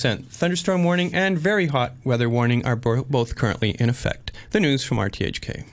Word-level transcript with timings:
Thunderstorm 0.00 0.82
warning 0.82 1.14
and 1.14 1.38
very 1.38 1.66
hot 1.66 1.92
weather 2.04 2.28
warning 2.30 2.64
are 2.64 2.76
bo- 2.76 3.04
both 3.04 3.36
currently 3.36 3.70
in 3.72 3.90
effect. 3.90 4.32
The 4.50 4.60
news 4.60 4.82
from 4.82 4.96
RTHK. 4.96 5.64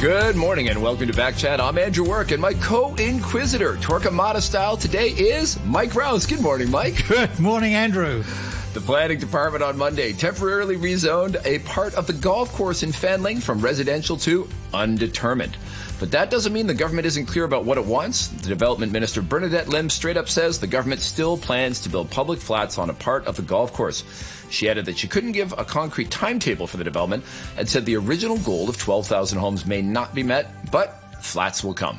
Good 0.00 0.34
morning 0.34 0.70
and 0.70 0.82
welcome 0.82 1.06
to 1.08 1.12
Back 1.12 1.36
Chat. 1.36 1.60
I'm 1.60 1.76
Andrew 1.76 2.08
Work 2.08 2.30
and 2.30 2.40
my 2.40 2.54
co-inquisitor, 2.54 3.74
Torquemada 3.76 4.40
style, 4.40 4.74
today 4.74 5.10
is 5.10 5.62
Mike 5.66 5.94
Rouse. 5.94 6.24
Good 6.24 6.40
morning, 6.40 6.70
Mike. 6.70 7.06
Good 7.06 7.38
morning, 7.38 7.74
Andrew. 7.74 8.24
The 8.72 8.80
planning 8.80 9.18
department 9.18 9.64
on 9.64 9.76
Monday 9.76 10.12
temporarily 10.12 10.76
rezoned 10.76 11.44
a 11.44 11.58
part 11.60 11.92
of 11.94 12.06
the 12.06 12.12
golf 12.12 12.52
course 12.52 12.84
in 12.84 12.92
Fanling 12.92 13.42
from 13.42 13.60
residential 13.60 14.16
to 14.18 14.48
undetermined. 14.72 15.56
But 15.98 16.12
that 16.12 16.30
doesn't 16.30 16.52
mean 16.52 16.68
the 16.68 16.74
government 16.74 17.04
isn't 17.08 17.26
clear 17.26 17.42
about 17.42 17.64
what 17.64 17.78
it 17.78 17.84
wants. 17.84 18.28
The 18.28 18.48
development 18.48 18.92
minister 18.92 19.22
Bernadette 19.22 19.68
Linn 19.68 19.90
straight 19.90 20.16
up 20.16 20.28
says 20.28 20.60
the 20.60 20.68
government 20.68 21.00
still 21.00 21.36
plans 21.36 21.80
to 21.80 21.88
build 21.88 22.12
public 22.12 22.38
flats 22.38 22.78
on 22.78 22.90
a 22.90 22.94
part 22.94 23.26
of 23.26 23.34
the 23.34 23.42
golf 23.42 23.72
course. 23.72 24.04
She 24.50 24.68
added 24.68 24.86
that 24.86 24.96
she 24.96 25.08
couldn't 25.08 25.32
give 25.32 25.52
a 25.58 25.64
concrete 25.64 26.12
timetable 26.12 26.68
for 26.68 26.76
the 26.76 26.84
development 26.84 27.24
and 27.56 27.68
said 27.68 27.84
the 27.84 27.96
original 27.96 28.38
goal 28.38 28.68
of 28.68 28.78
12,000 28.78 29.36
homes 29.36 29.66
may 29.66 29.82
not 29.82 30.14
be 30.14 30.22
met, 30.22 30.70
but 30.70 31.02
flats 31.24 31.64
will 31.64 31.74
come. 31.74 31.98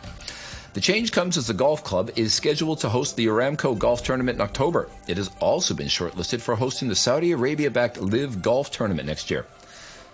The 0.73 0.79
change 0.79 1.11
comes 1.11 1.35
as 1.35 1.47
the 1.47 1.53
golf 1.53 1.83
club 1.83 2.11
is 2.15 2.33
scheduled 2.33 2.79
to 2.79 2.87
host 2.87 3.17
the 3.17 3.25
Aramco 3.25 3.77
Golf 3.77 4.05
Tournament 4.05 4.37
in 4.37 4.41
October. 4.41 4.87
It 5.05 5.17
has 5.17 5.29
also 5.41 5.73
been 5.73 5.87
shortlisted 5.87 6.39
for 6.39 6.55
hosting 6.55 6.87
the 6.87 6.95
Saudi 6.95 7.33
Arabia-backed 7.33 7.99
LIV 7.99 8.41
Golf 8.41 8.71
Tournament 8.71 9.05
next 9.05 9.29
year. 9.29 9.45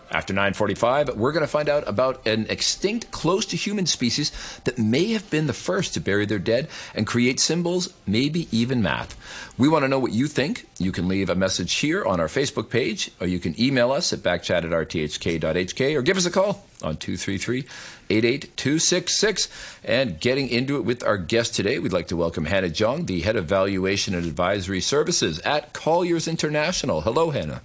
After 0.09 0.33
9:45, 0.33 1.17
we're 1.17 1.33
going 1.33 1.43
to 1.43 1.47
find 1.47 1.67
out 1.67 1.85
about 1.87 2.25
an 2.25 2.45
extinct 2.49 3.11
close 3.11 3.45
to 3.47 3.57
human 3.57 3.85
species 3.85 4.31
that 4.63 4.77
may 4.77 5.11
have 5.11 5.29
been 5.29 5.47
the 5.47 5.53
first 5.53 5.93
to 5.93 5.99
bury 5.99 6.25
their 6.25 6.39
dead 6.39 6.69
and 6.95 7.05
create 7.05 7.41
symbols, 7.41 7.93
maybe 8.05 8.47
even 8.49 8.81
math. 8.81 9.17
We 9.57 9.67
want 9.67 9.83
to 9.83 9.89
know 9.89 9.99
what 9.99 10.13
you 10.13 10.27
think. 10.27 10.65
You 10.79 10.93
can 10.93 11.09
leave 11.09 11.29
a 11.29 11.35
message 11.35 11.75
here 11.75 12.05
on 12.05 12.21
our 12.21 12.27
Facebook 12.27 12.69
page 12.69 13.11
or 13.19 13.27
you 13.27 13.39
can 13.39 13.59
email 13.59 13.91
us 13.91 14.13
at 14.13 14.19
backchat 14.19 14.63
at 14.63 14.65
rthk.hk 14.65 15.95
or 15.95 16.01
give 16.01 16.15
us 16.15 16.25
a 16.25 16.31
call 16.31 16.65
on 16.81 16.95
233-88266. 16.97 19.49
And 19.83 20.21
getting 20.21 20.47
into 20.47 20.77
it 20.77 20.85
with 20.85 21.03
our 21.03 21.17
guest 21.17 21.53
today, 21.53 21.79
we'd 21.79 21.91
like 21.91 22.07
to 22.07 22.15
welcome 22.15 22.45
Hannah 22.45 22.69
Jong, 22.69 23.07
the 23.07 23.19
head 23.21 23.35
of 23.35 23.43
valuation 23.45 24.15
and 24.15 24.25
advisory 24.25 24.79
services 24.79 25.39
at 25.39 25.73
Colliers 25.73 26.29
International. 26.29 27.01
Hello, 27.01 27.31
Hannah. 27.31 27.61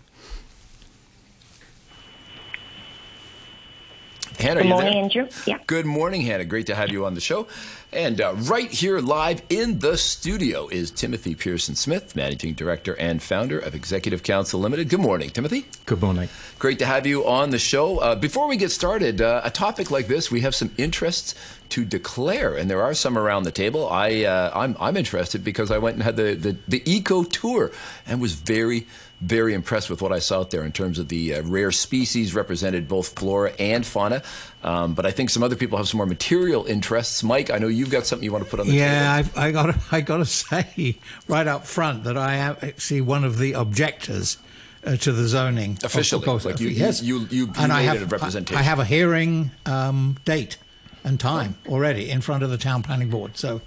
Hannah, 4.43 4.63
Good 4.63 4.69
morning, 4.71 4.93
there? 4.93 5.03
Andrew. 5.03 5.29
Yeah. 5.47 5.59
Good 5.69 5.87
morning, 5.87 6.23
Hannah. 6.23 6.45
Great 6.45 6.67
to 6.67 6.75
have 6.75 6.91
you 6.91 7.07
on 7.07 7.15
the 7.15 7.21
show. 7.21 7.47
And 7.93 8.21
uh, 8.21 8.35
right 8.35 8.71
here, 8.71 8.99
live 8.99 9.41
in 9.51 9.79
the 9.79 9.97
studio, 9.97 10.67
is 10.67 10.91
Timothy 10.91 11.37
Pearson 11.37 11.77
Smith, 11.77 12.17
Managing 12.17 12.55
Director 12.55 12.97
and 12.99 13.23
Founder 13.23 13.59
of 13.59 13.75
Executive 13.75 14.25
Council 14.25 14.59
Limited. 14.59 14.89
Good 14.89 14.99
morning, 15.01 15.31
Timothy. 15.31 15.67
Good 15.87 16.01
morning. 16.01 16.29
Great 16.59 16.81
to 16.81 16.87
have 16.87 17.07
you 17.07 17.25
on 17.27 17.51
the 17.51 17.59
show. 17.59 17.99
Uh, 17.99 18.17
before 18.17 18.49
we 18.49 18.57
get 18.57 18.71
started, 18.71 19.21
uh, 19.21 19.43
a 19.45 19.51
topic 19.51 19.91
like 19.93 20.09
this, 20.09 20.31
we 20.31 20.41
have 20.41 20.57
some 20.57 20.73
interests 20.77 21.37
to 21.69 21.85
declare, 21.85 22.57
and 22.57 22.69
there 22.69 22.83
are 22.83 22.95
some 22.95 23.17
around 23.17 23.45
the 23.45 23.53
table. 23.53 23.89
I, 23.89 24.25
uh, 24.25 24.51
I'm, 24.55 24.77
I'm 24.81 24.97
interested 24.97 25.45
because 25.45 25.71
I 25.71 25.79
went 25.79 25.95
and 25.95 26.03
had 26.03 26.17
the, 26.17 26.35
the, 26.35 26.57
the 26.67 26.83
eco 26.91 27.23
tour 27.23 27.71
and 28.07 28.21
was 28.21 28.33
very, 28.35 28.87
very 29.23 29.55
impressed 29.55 29.89
with 29.89 30.03
what 30.03 30.13
I 30.13 30.19
saw 30.19 30.41
out 30.41 30.51
there 30.51 30.65
in 30.65 30.73
terms 30.73 30.99
of 30.99 31.09
the 31.09 31.35
uh, 31.35 31.43
rare 31.43 31.71
species 31.71 32.35
represented, 32.35 32.89
both 32.89 33.19
flora 33.19 33.53
and 33.59 33.87
fauna. 33.87 34.23
Um, 34.65 34.95
but 34.95 35.07
I 35.07 35.13
think 35.13 35.31
some 35.31 35.43
other 35.43 35.57
people 35.57 35.79
have 35.79 35.89
some 35.89 35.99
more 35.99 36.07
material 36.07 36.65
interests. 36.67 37.23
Mike, 37.23 37.51
I 37.51 37.59
know 37.59 37.69
you've 37.69 37.91
got 37.91 38.05
something 38.05 38.25
you 38.25 38.33
want 38.33 38.45
to 38.45 38.51
put 38.51 38.61
on 38.61 38.67
the 38.67 38.75
yeah, 38.75 39.23
table. 39.23 39.31
Yeah, 39.35 39.43
I, 39.43 39.47
I 39.49 39.53
got 39.53 39.93
I 39.93 40.01
got 40.01 40.17
to 40.19 40.27
say 40.27 40.99
right 41.29 41.47
up 41.47 41.67
front 41.67 42.05
that 42.05 42.19
I 42.19 42.35
am 42.35 42.57
actually 42.63 43.01
one 43.01 43.25
of 43.25 43.39
the 43.39 43.53
objectors. 43.53 44.39
Uh, 44.85 44.97
to 44.97 45.13
the 45.13 45.29
zoning 45.29 45.79
officially, 45.85 46.27
like 46.27 46.59
you, 46.59 46.69
yes, 46.69 47.01
you, 47.01 47.21
you, 47.21 47.27
you, 47.31 47.47
you 47.47 47.53
and 47.57 47.73
I 47.73 47.83
have, 47.83 48.03
a 48.03 48.07
representation. 48.07 48.57
I, 48.57 48.61
I 48.61 48.63
have 48.65 48.81
a 48.81 48.85
hearing 48.85 49.53
um, 49.65 50.17
date 50.25 50.57
and 51.05 51.21
time 51.21 51.55
already 51.69 52.11
in 52.11 52.21
front 52.21 52.43
of 52.43 52.51
the 52.51 52.59
town 52.59 52.83
planning 52.83 53.09
board. 53.09 53.37
So, 53.37 53.61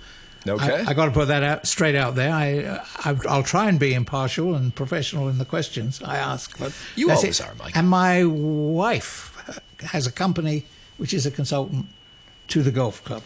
okay, 0.48 0.84
I, 0.86 0.92
I 0.92 0.94
got 0.94 1.06
to 1.06 1.12
put 1.12 1.28
that 1.30 1.44
out 1.44 1.68
straight 1.68 1.96
out 1.96 2.16
there. 2.16 2.32
I, 2.32 2.64
uh, 2.64 2.86
I 3.04 3.36
will 3.38 3.44
try 3.44 3.68
and 3.68 3.80
be 3.80 3.94
impartial 3.94 4.56
and 4.56 4.74
professional 4.74 5.28
in 5.28 5.38
the 5.38 5.46
questions 5.46 6.02
I 6.04 6.18
ask. 6.18 6.58
But 6.58 6.74
you 6.96 7.10
always 7.12 7.40
it. 7.40 7.46
are, 7.46 7.56
Mike. 7.56 7.76
And 7.76 7.90
my 7.90 8.24
wife 8.26 9.32
has 9.82 10.08
a 10.08 10.12
company 10.12 10.66
which 10.98 11.14
is 11.14 11.26
a 11.26 11.32
consultant 11.32 11.88
to 12.50 12.64
the 12.64 12.72
golf 12.72 13.04
club. 13.04 13.24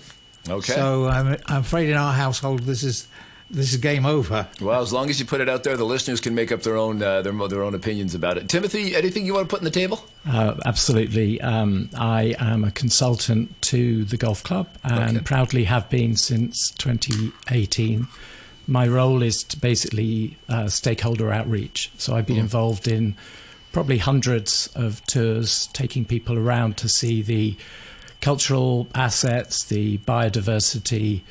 Okay. 0.48 0.74
So 0.74 1.08
I'm, 1.08 1.38
I'm 1.48 1.62
afraid 1.62 1.90
in 1.90 1.98
our 1.98 2.14
household 2.14 2.62
this 2.62 2.84
is 2.84 3.08
this 3.50 3.72
is 3.72 3.78
game 3.78 4.06
over. 4.06 4.48
Well, 4.62 4.82
as 4.82 4.94
long 4.94 5.10
as 5.10 5.20
you 5.20 5.26
put 5.26 5.42
it 5.42 5.50
out 5.50 5.64
there, 5.64 5.76
the 5.76 5.86
listeners 5.86 6.22
can 6.22 6.36
make 6.36 6.52
up 6.52 6.62
their 6.62 6.78
own 6.78 7.02
uh, 7.02 7.22
their 7.22 7.34
their 7.48 7.64
own 7.64 7.74
opinions 7.74 8.14
about 8.14 8.38
it. 8.38 8.48
Timothy, 8.48 8.96
anything 8.96 9.26
you 9.26 9.34
want 9.34 9.50
to 9.50 9.54
put 9.54 9.60
on 9.60 9.66
the 9.66 9.72
table? 9.72 10.04
Uh, 10.28 10.56
absolutely. 10.66 11.42
Um, 11.42 11.90
I 11.98 12.36
am 12.40 12.64
a 12.64 12.72
consultant 12.72 13.60
to 13.64 14.04
the 14.06 14.18
golf 14.18 14.44
club 14.44 14.68
and 14.84 15.18
okay. 15.18 15.24
proudly 15.24 15.64
have 15.64 15.90
been 15.90 16.16
since 16.16 16.72
2018. 16.72 18.08
My 18.68 18.88
role 18.88 19.24
is 19.24 19.44
to 19.46 19.58
basically 19.58 20.38
uh, 20.48 20.68
stakeholder 20.68 21.32
outreach. 21.32 21.92
So 21.98 22.16
I've 22.16 22.28
been 22.28 22.38
mm. 22.38 22.42
involved 22.42 22.88
in 22.88 23.16
probably 23.72 23.98
hundreds 23.98 24.68
of 24.76 25.04
tours, 25.06 25.68
taking 25.74 26.06
people 26.06 26.38
around 26.38 26.78
to 26.78 26.90
see 26.90 27.24
the 27.24 27.58
cultural 28.22 28.88
assets, 28.94 29.64
the 29.64 29.98
biodiversity 30.00 31.22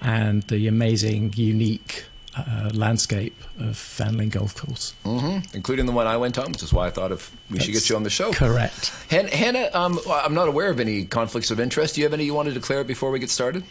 and 0.00 0.42
the 0.44 0.66
amazing, 0.66 1.32
unique 1.36 2.04
uh, 2.36 2.70
landscape 2.72 3.36
of 3.58 3.76
Fanling 3.76 4.30
Golf 4.30 4.54
Course, 4.54 4.94
mm-hmm. 5.04 5.54
including 5.54 5.86
the 5.86 5.92
one 5.92 6.06
I 6.06 6.16
went 6.16 6.38
on, 6.38 6.52
which 6.52 6.62
is 6.62 6.72
why 6.72 6.86
I 6.86 6.90
thought 6.90 7.12
of 7.12 7.30
we 7.50 7.54
That's 7.54 7.64
should 7.64 7.72
get 7.72 7.88
you 7.88 7.96
on 7.96 8.02
the 8.02 8.10
show. 8.10 8.32
Correct, 8.32 8.92
Han- 9.10 9.28
Hannah. 9.28 9.70
Um, 9.74 9.98
I'm 10.10 10.34
not 10.34 10.48
aware 10.48 10.70
of 10.70 10.80
any 10.80 11.04
conflicts 11.04 11.50
of 11.50 11.60
interest. 11.60 11.94
Do 11.94 12.00
you 12.00 12.06
have 12.06 12.14
any 12.14 12.24
you 12.24 12.34
want 12.34 12.48
to 12.48 12.54
declare 12.54 12.84
before 12.84 13.10
we 13.10 13.18
get 13.18 13.30
started? 13.30 13.64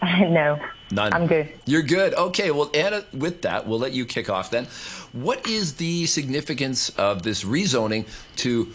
no, 0.02 0.58
none. 0.90 1.12
I'm 1.12 1.26
good. 1.26 1.48
You're 1.66 1.82
good. 1.82 2.14
Okay. 2.14 2.50
Well, 2.50 2.70
Anna, 2.72 3.04
with 3.12 3.42
that, 3.42 3.66
we'll 3.66 3.80
let 3.80 3.92
you 3.92 4.06
kick 4.06 4.30
off 4.30 4.50
then. 4.50 4.66
What 5.12 5.46
is 5.46 5.74
the 5.74 6.06
significance 6.06 6.90
of 6.90 7.22
this 7.22 7.44
rezoning 7.44 8.06
to? 8.36 8.72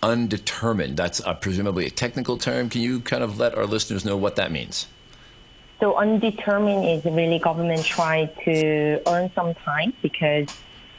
Undetermined. 0.00 0.96
That's 0.96 1.20
uh, 1.20 1.34
presumably 1.34 1.84
a 1.84 1.90
technical 1.90 2.38
term. 2.38 2.68
Can 2.68 2.82
you 2.82 3.00
kind 3.00 3.24
of 3.24 3.40
let 3.40 3.56
our 3.56 3.66
listeners 3.66 4.04
know 4.04 4.16
what 4.16 4.36
that 4.36 4.52
means? 4.52 4.86
So 5.80 5.96
undetermined 5.96 6.84
is 6.84 7.04
really 7.04 7.38
government 7.38 7.84
trying 7.84 8.30
to 8.44 9.00
earn 9.06 9.30
some 9.34 9.54
time 9.54 9.92
because 10.02 10.48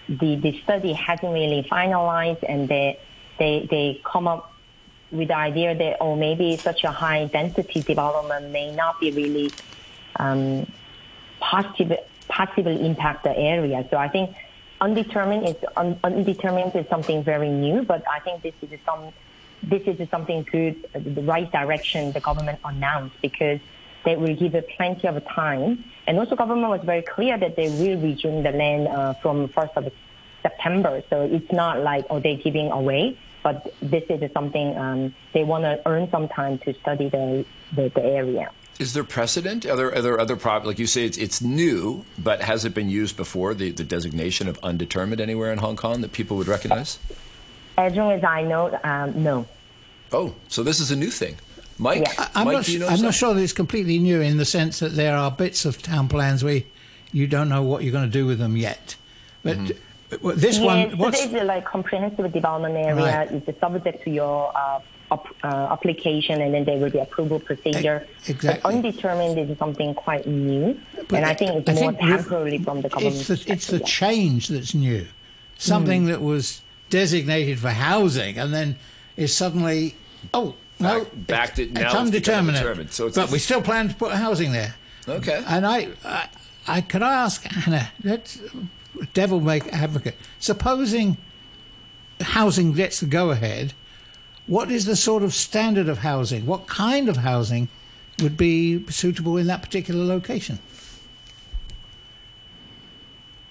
the, 0.08 0.36
the 0.38 0.60
study 0.62 0.94
hasn't 0.94 1.34
really 1.34 1.64
finalized 1.70 2.44
and 2.48 2.70
they, 2.70 2.98
they, 3.38 3.68
they 3.70 4.02
come 4.06 4.28
up 4.28 4.54
with 5.12 5.28
the 5.30 5.36
idea 5.36 5.76
that, 5.76 5.98
oh, 6.00 6.16
maybe 6.16 6.56
such 6.56 6.84
a 6.84 6.92
high 6.92 7.26
density 7.26 7.82
development 7.82 8.52
may 8.52 8.74
not 8.74 9.00
be 9.02 9.12
really 9.12 9.52
um, 10.16 10.66
positive, 11.40 11.98
impact 12.30 13.24
the 13.24 13.38
area. 13.38 13.86
So 13.92 13.98
I 13.98 14.08
think 14.08 14.36
undetermined 14.80 15.48
is 15.48 15.56
un, 15.76 16.00
undetermined 16.04 16.76
is 16.76 16.88
something 16.90 17.24
very 17.24 17.50
new, 17.50 17.84
but 17.84 18.04
I 18.10 18.20
think 18.20 18.44
this 18.44 18.54
is 18.62 18.80
some 18.86 19.12
this 19.62 19.82
is 19.88 20.10
something 20.10 20.44
good, 20.50 20.88
the 20.94 21.22
right 21.24 21.52
direction 21.52 22.14
the 22.14 22.22
government 22.22 22.60
announced 22.64 23.16
because 23.22 23.60
they 24.06 24.16
will 24.16 24.36
give 24.36 24.56
it 24.56 24.68
plenty 24.78 25.08
of 25.08 25.24
time. 25.28 25.84
And 26.08 26.18
also 26.18 26.36
government 26.36 26.70
was 26.70 26.82
very 26.84 27.02
clear 27.02 27.38
that 27.38 27.56
they 27.56 27.70
will 27.70 28.00
resume 28.02 28.44
the 28.44 28.52
land 28.52 28.88
uh, 28.88 29.14
from 29.16 29.48
1st 29.50 29.78
of 29.78 29.94
September. 30.42 31.04
So 31.10 31.22
it's 31.24 31.52
not 31.52 31.80
like, 31.80 32.06
oh, 32.10 32.20
they're 32.20 32.38
giving 32.38 32.72
away, 32.72 33.18
but 33.44 33.74
this 33.82 34.04
is 34.10 34.32
something 34.34 34.78
um, 34.78 35.16
they 35.34 35.44
want 35.44 35.64
to 35.64 35.82
earn 35.86 36.10
some 36.10 36.28
time 36.30 36.60
to 36.60 36.74
study 36.76 37.10
the, 37.10 37.46
the, 37.76 37.90
the 37.90 38.04
area. 38.04 38.52
Is 38.80 38.94
there 38.94 39.04
precedent? 39.04 39.66
Are 39.66 39.76
there, 39.76 39.94
are 39.94 40.02
there 40.02 40.20
other 40.20 40.38
problems? 40.38 40.68
Like 40.68 40.80
you 40.80 40.88
say, 40.88 41.04
it's, 41.06 41.18
it's 41.18 41.42
new, 41.42 42.06
but 42.18 42.42
has 42.42 42.64
it 42.64 42.74
been 42.74 42.90
used 42.90 43.18
before, 43.18 43.54
the, 43.54 43.72
the 43.72 43.84
designation 43.84 44.48
of 44.48 44.58
undetermined 44.64 45.20
anywhere 45.20 45.52
in 45.52 45.58
Hong 45.58 45.76
Kong 45.76 46.00
that 46.02 46.14
people 46.14 46.38
would 46.38 46.48
recognize? 46.48 46.98
As 47.78 47.94
long 47.94 48.14
as 48.14 48.24
I 48.24 48.44
know, 48.44 48.80
um, 48.84 49.22
no. 49.22 49.46
Oh, 50.14 50.34
so 50.48 50.64
this 50.64 50.80
is 50.80 50.92
a 50.92 50.96
new 50.96 51.12
thing. 51.12 51.36
Mike, 51.80 52.02
yeah. 52.02 52.28
I'm, 52.36 52.46
Mike, 52.46 52.54
not, 52.54 52.68
you 52.68 52.80
know 52.80 52.88
I'm 52.88 53.02
not 53.02 53.14
sure 53.14 53.34
that 53.34 53.42
it's 53.42 53.54
completely 53.54 54.00
new 54.00 54.22
in 54.22 54.38
the 54.38 54.46
sense 54.46 54.80
that 54.80 54.96
there 54.96 55.16
are 55.16 55.32
bits 55.32 55.66
of 55.66 55.82
town 55.82 56.10
plans 56.10 56.44
where 56.44 56.62
you 57.12 57.26
don't 57.26 57.50
know 57.50 57.64
what 57.64 57.84
you're 57.84 57.94
going 57.94 58.06
to 58.06 58.12
do 58.12 58.26
with 58.26 58.38
them 58.38 58.58
yet. 58.58 58.96
But 59.44 59.58
mm-hmm. 59.58 60.40
this 60.40 60.58
yes, 60.58 60.60
one, 60.60 60.92
so 60.92 60.98
what's 60.98 61.20
there 61.26 61.38
is 61.38 61.42
a 61.42 61.46
like 61.46 61.66
comprehensive 61.66 62.32
development 62.34 62.76
area. 62.76 62.96
Right. 62.96 63.32
It's 63.48 63.60
subject 63.60 64.04
to 64.04 64.10
your 64.10 64.52
uh, 64.56 64.82
up, 65.12 65.28
uh, 65.44 65.48
application, 65.72 66.42
and 66.42 66.54
then 66.54 66.66
there 66.66 66.78
will 66.78 66.90
be 66.90 67.00
approval 67.00 67.40
procedure. 67.40 68.06
Exactly. 68.28 68.62
But 68.62 68.66
undetermined 68.66 69.40
is 69.40 69.58
something 69.58 69.94
quite 69.94 70.28
new, 70.28 70.80
But 71.08 71.14
and 71.14 71.26
I 71.26 71.34
think 71.34 71.52
it's 71.52 71.70
I 71.70 71.82
more 71.82 71.94
think 71.94 72.00
temporarily 72.00 72.58
from 72.60 72.82
the 72.82 72.90
government. 72.90 73.16
It's 73.16 73.46
the, 73.46 73.52
it's 73.52 73.68
the 73.68 73.80
change 73.80 74.50
that's 74.50 74.74
new. 74.74 75.08
Something 75.58 76.06
that 76.06 76.22
was 76.22 76.62
designated 76.90 77.60
for 77.60 77.70
housing 77.70 78.38
and 78.38 78.54
then 78.54 78.78
is 79.18 79.36
suddenly, 79.36 79.96
oh, 80.34 80.56
No, 80.80 81.04
back, 81.04 81.28
back 81.28 81.56
to 81.56 81.64
it's, 81.64 81.74
now 81.74 81.82
it's 81.82 81.92
become 81.92 82.06
undetermined. 82.06 82.58
undetermined. 82.58 82.92
So 82.92 83.08
it's 83.08 83.16
but 83.16 83.32
we 83.32 83.40
still 83.40 83.62
plan 83.62 83.90
to 83.90 83.96
put 83.96 84.14
housing 84.14 84.52
there. 84.52 84.76
okay. 85.08 85.44
And 85.48 85.66
I, 85.66 85.90
I, 86.06 86.30
I 86.68 86.82
could 86.82 87.02
I 87.02 87.14
ask 87.14 87.44
Hannah, 87.44 87.92
let's 88.04 88.40
devil 89.14 89.42
make 89.42 89.68
advocate. 89.74 90.16
Supposing 90.40 91.18
housing 92.22 92.74
gets 92.74 93.00
the 93.00 93.06
go 93.06 93.32
ahead, 93.32 93.74
what 94.48 94.72
is 94.72 94.86
the 94.86 94.96
sort 94.96 95.24
of 95.24 95.34
standard 95.34 95.90
of 95.90 96.00
housing? 96.00 96.46
What 96.46 96.68
kind 96.68 97.10
of 97.10 97.18
housing 97.18 97.68
would 98.22 98.38
be 98.38 98.86
suitable 98.90 99.38
in 99.38 99.48
that 99.48 99.62
particular 99.62 100.04
location? 100.04 100.60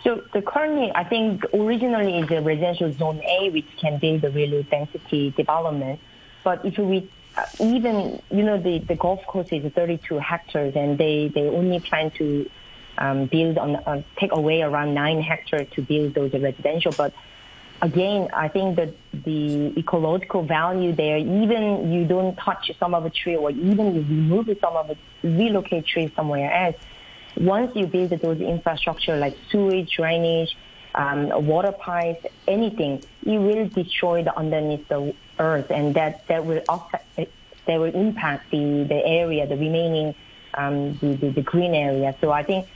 So 0.05 0.23
the 0.33 0.43
currently, 0.43 0.91
I 0.95 1.05
think 1.05 1.45
originally 1.53 2.19
is 2.19 2.31
a 2.31 2.41
residential 2.41 2.93
zone 2.93 3.21
A, 3.25 3.51
which 3.51 3.67
can 3.81 3.99
build 3.99 4.25
a 4.25 4.31
really 4.31 4.63
density 4.63 5.31
development. 5.31 6.01
But 6.45 6.65
if 6.65 6.79
we 6.79 7.11
even, 7.61 8.21
you 8.31 8.43
know, 8.43 8.59
the, 8.59 8.79
the 8.79 8.95
golf 8.95 9.25
course 9.27 9.49
is 9.51 9.71
32 9.73 10.19
hectares 10.19 10.75
and 10.77 10.99
they, 10.99 11.31
they 11.35 11.49
only 11.49 11.81
plan 11.81 12.11
to 12.13 12.49
um, 12.99 13.27
build 13.27 13.59
on, 13.59 13.77
uh, 13.77 14.03
take 14.17 14.33
away 14.33 14.63
around 14.63 14.95
nine 14.95 15.21
hectares 15.21 15.69
to 15.73 15.83
build 15.83 16.15
those 16.15 16.33
residential. 16.33 16.93
But 16.93 17.13
again, 17.81 18.29
I 18.33 18.49
think 18.49 18.77
that 18.77 18.95
the 19.13 19.79
ecological 19.79 20.43
value 20.43 20.93
there, 20.93 21.19
even 21.19 21.93
you 21.93 22.07
don't 22.07 22.37
touch 22.37 22.71
some 22.79 22.95
of 22.95 23.05
the 23.05 23.11
tree 23.11 23.37
or 23.37 23.51
even 23.51 23.95
you 23.95 24.01
remove 24.01 24.49
some 24.61 24.77
of 24.77 24.91
it, 24.91 24.99
relocate 25.23 25.87
trees 25.87 26.11
somewhere 26.17 26.53
else, 26.53 26.77
once 27.37 27.75
you 27.77 27.87
build 27.87 28.11
those 28.11 28.41
infrastructure 28.41 29.17
like 29.17 29.37
sewage, 29.51 29.95
drainage, 29.97 30.57
um, 30.95 31.47
water 31.47 31.73
pipes, 31.73 32.27
anything, 32.49 33.03
it 33.25 33.39
will 33.39 33.69
destroy 33.69 34.25
the 34.25 34.37
underneath 34.37 34.89
the 34.89 35.15
earth, 35.39 35.71
and 35.71 35.95
that 35.95 36.27
that 36.29 36.45
will 36.45 36.63
affect, 36.69 37.17
that 37.17 37.77
will 37.77 37.95
impact 37.95 38.51
the 38.51 38.85
the 38.85 39.07
area, 39.07 39.47
the 39.47 39.57
remaining 39.57 40.15
um, 40.55 40.97
the, 40.99 41.15
the 41.15 41.31
the 41.31 41.43
green 41.43 41.75
area. 41.75 42.15
So 42.21 42.31
I 42.31 42.43
think 42.43 42.67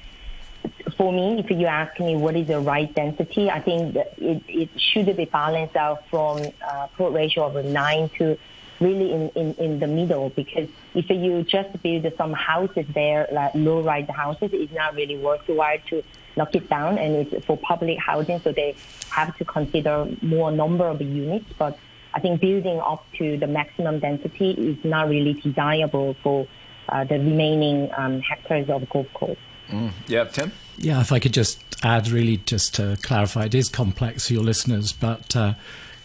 for 0.96 1.12
me, 1.12 1.38
if 1.38 1.50
you 1.50 1.66
ask 1.66 1.98
me 1.98 2.16
what 2.16 2.36
is 2.36 2.46
the 2.46 2.60
right 2.60 2.92
density, 2.94 3.50
I 3.50 3.60
think 3.60 3.96
it, 3.96 4.42
it 4.46 4.68
should 4.76 5.14
be 5.16 5.24
balanced 5.24 5.76
out 5.76 6.08
from 6.08 6.42
uh, 6.66 6.86
plot 6.96 7.12
ratio 7.12 7.46
of 7.46 7.64
nine 7.64 8.08
to 8.18 8.38
really 8.80 9.12
in, 9.12 9.28
in, 9.30 9.54
in 9.54 9.78
the 9.78 9.86
middle 9.86 10.30
because 10.30 10.68
if 10.94 11.08
you 11.08 11.42
just 11.44 11.80
build 11.82 12.10
some 12.16 12.32
houses 12.32 12.84
there, 12.94 13.28
like 13.32 13.54
low-rise 13.54 14.08
houses, 14.08 14.50
it's 14.52 14.72
not 14.72 14.94
really 14.94 15.16
worthwhile 15.16 15.78
to 15.88 16.02
knock 16.36 16.54
it 16.54 16.68
down 16.68 16.98
and 16.98 17.14
it's 17.14 17.44
for 17.44 17.56
public 17.56 17.98
housing, 17.98 18.40
so 18.40 18.52
they 18.52 18.74
have 19.10 19.36
to 19.38 19.44
consider 19.44 20.08
more 20.20 20.50
number 20.50 20.86
of 20.86 21.00
units. 21.00 21.46
But 21.58 21.78
I 22.14 22.20
think 22.20 22.40
building 22.40 22.80
up 22.80 23.04
to 23.18 23.36
the 23.38 23.46
maximum 23.46 23.98
density 24.00 24.50
is 24.52 24.84
not 24.84 25.08
really 25.08 25.34
desirable 25.34 26.14
for 26.22 26.46
uh, 26.88 27.04
the 27.04 27.18
remaining 27.18 27.90
um, 27.96 28.20
hectares 28.20 28.68
of 28.68 28.88
golf 28.90 29.06
course. 29.14 29.38
Mm. 29.68 29.92
Yeah, 30.06 30.24
Tim? 30.24 30.52
Yeah, 30.76 31.00
if 31.00 31.12
I 31.12 31.18
could 31.18 31.32
just 31.32 31.62
add, 31.82 32.08
really, 32.08 32.38
just 32.38 32.74
to 32.74 32.98
clarify, 33.02 33.44
it 33.44 33.54
is 33.54 33.68
complex 33.68 34.26
for 34.26 34.34
your 34.34 34.42
listeners, 34.42 34.92
but 34.92 35.34
uh, 35.34 35.54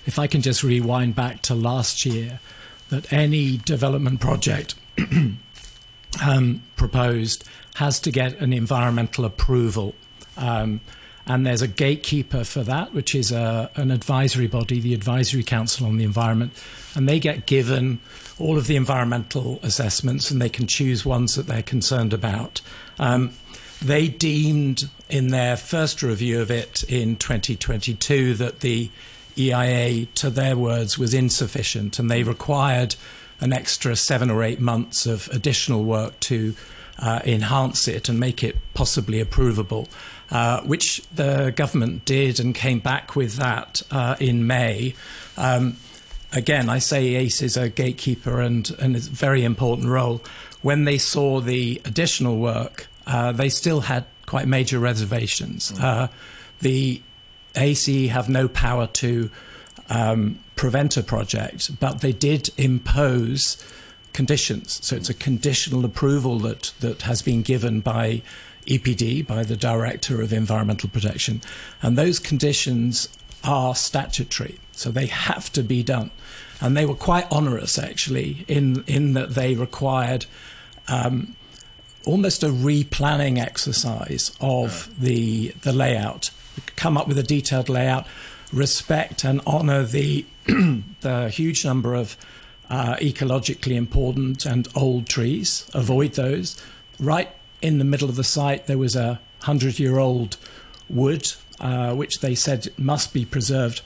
if 0.05 0.17
I 0.19 0.27
can 0.27 0.41
just 0.41 0.63
rewind 0.63 1.15
back 1.15 1.41
to 1.43 1.55
last 1.55 2.05
year, 2.05 2.39
that 2.89 3.11
any 3.11 3.57
development 3.57 4.21
project 4.21 4.75
um, 6.25 6.63
proposed 6.75 7.43
has 7.75 7.99
to 8.01 8.11
get 8.11 8.39
an 8.39 8.53
environmental 8.53 9.25
approval. 9.25 9.93
Um, 10.37 10.79
and 11.27 11.45
there's 11.45 11.61
a 11.61 11.67
gatekeeper 11.67 12.43
for 12.43 12.63
that, 12.63 12.93
which 12.93 13.13
is 13.13 13.31
a, 13.31 13.69
an 13.75 13.91
advisory 13.91 14.47
body, 14.47 14.79
the 14.79 14.93
Advisory 14.93 15.43
Council 15.43 15.85
on 15.85 15.97
the 15.97 16.05
Environment. 16.05 16.53
And 16.95 17.07
they 17.07 17.19
get 17.19 17.45
given 17.45 17.99
all 18.39 18.57
of 18.57 18.67
the 18.67 18.75
environmental 18.75 19.59
assessments 19.61 20.31
and 20.31 20.41
they 20.41 20.49
can 20.49 20.67
choose 20.67 21.05
ones 21.05 21.35
that 21.35 21.47
they're 21.47 21.63
concerned 21.63 22.13
about. 22.13 22.61
Um, 22.97 23.33
they 23.81 24.07
deemed 24.07 24.89
in 25.09 25.27
their 25.27 25.57
first 25.57 26.01
review 26.01 26.41
of 26.41 26.49
it 26.49 26.83
in 26.83 27.17
2022 27.17 28.33
that 28.35 28.61
the 28.61 28.89
EIA, 29.37 30.05
to 30.15 30.29
their 30.29 30.57
words, 30.57 30.97
was 30.97 31.13
insufficient, 31.13 31.99
and 31.99 32.09
they 32.09 32.23
required 32.23 32.95
an 33.39 33.53
extra 33.53 33.95
seven 33.95 34.31
or 34.31 34.43
eight 34.43 34.59
months 34.59 35.05
of 35.05 35.27
additional 35.31 35.83
work 35.83 36.19
to 36.21 36.55
uh, 36.99 37.19
enhance 37.23 37.87
it 37.87 38.09
and 38.09 38.19
make 38.19 38.43
it 38.43 38.57
possibly 38.73 39.23
approvable, 39.23 39.87
uh, 40.31 40.61
which 40.61 41.01
the 41.13 41.53
government 41.55 42.05
did 42.05 42.39
and 42.39 42.53
came 42.53 42.79
back 42.79 43.15
with 43.15 43.35
that 43.35 43.81
uh, 43.91 44.15
in 44.19 44.45
May. 44.47 44.93
Um, 45.37 45.77
again, 46.31 46.69
I 46.69 46.79
say 46.79 47.15
ACE 47.15 47.41
is 47.41 47.57
a 47.57 47.69
gatekeeper 47.69 48.41
and, 48.41 48.69
and 48.79 48.95
a 48.95 48.99
very 48.99 49.43
important 49.43 49.87
role. 49.87 50.21
When 50.61 50.83
they 50.83 50.97
saw 50.97 51.39
the 51.39 51.81
additional 51.85 52.37
work, 52.37 52.87
uh, 53.05 53.31
they 53.31 53.49
still 53.49 53.81
had 53.81 54.05
quite 54.25 54.47
major 54.47 54.79
reservations. 54.79 55.71
Mm. 55.71 56.09
the 56.59 57.01
ACE 57.55 58.09
have 58.09 58.27
no 58.29 58.47
power 58.47 58.87
to 58.87 59.29
um, 59.89 60.39
prevent 60.55 60.97
a 60.97 61.03
project, 61.03 61.79
but 61.79 62.01
they 62.01 62.11
did 62.11 62.49
impose 62.57 63.63
conditions. 64.13 64.83
So 64.85 64.95
it's 64.95 65.09
a 65.09 65.13
conditional 65.13 65.85
approval 65.85 66.39
that, 66.39 66.73
that 66.79 67.03
has 67.03 67.21
been 67.21 67.43
given 67.43 67.81
by 67.81 68.21
EPD, 68.67 69.25
by 69.25 69.43
the 69.43 69.55
Director 69.55 70.21
of 70.21 70.31
Environmental 70.31 70.89
Protection. 70.89 71.41
And 71.81 71.97
those 71.97 72.19
conditions 72.19 73.09
are 73.43 73.75
statutory, 73.75 74.59
so 74.71 74.91
they 74.91 75.07
have 75.07 75.51
to 75.53 75.63
be 75.63 75.83
done. 75.83 76.11
And 76.59 76.75
they 76.75 76.85
were 76.85 76.95
quite 76.95 77.31
onerous, 77.31 77.77
actually, 77.77 78.45
in, 78.47 78.83
in 78.87 79.13
that 79.13 79.31
they 79.31 79.55
required 79.55 80.25
um, 80.87 81.35
almost 82.05 82.43
a 82.43 82.47
replanning 82.47 83.39
exercise 83.39 84.35
of 84.41 84.89
the, 84.99 85.49
the 85.61 85.73
layout 85.73 86.31
come 86.75 86.97
up 86.97 87.07
with 87.07 87.17
a 87.17 87.23
detailed 87.23 87.69
layout, 87.69 88.05
respect 88.51 89.23
and 89.23 89.41
honour 89.41 89.83
the 89.83 90.25
the 91.01 91.29
huge 91.29 91.65
number 91.65 91.93
of 91.93 92.15
uh, 92.69 92.95
ecologically 92.95 93.75
important 93.75 94.45
and 94.45 94.67
old 94.75 95.07
trees. 95.07 95.69
Avoid 95.73 96.13
those. 96.13 96.61
Right 96.99 97.29
in 97.61 97.77
the 97.77 97.85
middle 97.85 98.09
of 98.09 98.15
the 98.15 98.23
site, 98.23 98.67
there 98.67 98.77
was 98.77 98.95
a 98.95 99.19
hundred-year-old 99.41 100.37
wood, 100.89 101.31
uh, 101.59 101.93
which 101.93 102.19
they 102.19 102.35
said 102.35 102.67
must 102.77 103.13
be 103.13 103.25
preserved. 103.25 103.81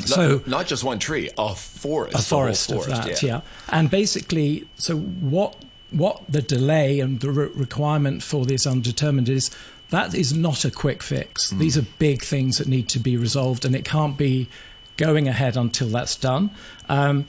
Not, 0.00 0.08
so 0.08 0.42
not 0.46 0.66
just 0.66 0.84
one 0.84 0.98
tree, 0.98 1.30
a 1.36 1.54
forest, 1.54 2.14
a 2.14 2.22
forest, 2.22 2.70
forest 2.70 2.88
of 2.88 3.04
that, 3.04 3.22
yeah. 3.22 3.28
yeah. 3.28 3.40
And 3.68 3.90
basically, 3.90 4.68
so 4.76 4.96
what 4.96 5.56
what 5.90 6.22
the 6.28 6.42
delay 6.42 7.00
and 7.00 7.20
the 7.20 7.30
re- 7.30 7.50
requirement 7.54 8.22
for 8.22 8.44
this 8.44 8.66
undetermined 8.66 9.28
is 9.28 9.50
that 9.90 10.14
is 10.14 10.32
not 10.32 10.64
a 10.64 10.70
quick 10.70 11.02
fix. 11.02 11.52
Mm. 11.52 11.58
These 11.58 11.78
are 11.78 11.86
big 11.98 12.22
things 12.22 12.58
that 12.58 12.68
need 12.68 12.88
to 12.90 12.98
be 12.98 13.16
resolved, 13.16 13.64
and 13.64 13.74
it 13.74 13.84
can't 13.84 14.16
be 14.16 14.48
going 14.96 15.28
ahead 15.28 15.56
until 15.56 15.88
that's 15.88 16.16
done. 16.16 16.50
Um, 16.88 17.26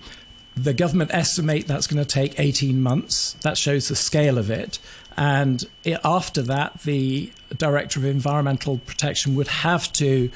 the 0.55 0.74
government 0.74 1.12
estimate 1.13 1.67
that's 1.67 1.88
going 1.88 2.03
to 2.03 2.10
take 2.10 2.39
18 2.39 2.82
months. 2.82 3.34
That 3.41 3.58
shows 3.58 3.88
the 3.88 3.96
scale 3.96 4.38
of 4.38 4.50
it. 4.50 4.79
And 5.19 5.65
after 6.05 6.41
that, 6.43 6.81
the 6.83 7.29
Director 7.55 7.99
of 7.99 8.05
Environmental 8.05 8.77
Protection 8.77 9.35
would 9.35 9.49
have 9.49 9.91
to 9.93 10.31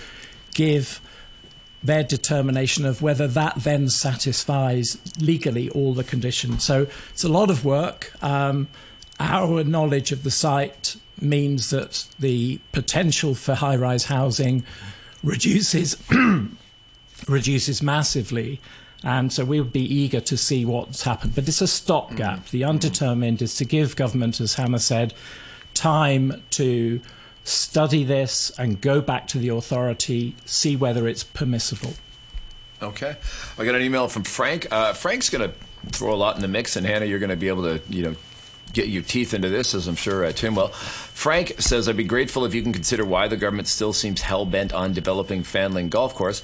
give 0.53 0.99
their 1.81 2.03
determination 2.03 2.85
of 2.85 3.01
whether 3.01 3.25
that 3.25 3.55
then 3.55 3.87
satisfies 3.87 4.97
legally 5.21 5.69
all 5.69 5.93
the 5.93 6.03
conditions. 6.03 6.65
So 6.65 6.87
it's 7.11 7.23
a 7.23 7.29
lot 7.29 7.49
of 7.49 7.63
work. 7.63 8.11
Um, 8.21 8.67
our 9.21 9.63
knowledge 9.63 10.11
of 10.11 10.23
the 10.23 10.31
site 10.31 10.97
means 11.21 11.69
that 11.69 12.05
the 12.19 12.59
potential 12.73 13.35
for 13.35 13.55
high 13.55 13.77
rise 13.77 14.03
housing 14.05 14.65
reduces 15.23 15.95
reduces 17.29 17.81
massively. 17.81 18.59
And 19.03 19.31
so 19.33 19.43
we 19.43 19.59
would 19.59 19.73
be 19.73 19.81
eager 19.81 20.21
to 20.21 20.37
see 20.37 20.63
what's 20.65 21.03
happened. 21.03 21.35
But 21.35 21.47
it's 21.47 21.61
a 21.61 21.67
stopgap. 21.67 22.39
Mm-hmm. 22.39 22.57
The 22.57 22.63
undetermined 22.63 23.41
is 23.41 23.55
to 23.55 23.65
give 23.65 23.95
government, 23.95 24.39
as 24.39 24.53
Hannah 24.53 24.79
said, 24.79 25.13
time 25.73 26.41
to 26.51 27.01
study 27.43 28.03
this 28.05 28.51
and 28.57 28.79
go 28.79 29.01
back 29.01 29.27
to 29.27 29.37
the 29.37 29.49
authority, 29.49 30.35
see 30.45 30.75
whether 30.75 31.07
it's 31.07 31.23
permissible. 31.23 31.93
Okay. 32.81 33.15
I 33.57 33.65
got 33.65 33.75
an 33.75 33.81
email 33.81 34.07
from 34.07 34.23
Frank. 34.23 34.67
Uh, 34.71 34.93
Frank's 34.93 35.29
going 35.29 35.49
to 35.49 35.55
throw 35.89 36.13
a 36.13 36.15
lot 36.15 36.35
in 36.35 36.41
the 36.41 36.47
mix, 36.47 36.75
and 36.75 36.85
Hannah, 36.85 37.05
you're 37.05 37.19
going 37.19 37.29
to 37.29 37.35
be 37.35 37.49
able 37.49 37.63
to, 37.63 37.81
you 37.89 38.03
know, 38.03 38.15
get 38.71 38.87
your 38.87 39.03
teeth 39.03 39.33
into 39.33 39.49
this, 39.49 39.75
as 39.75 39.87
I'm 39.87 39.95
sure 39.95 40.25
uh, 40.25 40.31
Tim 40.31 40.55
will. 40.55 40.69
Frank 40.69 41.55
says, 41.59 41.87
I'd 41.87 41.97
be 41.97 42.03
grateful 42.03 42.43
if 42.45 42.55
you 42.55 42.63
can 42.63 42.73
consider 42.73 43.05
why 43.05 43.27
the 43.27 43.37
government 43.37 43.67
still 43.67 43.93
seems 43.93 44.21
hell 44.21 44.45
bent 44.45 44.73
on 44.73 44.93
developing 44.93 45.43
Fanling 45.43 45.89
Golf 45.89 46.15
Course, 46.15 46.41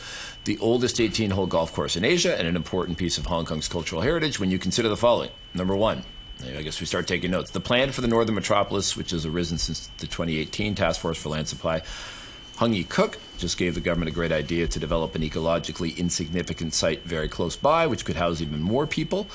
the 0.50 0.58
oldest 0.62 1.00
18 1.00 1.30
hole 1.30 1.46
golf 1.46 1.72
course 1.74 1.96
in 1.96 2.04
Asia 2.04 2.36
and 2.36 2.48
an 2.48 2.56
important 2.56 2.98
piece 2.98 3.20
of 3.20 3.28
Hong 3.28 3.46
Kong's 3.46 3.68
cultural 3.68 4.02
heritage, 4.02 4.40
when 4.40 4.50
you 4.50 4.58
consider 4.58 4.90
the 4.90 4.98
following. 4.98 5.30
Number 5.54 5.76
one, 5.76 6.02
I 6.44 6.64
guess 6.64 6.80
we 6.80 6.88
start 6.88 7.06
taking 7.06 7.30
notes. 7.30 7.52
The 7.52 7.60
plan 7.60 7.92
for 7.92 8.02
the 8.02 8.08
Northern 8.08 8.34
Metropolis, 8.34 8.98
which 8.98 9.12
has 9.12 9.28
arisen 9.28 9.60
since 9.60 9.92
the 10.00 10.08
2018 10.08 10.74
Task 10.74 11.02
Force 11.02 11.20
for 11.22 11.30
Land 11.30 11.48
Supply, 11.48 11.84
Heung 12.58 12.74
Yee 12.74 12.84
Kuk 12.84 13.20
just 13.38 13.60
gave 13.60 13.76
the 13.76 13.80
government 13.80 14.10
a 14.10 14.12
great 14.12 14.32
idea 14.32 14.68
to 14.68 14.80
develop 14.80 15.14
an 15.14 15.22
ecologically 15.22 15.96
insignificant 15.96 16.74
site 16.74 17.04
very 17.04 17.28
close 17.28 17.56
by, 17.56 17.86
which 17.86 18.04
could 18.04 18.16
house 18.16 18.42
even 18.42 18.60
more 18.60 18.88
people. 18.88 19.28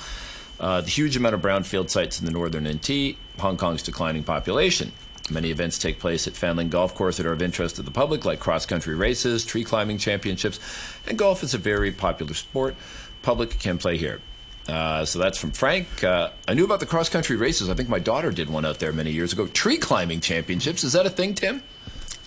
uh, 0.59 0.80
the 0.80 0.90
huge 0.90 1.16
amount 1.16 1.37
of 1.37 1.40
brownfield 1.40 1.90
sites 1.90 2.18
in 2.18 2.26
the 2.26 2.33
northern 2.33 2.66
NT, 2.68 3.16
Hong 3.38 3.56
Kong's 3.56 3.85
declining 3.85 4.25
population. 4.25 4.90
Many 5.31 5.50
events 5.50 5.78
take 5.78 5.99
place 5.99 6.26
at 6.26 6.35
Fanling 6.35 6.69
Golf 6.69 6.95
Course 6.95 7.16
that 7.16 7.25
are 7.25 7.33
of 7.33 7.40
interest 7.40 7.76
to 7.76 7.83
the 7.83 7.90
public, 7.90 8.26
like 8.26 8.40
cross 8.40 8.66
country 8.66 8.95
races, 8.95 9.45
tree 9.45 9.64
climbing 9.64 9.97
championships, 9.97 10.61
and 11.07 11.16
golf 11.16 11.43
is 11.43 11.54
a 11.54 11.59
very 11.59 11.90
popular 11.90 12.35
sport. 12.35 12.76
Public 13.23 13.59
can 13.59 13.78
play 13.78 13.97
here. 13.97 14.21
Uh, 14.69 15.04
so 15.04 15.19
that's 15.19 15.38
from 15.38 15.50
Frank. 15.50 16.04
Uh, 16.04 16.31
I 16.47 16.54
knew 16.54 16.64
about 16.64 16.81
the 16.81 16.87
cross 16.87 17.09
country 17.09 17.37
races. 17.37 17.71
I 17.71 17.75
think 17.75 17.88
my 17.88 17.99
daughter 17.99 18.31
did 18.31 18.50
one 18.50 18.64
out 18.64 18.81
there 18.81 18.93
many 18.93 19.12
years 19.12 19.33
ago. 19.33 19.47
Tree 19.47 19.78
climbing 19.78 20.21
championships. 20.21 20.85
Is 20.85 20.93
that 20.93 21.07
a 21.07 21.11
thing, 21.11 21.35
Tim? 21.35 21.62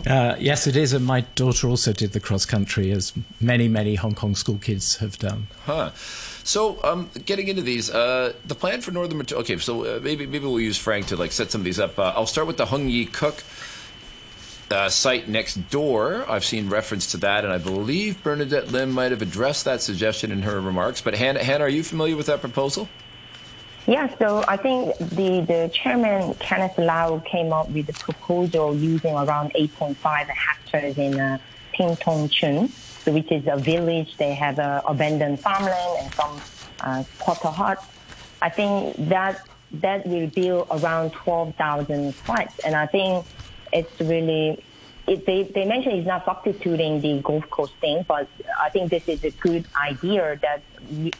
Uh, 0.05 0.35
yes, 0.39 0.67
it 0.67 0.75
is. 0.75 0.93
And 0.93 1.05
my 1.05 1.21
daughter 1.35 1.67
also 1.67 1.93
did 1.93 2.13
the 2.13 2.19
cross 2.19 2.45
country, 2.45 2.91
as 2.91 3.13
many, 3.41 3.67
many 3.67 3.95
Hong 3.95 4.13
Kong 4.13 4.35
school 4.35 4.57
kids 4.57 4.97
have 4.97 5.17
done. 5.17 5.47
Huh. 5.65 5.91
So, 6.47 6.81
um, 6.81 7.09
getting 7.25 7.49
into 7.49 7.61
these, 7.61 7.89
uh, 7.89 8.31
the 8.45 8.55
plan 8.55 8.79
for 8.79 8.91
Northern 8.91 9.19
Okay, 9.19 9.57
so 9.57 9.83
uh, 9.83 9.99
maybe 10.01 10.25
maybe 10.25 10.45
we'll 10.45 10.61
use 10.61 10.77
Frank 10.77 11.07
to 11.07 11.17
like 11.17 11.33
set 11.33 11.51
some 11.51 11.59
of 11.59 11.65
these 11.65 11.77
up. 11.77 11.99
Uh, 11.99 12.13
I'll 12.15 12.25
start 12.25 12.47
with 12.47 12.55
the 12.55 12.65
Heung 12.65 12.89
Yee 12.89 13.05
Kuk 13.05 13.43
uh, 14.71 14.87
site 14.87 15.27
next 15.27 15.55
door. 15.69 16.23
I've 16.29 16.45
seen 16.45 16.69
reference 16.69 17.11
to 17.11 17.17
that, 17.17 17.43
and 17.43 17.51
I 17.51 17.57
believe 17.57 18.23
Bernadette 18.23 18.71
Linn 18.71 18.93
might 18.93 19.11
have 19.11 19.21
addressed 19.21 19.65
that 19.65 19.81
suggestion 19.81 20.31
in 20.31 20.43
her 20.43 20.61
remarks. 20.61 21.01
But 21.01 21.15
Hannah, 21.15 21.43
Hannah 21.43 21.65
are 21.65 21.69
you 21.69 21.83
familiar 21.83 22.15
with 22.15 22.27
that 22.27 22.39
proposal? 22.39 22.87
Yeah, 23.85 24.07
so 24.17 24.45
I 24.47 24.55
think 24.55 24.97
the, 24.99 25.41
the 25.41 25.69
chairman, 25.73 26.33
Kenneth 26.35 26.77
Lau, 26.77 27.19
came 27.29 27.51
up 27.51 27.69
with 27.71 27.87
the 27.87 27.93
proposal 27.93 28.73
using 28.73 29.13
around 29.13 29.51
8.5 29.53 29.97
hectares 30.29 30.97
in 30.97 31.19
uh, 31.19 31.39
Tong 31.75 32.29
Chun, 32.29 32.71
which 33.07 33.31
is 33.31 33.45
a 33.47 33.57
village. 33.57 34.15
They 34.17 34.33
have 34.33 34.59
uh, 34.59 34.81
abandoned 34.85 35.39
farmland 35.39 35.99
and 35.99 36.13
some 36.13 36.41
uh, 36.81 37.03
quarter 37.19 37.49
huts. 37.49 37.85
I 38.41 38.49
think 38.49 38.95
that 39.09 39.47
that 39.71 40.05
will 40.05 40.27
build 40.27 40.67
around 40.71 41.11
12,000 41.11 42.15
flats. 42.15 42.59
And 42.59 42.75
I 42.75 42.85
think 42.85 43.25
it's 43.73 43.99
really, 43.99 44.63
it, 45.07 45.25
they, 45.25 45.43
they 45.43 45.65
mentioned 45.65 45.95
it's 45.95 46.07
not 46.07 46.25
substituting 46.25 47.01
the 47.01 47.21
Gulf 47.21 47.49
Coast 47.49 47.73
thing, 47.81 48.05
but 48.07 48.29
I 48.59 48.69
think 48.69 48.91
this 48.91 49.07
is 49.07 49.23
a 49.23 49.31
good 49.31 49.65
idea 49.75 50.39
that 50.41 50.61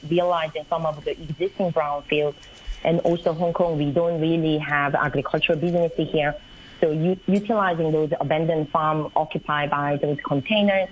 realizing 0.08 0.66
some 0.70 0.86
of 0.86 1.04
the 1.04 1.12
existing 1.12 1.72
brownfield 1.74 2.36
and 2.84 3.00
also 3.02 3.34
Hong 3.34 3.54
Kong, 3.54 3.78
we 3.78 3.92
don't 3.92 4.22
really 4.22 4.58
have 4.60 4.96
agricultural 4.96 5.60
business 5.60 5.92
here. 5.98 6.36
So 6.80 6.92
u- 6.92 7.20
utilizing 7.28 7.92
those 7.92 8.12
abandoned 8.20 8.70
farm 8.70 9.12
occupied 9.16 9.72
by 9.72 9.98
those 9.98 10.18
containers, 10.24 10.88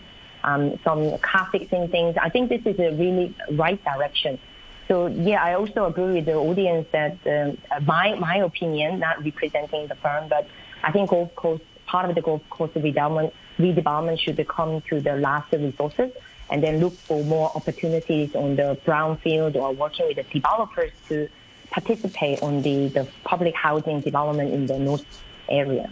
um, 0.46 0.80
some 0.84 1.18
car 1.20 1.50
fixing 1.52 1.88
things, 1.90 2.16
I 2.22 2.30
think 2.30 2.50
this 2.50 2.62
is 2.66 2.80
a 2.80 2.92
really 2.92 3.36
right 3.52 3.84
direction. 3.84 4.40
So 4.88 5.08
yeah, 5.08 5.44
I 5.44 5.56
also 5.56 5.86
agree 5.86 6.14
with 6.14 6.25
the 6.25 6.36
audience 6.36 6.88
that 6.92 7.18
um, 7.25 7.58
my 7.86 8.14
my 8.16 8.38
opinion, 8.38 9.00
not 9.00 9.24
representing 9.24 9.88
the 9.88 9.96
firm, 9.96 10.30
but 10.30 10.48
I 10.84 10.92
think 10.92 11.10
Gulf 11.10 11.36
Coast 11.36 11.64
part 11.88 12.08
of 12.08 12.16
the 12.16 12.22
Gulf 12.22 12.44
Coast 12.52 12.75
redevelopment 12.75 13.32
redevelopment 13.58 14.20
should 14.20 14.48
come 14.48 14.82
to 14.90 15.02
the 15.02 15.16
last 15.16 15.52
resources 15.52 16.12
and 16.52 16.62
then 16.62 16.80
look 16.80 16.94
for 16.94 17.24
more 17.24 17.52
opportunities 17.56 18.36
on 18.36 18.56
the 18.56 18.78
brownfield 18.86 19.56
or 19.56 19.74
working 19.74 20.06
with 20.08 20.18
the 20.18 20.24
developers 20.40 20.92
to 21.10 21.28
participate 21.72 22.44
on 22.44 22.62
the, 22.62 22.90
the 22.90 23.08
public 23.24 23.56
housing 23.56 24.00
development 24.02 24.54
in 24.54 24.68
the 24.68 24.78
north 24.78 25.06
area. 25.50 25.92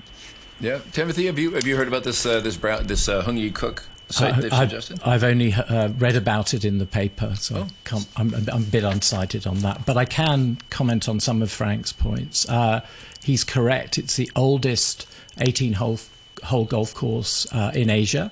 Yeah, 0.59 0.79
Timothy, 0.91 1.25
have 1.25 1.39
you 1.39 1.53
have 1.53 1.65
you 1.65 1.75
heard 1.75 1.87
about 1.87 2.03
this 2.03 2.23
uh, 2.27 2.39
this 2.39 2.57
brown 2.57 2.85
this 2.85 3.09
uh, 3.09 3.23
Heung 3.23 3.39
Yee 3.39 3.49
Kuk 3.49 3.87
site 4.13 4.41
they've 4.41 4.53
suggested? 4.53 5.01
I've 5.03 5.23
only 5.23 5.53
uh, 5.53 5.89
read 5.89 6.15
about 6.15 6.53
it 6.53 6.63
in 6.63 6.77
the 6.77 6.85
paper, 6.85 7.35
so 7.35 7.67
oh. 7.91 8.05
I'm, 8.15 8.33
I'm, 8.33 8.47
a 8.49 8.59
bit 8.59 8.83
unsighted 8.83 9.49
on 9.49 9.59
that. 9.59 9.85
But 9.85 9.97
I 9.97 10.05
can 10.05 10.57
comment 10.69 11.09
on 11.09 11.19
some 11.19 11.41
of 11.41 11.51
Frank's 11.51 11.91
points. 11.91 12.47
Uh, 12.47 12.81
he's 13.23 13.43
correct; 13.43 13.97
it's 13.97 14.15
the 14.15 14.31
oldest 14.35 15.07
18 15.39 15.73
hole 15.73 15.99
hole 16.43 16.65
golf 16.65 16.93
course 16.93 17.47
uh, 17.53 17.71
in 17.73 17.89
Asia, 17.89 18.31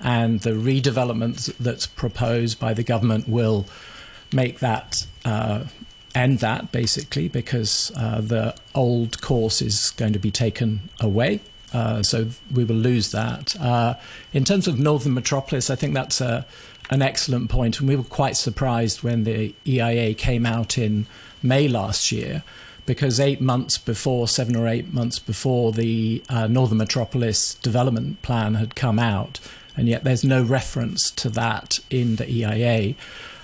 and 0.00 0.40
the 0.40 0.50
redevelopment 0.50 1.54
that's 1.58 1.86
proposed 1.86 2.58
by 2.58 2.74
the 2.74 2.82
government 2.82 3.28
will 3.28 3.66
make 4.32 4.60
that 4.60 5.06
uh, 5.24 5.64
end 6.14 6.38
that 6.40 6.72
basically 6.72 7.28
because 7.28 7.92
uh, 7.96 8.20
the 8.20 8.54
old 8.74 9.20
course 9.20 9.62
is 9.62 9.90
going 9.92 10.12
to 10.12 10.18
be 10.18 10.30
taken 10.30 10.88
away. 11.00 11.40
Uh, 11.72 12.02
so 12.02 12.28
we 12.52 12.64
will 12.64 12.76
lose 12.76 13.12
that. 13.12 13.58
Uh, 13.60 13.94
in 14.32 14.44
terms 14.44 14.66
of 14.66 14.78
Northern 14.78 15.14
Metropolis, 15.14 15.70
I 15.70 15.76
think 15.76 15.94
that's 15.94 16.20
a, 16.20 16.46
an 16.90 17.02
excellent 17.02 17.50
point, 17.50 17.78
and 17.80 17.88
we 17.88 17.96
were 17.96 18.02
quite 18.02 18.36
surprised 18.36 19.02
when 19.02 19.24
the 19.24 19.54
EIA 19.66 20.14
came 20.14 20.44
out 20.46 20.78
in 20.78 21.06
May 21.42 21.68
last 21.68 22.10
year, 22.10 22.42
because 22.86 23.20
eight 23.20 23.40
months 23.40 23.78
before, 23.78 24.26
seven 24.26 24.56
or 24.56 24.66
eight 24.66 24.92
months 24.92 25.18
before 25.18 25.72
the 25.72 26.22
uh, 26.28 26.48
Northern 26.48 26.78
Metropolis 26.78 27.54
development 27.54 28.20
plan 28.22 28.54
had 28.54 28.74
come 28.74 28.98
out, 28.98 29.38
and 29.76 29.88
yet 29.88 30.02
there's 30.02 30.24
no 30.24 30.42
reference 30.42 31.10
to 31.12 31.28
that 31.30 31.78
in 31.88 32.16
the 32.16 32.28
EIA. 32.28 32.94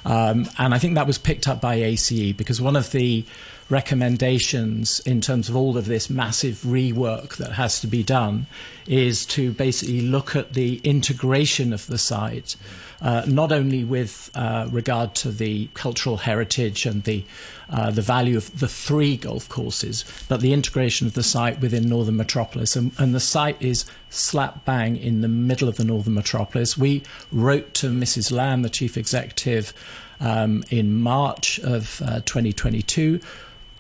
Um, 0.05 0.49
and 0.59 0.73
I 0.73 0.79
think 0.79 0.95
that 0.95 1.07
was 1.07 1.19
picked 1.19 1.49
up 1.49 1.61
by 1.61 1.75
ACE 1.77 2.33
because 2.33 2.61
one 2.61 2.77
of 2.77 2.93
the 2.93 3.25
recommendations 3.69 5.01
in 5.01 5.21
terms 5.21 5.49
of 5.49 5.57
all 5.57 5.77
of 5.77 5.87
this 5.87 6.09
massive 6.09 6.57
rework 6.59 7.37
that 7.37 7.53
has 7.53 7.81
to 7.81 7.87
be 7.87 8.03
done 8.03 8.47
is 8.87 9.27
to 9.27 9.53
basically 9.53 10.01
look 10.03 10.37
at 10.37 10.53
the 10.53 10.77
integration 10.85 11.73
of 11.73 11.87
the 11.89 11.99
site, 11.99 12.55
uh, 13.03 13.23
not 13.27 13.51
only 13.51 13.83
with 13.83 14.31
uh, 14.35 14.69
regard 14.71 15.15
to 15.17 15.31
the 15.31 15.69
cultural 15.75 16.19
heritage 16.19 16.87
and 16.87 17.03
the 17.05 17.25
uh, 17.69 17.91
the 17.91 18.03
value 18.03 18.37
of 18.37 18.61
the 18.61 18.69
three 18.69 19.17
golf 19.17 19.49
courses, 19.49 20.05
but 20.29 20.41
the 20.41 20.53
integration 20.53 21.05
of 21.09 21.15
the 21.15 21.23
site 21.23 21.61
within 21.61 21.89
Northern 21.89 22.17
Metropolis. 22.17 22.77
And, 22.77 22.93
and 22.97 23.13
the 23.13 23.19
site 23.19 23.61
is 23.61 23.85
slap 24.09 24.65
bang 24.65 24.97
in 24.97 25.21
the 25.21 25.27
middle 25.27 25.69
of 25.69 25.77
the 25.77 25.85
Northern 25.85 26.15
Metropolis. 26.15 26.79
We 26.79 27.03
wrote 27.33 27.75
to 27.75 27.89
Mrs. 27.89 28.31
Lam, 28.31 28.63
the 28.63 28.71
chief 28.71 28.97
executive, 28.97 29.73
um, 30.21 30.63
in 30.71 30.95
March 30.95 31.59
of 31.59 32.01
uh, 32.07 32.21
2022 32.21 33.21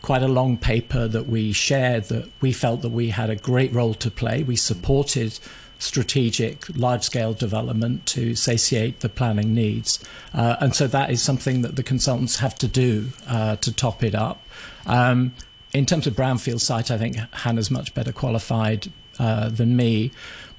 quite 0.03 0.23
a 0.23 0.29
long 0.29 0.57
paper 0.57 1.09
that 1.09 1.26
we 1.26 1.53
shared 1.53 2.05
that 2.05 2.31
we 2.41 2.53
felt 2.53 2.83
that 2.83 2.91
we 2.91 3.09
had 3.09 3.31
a 3.31 3.37
great 3.37 3.73
role 3.73 3.95
to 3.95 4.11
play. 4.11 4.43
We 4.43 4.57
supported 4.57 5.38
strategic 5.79 6.65
large 6.76 7.03
scale 7.03 7.35
development 7.35 8.07
to 8.07 8.35
satiate 8.35 9.00
the 9.00 9.09
planning 9.09 9.55
needs. 9.55 10.03
Uh, 10.33 10.57
and 10.61 10.75
so 10.75 10.87
that 10.87 11.11
is 11.11 11.21
something 11.21 11.62
that 11.62 11.76
the 11.76 11.83
consultants 11.83 12.38
have 12.38 12.55
to 12.57 12.69
do 12.69 13.09
uh, 13.29 13.57
to 13.57 13.73
top 13.73 14.03
it 14.03 14.15
up. 14.15 14.43
Um, 14.87 15.35
in 15.73 15.85
terms 15.85 16.07
of 16.07 16.15
brownfield 16.15 16.61
site, 16.61 16.91
I 16.91 16.97
think 16.97 17.17
Hannah's 17.33 17.71
much 17.71 17.93
better 17.93 18.12
qualified 18.12 18.91
uh, 19.19 19.49
than 19.49 19.76
me, 19.76 20.12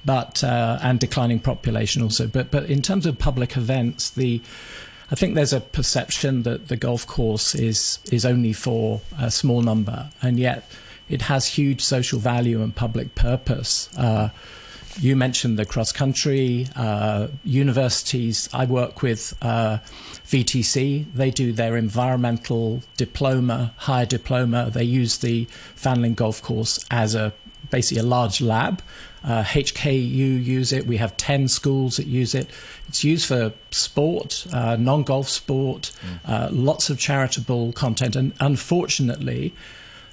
but 0.04 0.44
uh, 0.44 0.78
and 0.82 1.00
declining 1.00 1.40
population 1.40 2.02
also. 2.02 2.26
But 2.26 2.50
but 2.50 2.70
in 2.70 2.82
terms 2.82 3.06
of 3.06 3.18
public 3.18 3.56
events, 3.56 4.10
the 4.10 4.40
I 5.10 5.14
think 5.14 5.34
there's 5.34 5.52
a 5.54 5.60
perception 5.60 6.42
that 6.42 6.68
the 6.68 6.76
golf 6.76 7.06
course 7.06 7.54
is 7.54 7.98
is 8.12 8.26
only 8.26 8.52
for 8.52 9.00
a 9.18 9.30
small 9.30 9.62
number, 9.62 10.10
and 10.20 10.38
yet 10.38 10.70
it 11.08 11.22
has 11.22 11.46
huge 11.46 11.80
social 11.80 12.18
value 12.18 12.62
and 12.62 12.74
public 12.74 13.14
purpose. 13.14 13.88
Uh, 13.96 14.28
you 15.00 15.14
mentioned 15.14 15.58
the 15.58 15.64
cross 15.64 15.92
country 15.92 16.66
uh, 16.74 17.28
universities. 17.44 18.48
I 18.52 18.66
work 18.66 19.00
with 19.00 19.32
uh, 19.40 19.78
VTC. 20.26 21.06
They 21.14 21.30
do 21.30 21.52
their 21.52 21.76
environmental 21.76 22.82
diploma, 22.96 23.72
higher 23.76 24.06
diploma. 24.06 24.70
They 24.70 24.84
use 24.84 25.18
the 25.18 25.46
Fanling 25.76 26.16
Golf 26.16 26.42
Course 26.42 26.84
as 26.90 27.14
a 27.14 27.32
basically 27.70 28.00
a 28.00 28.06
large 28.06 28.40
lab. 28.40 28.82
Uh, 29.24 29.42
HKU 29.42 30.44
use 30.44 30.72
it. 30.72 30.86
We 30.86 30.96
have 30.98 31.16
10 31.16 31.48
schools 31.48 31.96
that 31.96 32.06
use 32.06 32.34
it. 32.34 32.48
It's 32.88 33.02
used 33.02 33.26
for 33.26 33.52
sport, 33.70 34.46
uh, 34.52 34.76
non 34.76 35.02
golf 35.02 35.28
sport, 35.28 35.92
mm. 36.00 36.20
uh, 36.24 36.48
lots 36.52 36.90
of 36.90 36.98
charitable 36.98 37.72
content. 37.72 38.16
And 38.16 38.32
unfortunately, 38.40 39.52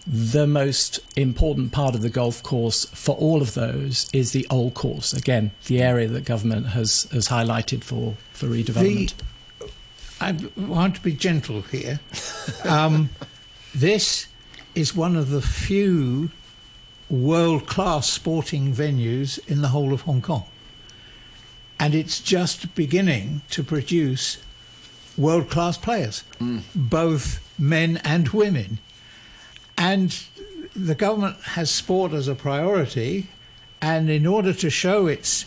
the 0.08 0.46
most 0.46 1.00
important 1.16 1.72
part 1.72 1.96
of 1.96 2.02
the 2.02 2.10
golf 2.10 2.44
course 2.44 2.86
for 2.86 3.16
all 3.16 3.42
of 3.42 3.54
those 3.54 4.08
is 4.14 4.32
the 4.32 4.46
old 4.50 4.74
course. 4.76 5.14
Again, 5.14 5.52
the 5.66 5.82
area 5.82 6.08
that 6.08 6.26
government 6.26 6.68
has, 6.68 7.04
has 7.12 7.28
highlighted 7.28 7.84
for, 7.84 8.16
for 8.34 8.48
redevelopment. 8.48 9.14
The, 9.60 9.70
I 10.22 10.38
want 10.58 10.96
to 10.96 11.02
be 11.02 11.14
gentle 11.14 11.62
here. 11.62 12.00
Um, 12.64 13.10
this 13.74 14.28
is 14.76 14.96
one 14.96 15.16
of 15.16 15.30
the 15.30 15.42
few 15.42 16.30
world 17.10 17.68
class 17.68 18.10
sporting 18.10 18.74
venues 18.74 19.40
in 19.48 19.62
the 19.62 19.70
whole 19.70 19.94
of 19.94 20.02
Hong 20.02 20.22
Kong. 20.22 20.46
And 21.80 21.94
it's 21.94 22.20
just 22.20 22.74
beginning 22.74 23.42
to 23.52 23.64
produce 23.64 24.38
world 25.18 25.50
class 25.50 25.78
players, 25.78 26.24
mm. 26.40 26.62
both 26.74 27.42
men 27.60 27.98
and 28.04 28.30
women. 28.30 28.80
And 29.78 30.18
the 30.76 30.96
government 30.96 31.38
has 31.42 31.70
sport 31.70 32.14
as 32.14 32.28
a 32.28 32.36
priority, 32.36 33.28
and 33.82 34.10
in 34.10 34.26
order 34.26 34.54
to 34.54 34.70
show 34.70 35.08
its 35.08 35.46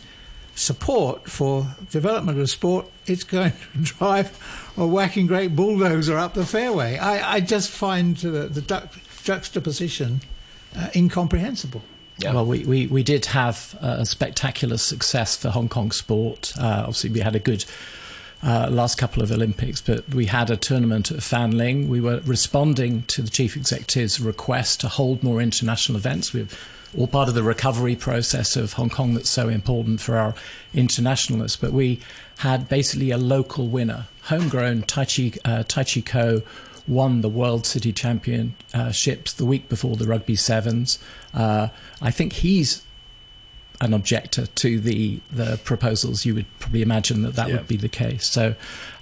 support 0.54 1.30
for 1.30 1.76
development 1.90 2.38
of 2.38 2.50
sport, 2.50 2.86
it's 3.06 3.24
going 3.24 3.52
to 3.52 3.78
drive 3.82 4.72
a 4.76 4.86
whacking 4.86 5.26
great 5.26 5.56
bulldozer 5.56 6.16
up 6.18 6.34
the 6.34 6.46
fairway. 6.46 6.98
I, 6.98 7.36
I 7.36 7.40
just 7.40 7.70
find 7.70 8.16
the, 8.16 8.48
the 8.48 8.88
juxtaposition 9.22 10.20
uh, 10.76 10.88
incomprehensible. 10.94 11.82
Yeah. 12.18 12.34
Well, 12.34 12.46
we, 12.46 12.64
we, 12.64 12.86
we 12.88 13.02
did 13.04 13.26
have 13.26 13.76
a 13.80 14.04
spectacular 14.04 14.76
success 14.76 15.36
for 15.36 15.50
Hong 15.50 15.68
Kong 15.68 15.92
sport. 15.92 16.52
Uh, 16.58 16.80
obviously, 16.80 17.10
we 17.10 17.20
had 17.20 17.36
a 17.36 17.38
good 17.38 17.64
uh, 18.42 18.68
last 18.70 18.98
couple 18.98 19.22
of 19.22 19.30
Olympics, 19.30 19.80
but 19.80 20.08
we 20.12 20.26
had 20.26 20.50
a 20.50 20.56
tournament 20.56 21.10
at 21.10 21.18
Fanling. 21.18 21.88
We 21.88 22.00
were 22.00 22.20
responding 22.24 23.02
to 23.04 23.22
the 23.22 23.30
chief 23.30 23.56
executive's 23.56 24.20
request 24.20 24.80
to 24.80 24.88
hold 24.88 25.22
more 25.22 25.40
international 25.40 25.96
events. 25.96 26.32
We're 26.32 26.48
all 26.96 27.06
part 27.06 27.28
of 27.28 27.34
the 27.34 27.42
recovery 27.42 27.96
process 27.96 28.56
of 28.56 28.72
Hong 28.74 28.90
Kong 28.90 29.14
that's 29.14 29.28
so 29.28 29.48
important 29.48 30.00
for 30.00 30.16
our 30.16 30.34
internationalists. 30.72 31.56
But 31.56 31.72
we 31.72 32.00
had 32.38 32.68
basically 32.68 33.10
a 33.10 33.18
local 33.18 33.68
winner, 33.68 34.06
homegrown 34.22 34.82
Taichi, 34.82 35.38
uh, 35.44 35.64
Taichi 35.64 36.02
Kho 36.02 36.42
won 36.88 37.20
the 37.20 37.28
World 37.28 37.66
City 37.66 37.92
Championships 37.92 39.32
the 39.34 39.44
week 39.44 39.68
before 39.68 39.96
the 39.96 40.06
Rugby 40.06 40.36
Sevens. 40.36 40.98
Uh, 41.34 41.68
I 42.00 42.10
think 42.10 42.32
he's 42.32 42.82
an 43.80 43.94
objector 43.94 44.46
to 44.46 44.80
the 44.80 45.20
the 45.30 45.60
proposals. 45.64 46.24
You 46.24 46.34
would 46.34 46.46
probably 46.58 46.82
imagine 46.82 47.22
that 47.22 47.34
that 47.36 47.48
yeah. 47.48 47.56
would 47.56 47.68
be 47.68 47.76
the 47.76 47.88
case. 47.88 48.28
So, 48.28 48.54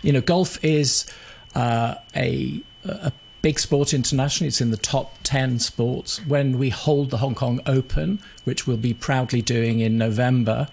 you 0.02 0.12
know, 0.12 0.20
golf 0.20 0.62
is 0.64 1.06
uh, 1.54 1.94
a 2.14 2.60
a 2.84 3.12
big 3.42 3.58
sport 3.58 3.94
internationally. 3.94 4.48
It's 4.48 4.60
in 4.60 4.70
the 4.70 4.76
top 4.76 5.14
10 5.22 5.60
sports. 5.60 6.18
When 6.26 6.58
we 6.58 6.70
hold 6.70 7.10
the 7.10 7.18
Hong 7.18 7.34
Kong 7.34 7.60
Open, 7.66 8.18
which 8.44 8.66
we'll 8.66 8.76
be 8.76 8.94
proudly 8.94 9.40
doing 9.40 9.80
in 9.80 9.96
November, 9.96 10.68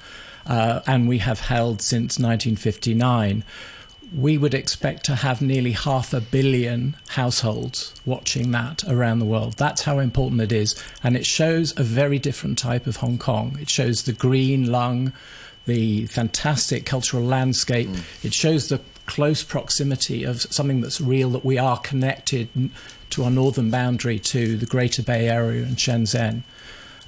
uh, 0.47 0.81
and 0.87 1.07
we 1.07 1.19
have 1.19 1.39
held 1.39 1.81
since 1.81 2.17
1959, 2.17 3.43
we 4.15 4.37
would 4.37 4.53
expect 4.53 5.05
to 5.05 5.15
have 5.15 5.41
nearly 5.41 5.71
half 5.71 6.13
a 6.13 6.21
billion 6.21 6.95
households 7.09 7.93
watching 8.05 8.51
that 8.51 8.83
around 8.87 9.19
the 9.19 9.25
world. 9.25 9.53
That's 9.53 9.81
how 9.81 9.99
important 9.99 10.41
it 10.41 10.51
is. 10.51 10.81
And 11.03 11.17
it 11.17 11.25
shows 11.25 11.77
a 11.79 11.83
very 11.83 12.19
different 12.19 12.57
type 12.57 12.85
of 12.85 12.97
Hong 12.97 13.17
Kong. 13.17 13.57
It 13.59 13.69
shows 13.69 14.03
the 14.03 14.13
green 14.13 14.71
lung, 14.71 15.13
the 15.65 16.05
fantastic 16.07 16.85
cultural 16.85 17.23
landscape. 17.23 17.87
Mm. 17.87 18.25
It 18.25 18.33
shows 18.33 18.69
the 18.69 18.81
close 19.05 19.43
proximity 19.43 20.23
of 20.23 20.41
something 20.41 20.81
that's 20.81 21.01
real, 21.01 21.29
that 21.31 21.43
we 21.43 21.57
are 21.57 21.79
connected 21.79 22.49
to 23.09 23.23
our 23.23 23.31
northern 23.31 23.69
boundary 23.69 24.19
to 24.19 24.57
the 24.57 24.65
Greater 24.65 25.03
Bay 25.03 25.27
Area 25.27 25.63
and 25.63 25.77
Shenzhen. 25.77 26.43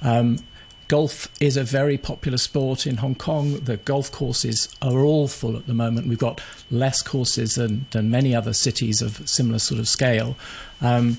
Um, 0.02 0.38
Golf 0.88 1.28
is 1.40 1.56
a 1.56 1.64
very 1.64 1.98
popular 1.98 2.38
sport 2.38 2.86
in 2.86 2.98
Hong 2.98 3.16
Kong. 3.16 3.58
The 3.58 3.76
golf 3.78 4.12
courses 4.12 4.68
are 4.80 5.00
all 5.00 5.26
full 5.26 5.56
at 5.56 5.66
the 5.66 5.74
moment. 5.74 6.06
We've 6.06 6.16
got 6.16 6.40
less 6.70 7.02
courses 7.02 7.56
than, 7.56 7.86
than 7.90 8.08
many 8.08 8.36
other 8.36 8.52
cities 8.52 9.02
of 9.02 9.28
similar 9.28 9.58
sort 9.58 9.80
of 9.80 9.88
scale. 9.88 10.36
Um, 10.80 11.18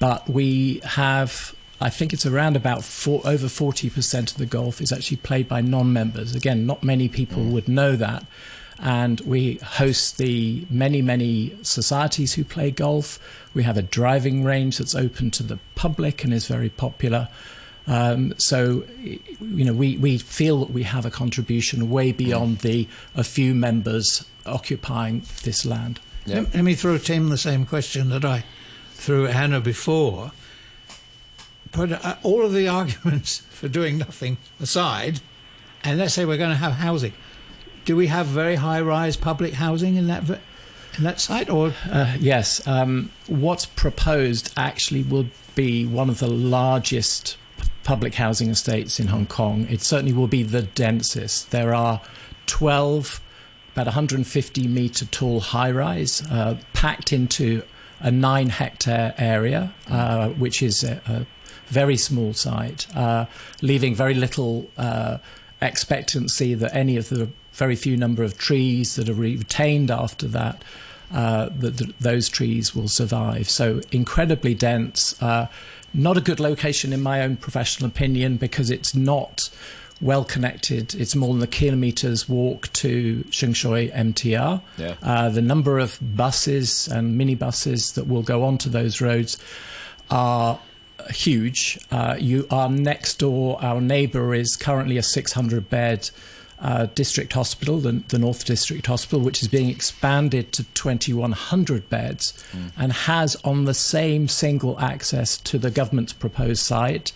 but 0.00 0.28
we 0.28 0.80
have, 0.82 1.54
I 1.80 1.88
think 1.88 2.12
it's 2.12 2.26
around 2.26 2.56
about 2.56 2.82
four, 2.82 3.20
over 3.24 3.46
40% 3.46 4.32
of 4.32 4.38
the 4.38 4.46
golf 4.46 4.80
is 4.80 4.92
actually 4.92 5.18
played 5.18 5.48
by 5.48 5.60
non 5.60 5.92
members. 5.92 6.34
Again, 6.34 6.66
not 6.66 6.82
many 6.82 7.08
people 7.08 7.44
mm. 7.44 7.52
would 7.52 7.68
know 7.68 7.94
that. 7.94 8.26
And 8.78 9.20
we 9.20 9.54
host 9.58 10.18
the 10.18 10.66
many, 10.68 11.00
many 11.00 11.56
societies 11.62 12.34
who 12.34 12.42
play 12.44 12.72
golf. 12.72 13.20
We 13.54 13.62
have 13.62 13.78
a 13.78 13.82
driving 13.82 14.42
range 14.42 14.78
that's 14.78 14.96
open 14.96 15.30
to 15.32 15.44
the 15.44 15.60
public 15.76 16.24
and 16.24 16.34
is 16.34 16.46
very 16.46 16.68
popular. 16.68 17.28
Um, 17.86 18.34
so, 18.38 18.84
you 19.00 19.64
know, 19.64 19.72
we, 19.72 19.96
we 19.96 20.18
feel 20.18 20.60
that 20.60 20.70
we 20.70 20.82
have 20.82 21.06
a 21.06 21.10
contribution 21.10 21.88
way 21.90 22.12
beyond 22.12 22.58
the 22.58 22.88
a 23.14 23.22
few 23.22 23.54
members 23.54 24.26
occupying 24.44 25.22
this 25.44 25.64
land. 25.64 26.00
Let, 26.26 26.54
let 26.54 26.64
me 26.64 26.74
throw 26.74 26.98
Tim 26.98 27.28
the 27.28 27.38
same 27.38 27.64
question 27.64 28.08
that 28.10 28.24
I 28.24 28.44
threw 28.94 29.26
at 29.26 29.34
Hannah 29.34 29.60
before. 29.60 30.32
Put 31.70 31.92
uh, 31.92 32.16
all 32.22 32.44
of 32.44 32.52
the 32.52 32.66
arguments 32.80 33.38
for 33.50 33.68
doing 33.68 33.98
nothing 33.98 34.38
aside, 34.60 35.20
and 35.84 35.98
let's 35.98 36.14
say 36.14 36.24
we're 36.24 36.36
going 36.36 36.50
to 36.50 36.56
have 36.56 36.72
housing. 36.72 37.12
Do 37.84 37.94
we 37.94 38.08
have 38.08 38.26
very 38.26 38.56
high-rise 38.56 39.16
public 39.16 39.54
housing 39.54 39.94
in 39.94 40.08
that 40.08 40.28
in 40.98 41.04
that 41.04 41.20
site, 41.20 41.48
or 41.48 41.72
uh, 41.88 42.16
yes? 42.18 42.66
Um, 42.66 43.12
what's 43.28 43.66
proposed 43.66 44.52
actually 44.56 45.04
will 45.04 45.26
be 45.54 45.86
one 45.86 46.08
of 46.08 46.18
the 46.18 46.26
largest 46.26 47.36
public 47.86 48.14
housing 48.16 48.50
estates 48.50 48.98
in 48.98 49.06
Hong 49.06 49.26
Kong. 49.26 49.64
It 49.70 49.80
certainly 49.80 50.12
will 50.12 50.26
be 50.26 50.42
the 50.42 50.62
densest. 50.62 51.52
There 51.52 51.72
are 51.72 52.02
12, 52.46 53.20
about 53.74 53.86
150 53.86 54.66
meter 54.66 55.06
tall 55.06 55.38
high 55.38 55.70
rise 55.70 56.20
uh, 56.28 56.58
packed 56.72 57.12
into 57.12 57.62
a 58.00 58.10
nine 58.10 58.48
hectare 58.48 59.14
area, 59.16 59.72
uh, 59.88 60.30
which 60.30 60.62
is 60.62 60.82
a, 60.82 61.00
a, 61.06 61.26
very 61.68 61.96
small 61.96 62.32
site, 62.32 62.86
uh, 62.96 63.26
leaving 63.60 63.92
very 63.92 64.14
little 64.14 64.68
uh, 64.78 65.18
expectancy 65.60 66.54
that 66.54 66.72
any 66.74 66.96
of 66.96 67.08
the 67.08 67.28
very 67.52 67.74
few 67.74 67.96
number 67.96 68.22
of 68.22 68.38
trees 68.38 68.94
that 68.96 69.08
are 69.08 69.14
retained 69.14 69.90
after 69.90 70.26
that. 70.28 70.62
Uh, 71.12 71.48
that 71.56 71.94
those 72.00 72.28
trees 72.28 72.74
will 72.74 72.88
survive. 72.88 73.48
So 73.48 73.80
incredibly 73.92 74.54
dense, 74.54 75.14
uh, 75.22 75.46
not 75.96 76.16
a 76.16 76.20
good 76.20 76.40
location, 76.40 76.92
in 76.92 77.02
my 77.02 77.22
own 77.22 77.36
professional 77.36 77.88
opinion, 77.88 78.36
because 78.36 78.70
it's 78.70 78.94
not 78.94 79.50
well 80.00 80.24
connected. 80.24 80.94
It's 80.94 81.16
more 81.16 81.32
than 81.32 81.42
a 81.42 81.46
kilometres 81.46 82.28
walk 82.28 82.70
to 82.74 83.24
Sheung 83.30 83.54
Shui 83.56 83.88
MTR. 83.88 84.60
Yeah. 84.76 84.94
Uh, 85.02 85.30
the 85.30 85.42
number 85.42 85.78
of 85.78 85.98
buses 86.16 86.86
and 86.88 87.18
minibuses 87.18 87.94
that 87.94 88.06
will 88.06 88.22
go 88.22 88.44
onto 88.44 88.68
those 88.68 89.00
roads 89.00 89.38
are 90.10 90.60
huge. 91.10 91.78
Uh, 91.90 92.16
you 92.18 92.46
are 92.50 92.68
next 92.68 93.18
door. 93.18 93.62
Our 93.62 93.80
neighbour 93.80 94.34
is 94.34 94.56
currently 94.56 94.98
a 94.98 95.02
600 95.02 95.70
bed 95.70 96.10
uh, 96.58 96.86
district 96.94 97.32
hospital, 97.32 97.78
the, 97.78 97.92
the, 98.08 98.18
North 98.18 98.44
District 98.44 98.86
Hospital, 98.86 99.20
which 99.20 99.42
is 99.42 99.48
being 99.48 99.68
expanded 99.68 100.52
to 100.52 100.64
2,100 100.64 101.90
beds 101.90 102.32
mm. 102.52 102.70
and 102.78 102.92
has 102.92 103.36
on 103.44 103.66
the 103.66 103.74
same 103.74 104.26
single 104.26 104.78
access 104.80 105.36
to 105.38 105.58
the 105.58 105.70
government's 105.70 106.14
proposed 106.14 106.62
site 106.62 107.12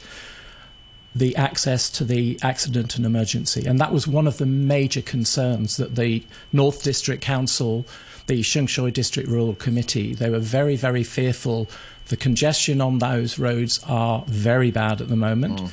the 1.14 1.34
access 1.34 1.90
to 1.90 2.04
the 2.04 2.38
accident 2.42 2.94
and 2.96 3.04
emergency. 3.04 3.66
And 3.66 3.80
that 3.80 3.92
was 3.92 4.06
one 4.06 4.28
of 4.28 4.38
the 4.38 4.46
major 4.46 5.02
concerns 5.02 5.76
that 5.76 5.96
the 5.96 6.24
North 6.52 6.84
District 6.84 7.20
Council, 7.20 7.84
the 8.26 8.42
Sheung 8.42 8.68
Shui 8.68 8.92
District 8.92 9.28
Rural 9.28 9.56
Committee, 9.56 10.14
they 10.14 10.30
were 10.30 10.38
very, 10.38 10.76
very 10.76 11.02
fearful. 11.02 11.68
The 12.06 12.16
congestion 12.16 12.80
on 12.80 12.98
those 12.98 13.40
roads 13.40 13.80
are 13.88 14.22
very 14.28 14.70
bad 14.70 15.00
at 15.00 15.08
the 15.08 15.16
moment. 15.16 15.60
Mm 15.60 15.70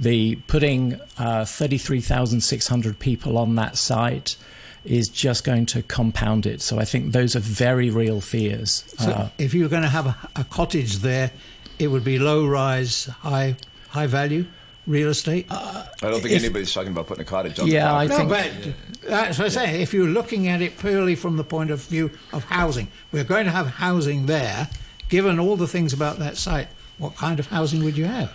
the 0.00 0.36
putting 0.46 0.98
uh, 1.18 1.44
33,600 1.44 2.98
people 2.98 3.36
on 3.36 3.54
that 3.56 3.76
site 3.76 4.36
is 4.84 5.10
just 5.10 5.44
going 5.44 5.66
to 5.66 5.82
compound 5.82 6.46
it. 6.46 6.62
So 6.62 6.78
I 6.78 6.86
think 6.86 7.12
those 7.12 7.36
are 7.36 7.40
very 7.40 7.90
real 7.90 8.22
fears. 8.22 8.82
So 8.96 9.10
uh, 9.10 9.28
if 9.36 9.52
you 9.52 9.62
were 9.62 9.68
going 9.68 9.82
to 9.82 9.88
have 9.88 10.06
a, 10.06 10.16
a, 10.36 10.44
cottage 10.44 10.96
there, 10.96 11.30
it 11.78 11.88
would 11.88 12.02
be 12.02 12.18
low 12.18 12.46
rise, 12.46 13.04
high 13.04 13.56
high 13.90 14.06
value 14.06 14.46
real 14.86 15.10
estate. 15.10 15.46
Uh, 15.50 15.84
I 16.02 16.10
don't 16.10 16.22
think 16.22 16.34
if, 16.34 16.42
anybody's 16.42 16.72
talking 16.72 16.92
about 16.92 17.06
putting 17.06 17.22
a 17.22 17.26
cottage 17.26 17.58
on. 17.58 17.66
Yeah, 17.66 17.94
I 17.94 18.06
no, 18.06 18.16
think. 18.16 18.28
But 18.30 18.52
that's 19.02 19.38
what 19.38 19.46
I 19.46 19.48
say. 19.48 19.82
If 19.82 19.92
you're 19.92 20.06
looking 20.06 20.48
at 20.48 20.62
it 20.62 20.78
purely 20.78 21.14
from 21.14 21.36
the 21.36 21.44
point 21.44 21.70
of 21.70 21.82
view 21.84 22.10
of 22.32 22.44
housing, 22.44 22.88
we're 23.12 23.24
going 23.24 23.44
to 23.44 23.52
have 23.52 23.66
housing 23.66 24.26
there. 24.26 24.68
Given 25.10 25.38
all 25.40 25.56
the 25.56 25.66
things 25.66 25.92
about 25.92 26.18
that 26.20 26.36
site, 26.36 26.68
what 26.98 27.16
kind 27.16 27.38
of 27.40 27.48
housing 27.48 27.82
would 27.84 27.98
you 27.98 28.04
have? 28.04 28.32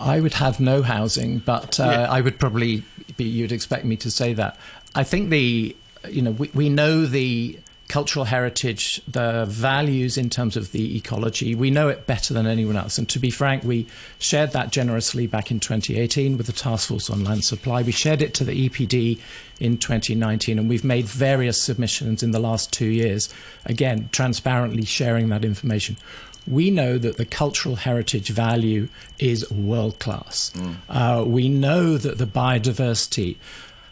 I 0.00 0.20
would 0.20 0.34
have 0.34 0.58
no 0.60 0.82
housing, 0.82 1.38
but 1.38 1.78
uh, 1.78 1.84
yeah. 1.84 2.10
I 2.10 2.20
would 2.20 2.38
probably 2.38 2.82
be, 3.16 3.24
you'd 3.24 3.52
expect 3.52 3.84
me 3.84 3.96
to 3.98 4.10
say 4.10 4.32
that. 4.34 4.56
I 4.94 5.04
think 5.04 5.30
the, 5.30 5.76
you 6.08 6.22
know, 6.22 6.32
we, 6.32 6.50
we 6.54 6.68
know 6.68 7.06
the 7.06 7.58
cultural 7.92 8.24
heritage, 8.24 9.02
the 9.06 9.44
values 9.44 10.16
in 10.16 10.30
terms 10.30 10.56
of 10.56 10.72
the 10.72 10.96
ecology, 10.96 11.54
we 11.54 11.70
know 11.70 11.88
it 11.88 12.06
better 12.06 12.32
than 12.32 12.46
anyone 12.46 12.74
else. 12.74 12.96
And 12.96 13.06
to 13.10 13.18
be 13.18 13.30
frank, 13.30 13.64
we 13.64 13.86
shared 14.18 14.52
that 14.52 14.72
generously 14.72 15.26
back 15.26 15.50
in 15.50 15.60
2018 15.60 16.38
with 16.38 16.46
the 16.46 16.54
Task 16.54 16.88
Force 16.88 17.10
on 17.10 17.22
Land 17.22 17.44
Supply. 17.44 17.82
We 17.82 17.92
shared 17.92 18.22
it 18.22 18.32
to 18.34 18.44
the 18.44 18.68
EPD 18.68 19.20
in 19.60 19.76
2019, 19.76 20.58
and 20.58 20.70
we've 20.70 20.84
made 20.84 21.04
various 21.04 21.60
submissions 21.60 22.22
in 22.22 22.30
the 22.30 22.40
last 22.40 22.72
two 22.72 22.86
years, 22.86 23.28
again, 23.66 24.08
transparently 24.10 24.86
sharing 24.86 25.28
that 25.28 25.44
information 25.44 25.98
we 26.46 26.70
know 26.70 26.98
that 26.98 27.16
the 27.16 27.24
cultural 27.24 27.76
heritage 27.76 28.30
value 28.30 28.88
is 29.18 29.48
world 29.50 29.98
class. 29.98 30.50
Mm. 30.54 30.76
Uh, 30.88 31.24
we 31.24 31.48
know 31.48 31.96
that 31.96 32.18
the 32.18 32.26
biodiversity 32.26 33.36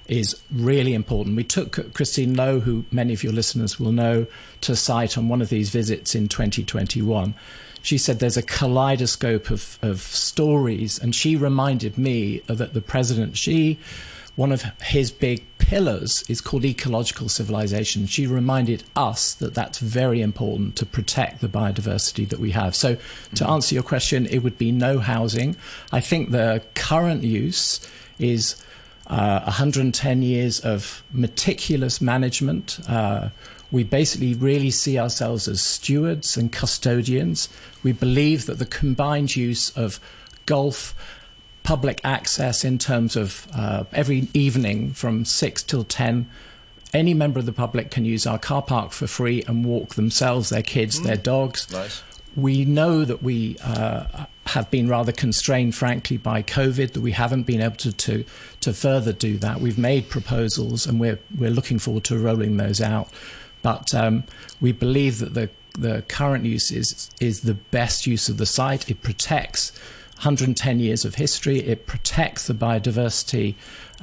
is 0.08 0.40
really 0.50 0.92
important. 0.92 1.36
We 1.36 1.44
took 1.44 1.94
Christine 1.94 2.34
Loh, 2.34 2.60
who 2.60 2.84
many 2.90 3.12
of 3.12 3.22
your 3.22 3.32
listeners 3.32 3.78
will 3.78 3.92
know, 3.92 4.26
to 4.62 4.74
site 4.74 5.16
on 5.16 5.28
one 5.28 5.40
of 5.40 5.48
these 5.48 5.70
visits 5.70 6.16
in 6.16 6.28
2021. 6.28 7.34
She 7.82 7.96
said 7.96 8.18
there's 8.18 8.36
a 8.36 8.42
kaleidoscope 8.42 9.50
of, 9.50 9.78
of 9.80 10.00
stories, 10.00 10.98
and 10.98 11.14
she 11.14 11.36
reminded 11.36 11.96
me 11.96 12.40
that 12.46 12.74
the 12.74 12.80
president, 12.80 13.36
Xi, 13.36 13.78
one 14.40 14.52
of 14.52 14.62
his 14.80 15.10
big 15.10 15.44
pillars 15.58 16.24
is 16.26 16.40
called 16.40 16.64
ecological 16.64 17.28
civilization. 17.28 18.06
She 18.06 18.26
reminded 18.26 18.82
us 18.96 19.34
that 19.34 19.52
that's 19.52 19.78
very 19.78 20.22
important 20.22 20.76
to 20.76 20.86
protect 20.86 21.42
the 21.42 21.46
biodiversity 21.48 22.26
that 22.30 22.38
we 22.38 22.50
have. 22.52 22.74
So, 22.74 22.94
to 22.94 23.00
mm-hmm. 23.00 23.52
answer 23.52 23.74
your 23.74 23.84
question, 23.84 24.24
it 24.24 24.38
would 24.38 24.56
be 24.56 24.72
no 24.72 24.98
housing. 24.98 25.56
I 25.92 26.00
think 26.00 26.30
the 26.30 26.62
current 26.74 27.22
use 27.22 27.86
is 28.18 28.56
uh, 29.08 29.40
110 29.42 30.22
years 30.22 30.58
of 30.60 31.02
meticulous 31.12 32.00
management. 32.00 32.80
Uh, 32.88 33.28
we 33.70 33.84
basically 33.84 34.32
really 34.32 34.70
see 34.70 34.98
ourselves 34.98 35.48
as 35.48 35.60
stewards 35.60 36.38
and 36.38 36.50
custodians. 36.50 37.50
We 37.82 37.92
believe 37.92 38.46
that 38.46 38.58
the 38.58 38.64
combined 38.64 39.36
use 39.36 39.68
of 39.76 40.00
golf, 40.46 40.94
public 41.62 42.00
access 42.04 42.64
in 42.64 42.78
terms 42.78 43.16
of 43.16 43.46
uh, 43.54 43.84
every 43.92 44.28
evening 44.34 44.92
from 44.92 45.24
6 45.24 45.62
till 45.64 45.84
10, 45.84 46.28
any 46.92 47.14
member 47.14 47.38
of 47.38 47.46
the 47.46 47.52
public 47.52 47.90
can 47.90 48.04
use 48.04 48.26
our 48.26 48.38
car 48.38 48.62
park 48.62 48.92
for 48.92 49.06
free 49.06 49.42
and 49.46 49.64
walk 49.64 49.94
themselves, 49.94 50.50
their 50.50 50.62
kids, 50.62 51.00
mm. 51.00 51.04
their 51.04 51.16
dogs. 51.16 51.70
Nice. 51.70 52.02
We 52.36 52.64
know 52.64 53.04
that 53.04 53.22
we 53.22 53.56
uh, 53.62 54.26
have 54.46 54.70
been 54.70 54.88
rather 54.88 55.12
constrained, 55.12 55.74
frankly, 55.74 56.16
by 56.16 56.42
COVID, 56.42 56.92
that 56.92 57.00
we 57.00 57.12
haven't 57.12 57.44
been 57.44 57.60
able 57.60 57.76
to, 57.76 57.92
to, 57.92 58.24
to 58.60 58.72
further 58.72 59.12
do 59.12 59.36
that. 59.38 59.60
We've 59.60 59.78
made 59.78 60.08
proposals 60.08 60.86
and 60.86 60.98
we're, 60.98 61.18
we're 61.36 61.50
looking 61.50 61.78
forward 61.78 62.04
to 62.04 62.18
rolling 62.18 62.56
those 62.56 62.80
out. 62.80 63.08
But 63.62 63.94
um, 63.94 64.24
we 64.60 64.72
believe 64.72 65.18
that 65.18 65.34
the, 65.34 65.50
the 65.78 66.02
current 66.08 66.44
use 66.44 66.70
is, 66.72 67.10
is 67.20 67.42
the 67.42 67.54
best 67.54 68.06
use 68.06 68.28
of 68.28 68.38
the 68.38 68.46
site. 68.46 68.90
It 68.90 69.02
protects 69.02 69.72
110 70.20 70.80
years 70.80 71.06
of 71.06 71.14
history, 71.14 71.60
it 71.60 71.86
protects 71.86 72.46
the 72.46 72.52
biodiversity, 72.52 73.54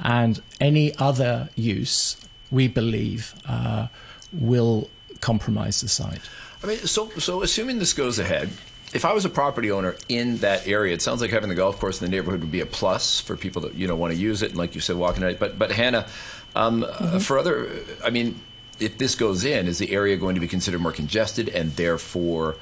and 0.02 0.42
any 0.60 0.92
other 0.96 1.48
use, 1.54 2.16
we 2.50 2.66
believe, 2.66 3.34
uh, 3.48 3.86
will 4.32 4.90
compromise 5.20 5.80
the 5.80 5.86
site. 5.86 6.20
I 6.64 6.66
mean, 6.66 6.78
so 6.78 7.08
so 7.10 7.42
assuming 7.42 7.78
this 7.78 7.92
goes 7.92 8.18
ahead, 8.18 8.50
if 8.92 9.04
I 9.04 9.12
was 9.12 9.24
a 9.24 9.28
property 9.28 9.70
owner 9.70 9.94
in 10.08 10.38
that 10.38 10.66
area, 10.66 10.92
it 10.92 11.02
sounds 11.02 11.20
like 11.20 11.30
having 11.30 11.50
the 11.50 11.54
golf 11.54 11.78
course 11.78 12.00
in 12.00 12.10
the 12.10 12.16
neighborhood 12.16 12.40
would 12.40 12.50
be 12.50 12.62
a 12.62 12.66
plus 12.66 13.20
for 13.20 13.36
people 13.36 13.62
that 13.62 13.74
you 13.74 13.86
know 13.86 13.94
want 13.94 14.12
to 14.12 14.18
use 14.18 14.42
it, 14.42 14.50
and 14.50 14.58
like 14.58 14.74
you 14.74 14.80
said, 14.80 14.96
walking 14.96 15.22
it. 15.22 15.38
But 15.38 15.56
but 15.56 15.70
Hannah, 15.70 16.08
um, 16.56 16.82
mm-hmm. 16.82 17.16
uh, 17.16 17.18
for 17.20 17.38
other, 17.38 17.70
I 18.04 18.10
mean, 18.10 18.40
if 18.80 18.98
this 18.98 19.14
goes 19.14 19.44
in, 19.44 19.68
is 19.68 19.78
the 19.78 19.92
area 19.92 20.16
going 20.16 20.34
to 20.34 20.40
be 20.40 20.48
considered 20.48 20.80
more 20.80 20.90
congested 20.90 21.48
and 21.48 21.76
therefore 21.76 22.56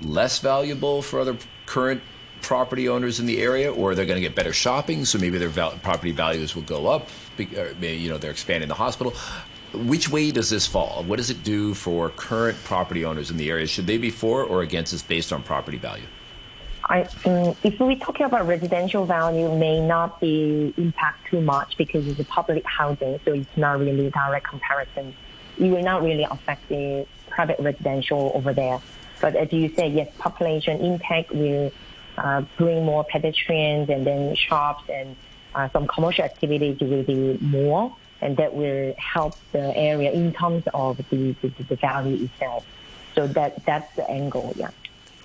less 0.00 0.38
valuable 0.38 1.02
for 1.02 1.18
other 1.18 1.36
current 1.66 2.02
property 2.42 2.88
owners 2.88 3.20
in 3.20 3.26
the 3.26 3.40
area, 3.40 3.72
or 3.72 3.94
they're 3.94 4.06
going 4.06 4.20
to 4.20 4.26
get 4.26 4.34
better 4.34 4.52
shopping, 4.52 5.04
so 5.04 5.18
maybe 5.18 5.38
their 5.38 5.48
val- 5.48 5.78
property 5.82 6.12
values 6.12 6.54
will 6.54 6.62
go 6.62 6.86
up. 6.86 7.08
You 7.38 8.08
know, 8.10 8.18
they're 8.18 8.30
expanding 8.30 8.68
the 8.68 8.74
hospital 8.74 9.14
which 9.72 10.08
way 10.08 10.30
does 10.30 10.50
this 10.50 10.66
fall? 10.66 11.04
What 11.04 11.16
does 11.16 11.30
it 11.30 11.44
do 11.44 11.74
for 11.74 12.10
current 12.10 12.58
property 12.64 13.04
owners 13.04 13.30
in 13.30 13.36
the 13.36 13.50
area? 13.50 13.66
Should 13.66 13.86
they 13.86 13.98
be 13.98 14.10
for 14.10 14.42
or 14.42 14.62
against 14.62 14.92
this 14.92 15.02
based 15.02 15.32
on 15.32 15.42
property 15.42 15.78
value? 15.78 16.06
I, 16.84 17.02
um, 17.24 17.54
if 17.62 17.78
we're 17.78 17.96
talking 17.96 18.26
about 18.26 18.48
residential 18.48 19.06
value, 19.06 19.54
may 19.56 19.80
not 19.80 20.20
be 20.20 20.74
impact 20.76 21.28
too 21.28 21.40
much 21.40 21.76
because 21.76 22.06
it's 22.06 22.18
a 22.18 22.24
public 22.24 22.64
housing, 22.66 23.20
so 23.24 23.32
it's 23.32 23.56
not 23.56 23.78
really 23.78 24.06
a 24.06 24.10
direct 24.10 24.46
comparison. 24.46 25.14
It 25.58 25.70
will 25.70 25.84
not 25.84 26.02
really 26.02 26.24
affect 26.24 26.68
the 26.68 27.06
private 27.28 27.60
residential 27.60 28.32
over 28.34 28.52
there. 28.52 28.80
But 29.20 29.36
as 29.36 29.52
you 29.52 29.68
say, 29.68 29.88
yes, 29.88 30.08
population 30.18 30.80
impact 30.80 31.30
will 31.30 31.70
uh, 32.18 32.42
bring 32.56 32.84
more 32.84 33.04
pedestrians 33.04 33.88
and 33.88 34.06
then 34.06 34.34
shops 34.34 34.84
and 34.88 35.16
uh, 35.54 35.68
some 35.70 35.86
commercial 35.86 36.24
activities 36.24 36.78
will 36.80 37.02
be 37.02 37.38
more 37.40 37.94
and 38.20 38.36
that 38.36 38.54
will 38.54 38.94
help 38.98 39.34
the 39.52 39.76
area 39.76 40.12
in 40.12 40.32
terms 40.32 40.64
of 40.74 40.98
the, 41.10 41.32
the, 41.42 41.48
the 41.68 41.76
value 41.76 42.24
itself. 42.24 42.66
So 43.14 43.26
that 43.28 43.64
that's 43.64 43.94
the 43.96 44.08
angle, 44.08 44.52
yeah. 44.56 44.70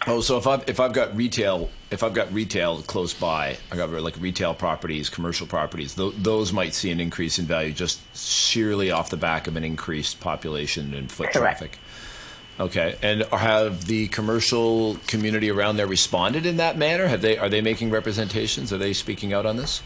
Oh, 0.07 0.21
so 0.21 0.37
if 0.37 0.45
I've 0.45 0.67
if 0.69 0.79
I've 0.79 0.93
got 0.93 1.15
retail, 1.15 1.69
if 1.89 2.03
I've 2.03 2.13
got 2.13 2.31
retail 2.31 2.81
close 2.83 3.13
by, 3.13 3.57
I 3.71 3.75
got 3.75 3.89
like 3.89 4.19
retail 4.19 4.53
properties, 4.53 5.09
commercial 5.09 5.47
properties. 5.47 5.95
Th- 5.95 6.13
those 6.15 6.53
might 6.53 6.73
see 6.73 6.91
an 6.91 6.99
increase 6.99 7.39
in 7.39 7.45
value 7.45 7.71
just 7.71 7.99
sheerly 8.15 8.91
off 8.91 9.09
the 9.09 9.17
back 9.17 9.47
of 9.47 9.55
an 9.55 9.63
increased 9.63 10.19
population 10.19 10.93
and 10.93 11.11
foot 11.11 11.31
Correct. 11.31 11.59
traffic. 11.59 11.79
Okay, 12.57 12.95
and 13.01 13.23
have 13.23 13.85
the 13.85 14.07
commercial 14.07 14.95
community 15.07 15.51
around 15.51 15.75
there 15.75 15.87
responded 15.87 16.45
in 16.45 16.57
that 16.57 16.77
manner? 16.77 17.05
Have 17.07 17.21
they 17.21 17.37
are 17.37 17.49
they 17.49 17.61
making 17.61 17.89
representations? 17.89 18.71
Are 18.71 18.77
they 18.77 18.93
speaking 18.93 19.33
out 19.33 19.45
on 19.45 19.57
this? 19.57 19.83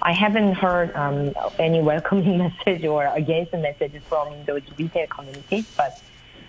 I 0.00 0.12
haven't 0.12 0.54
heard 0.54 0.94
um, 0.94 1.34
any 1.58 1.82
welcoming 1.82 2.38
message 2.66 2.84
or 2.84 3.04
against 3.06 3.52
the 3.52 3.58
messages 3.58 4.02
from 4.04 4.44
those 4.44 4.62
retail 4.78 5.06
communities, 5.08 5.66
but 5.76 6.00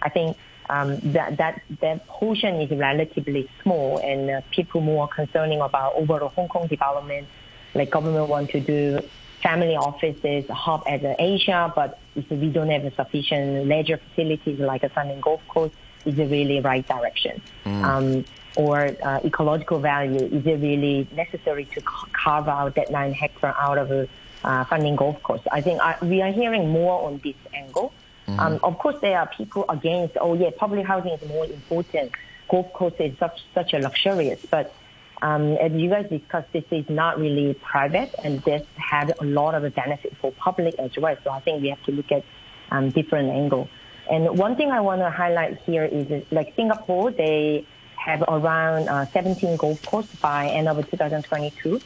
I 0.02 0.10
think 0.10 0.38
um, 0.70 0.98
that 1.12 1.36
that 1.38 1.62
that 1.82 2.08
portion 2.08 2.62
is 2.62 2.72
relatively 2.72 3.50
small, 3.64 3.98
and 3.98 4.30
uh, 4.30 4.42
people 4.50 4.80
more 4.80 5.10
concerning 5.10 5.60
about 5.60 5.94
overall 5.96 6.30
Hong 6.30 6.48
Kong 6.48 6.68
development. 6.68 7.28
Like 7.74 7.92
government 7.92 8.30
want 8.30 8.52
to 8.52 8.62
do 8.62 9.02
family 9.46 9.76
offices, 9.76 10.44
hub 10.50 10.82
at 10.88 11.02
Asia, 11.20 11.72
but 11.76 12.00
if 12.16 12.28
we 12.32 12.50
don't 12.50 12.70
have 12.70 12.92
sufficient 12.96 13.68
leisure 13.68 14.00
facilities 14.06 14.60
like 14.60 14.84
a 14.84 14.90
Fan 14.90 15.10
Ling 15.10 15.22
Golf 15.22 15.42
Course, 15.48 15.72
is 16.06 16.18
it 16.18 16.30
really 16.38 16.60
right 16.62 16.86
direction? 16.88 17.36
Mm. 17.66 17.84
Um, 17.84 18.26
or 18.56 18.96
uh, 19.04 19.20
ecological 19.24 19.80
value? 19.80 20.24
Is 20.38 20.46
it 20.46 20.60
really 20.70 21.08
necessary 21.14 21.66
to 21.66 21.82
carve 21.82 22.48
out 22.48 22.76
that 22.76 22.90
nine 22.90 23.14
hectare 23.14 23.56
out 23.60 23.78
of 23.78 23.92
a 23.92 24.08
uh, 24.44 24.64
Fan 24.66 24.82
Ling 24.82 24.96
golf 24.96 25.22
course? 25.22 25.42
I 25.52 25.62
think 25.62 25.82
I, 25.82 25.98
we 26.02 26.22
are 26.22 26.32
hearing 26.32 26.70
more 26.70 27.06
on 27.08 27.22
this 27.24 27.36
angle. 27.54 27.94
Mm-hmm. 28.28 28.40
Um, 28.40 28.60
of 28.64 28.80
course, 28.80 28.96
there 29.02 29.20
are 29.20 29.28
people 29.28 29.66
against. 29.70 30.18
Oh, 30.20 30.34
yeah, 30.34 30.50
public 30.58 30.86
housing 30.86 31.12
is 31.12 31.28
more 31.28 31.46
important. 31.46 32.12
Golf 32.50 32.72
course 32.74 32.94
is 33.00 33.18
such 33.20 33.44
such 33.54 33.74
a 33.74 33.80
luxurious, 33.80 34.44
but 34.50 34.74
um, 35.22 35.54
as 35.58 35.72
you 35.72 35.90
guys 35.90 36.10
discussed, 36.10 36.52
this 36.52 36.66
is 36.72 36.90
not 36.90 37.20
really 37.20 37.54
private, 37.54 38.14
and 38.24 38.42
this 38.42 38.66
had 38.76 39.16
a 39.20 39.24
lot 39.24 39.56
of 39.56 39.74
benefit 39.74 40.16
for 40.18 40.32
public 40.34 40.76
as 40.78 40.96
well. 40.98 41.16
So 41.24 41.32
I 41.32 41.40
think 41.40 41.62
we 41.62 41.70
have 41.70 41.84
to 41.84 41.92
look 41.92 42.12
at 42.12 42.24
um, 42.72 42.90
different 42.90 43.30
angle. 43.30 43.70
And 44.10 44.38
one 44.38 44.56
thing 44.56 44.72
I 44.72 44.82
want 44.82 45.02
to 45.02 45.10
highlight 45.10 45.60
here 45.62 45.84
is 45.84 46.26
like 46.32 46.54
Singapore, 46.56 47.12
they 47.12 47.66
have 47.96 48.24
around 48.28 48.88
uh, 48.88 49.06
17 49.08 49.58
golf 49.58 49.84
courses 49.86 50.16
by 50.20 50.48
end 50.48 50.68
of 50.68 50.78
2022, 50.90 51.82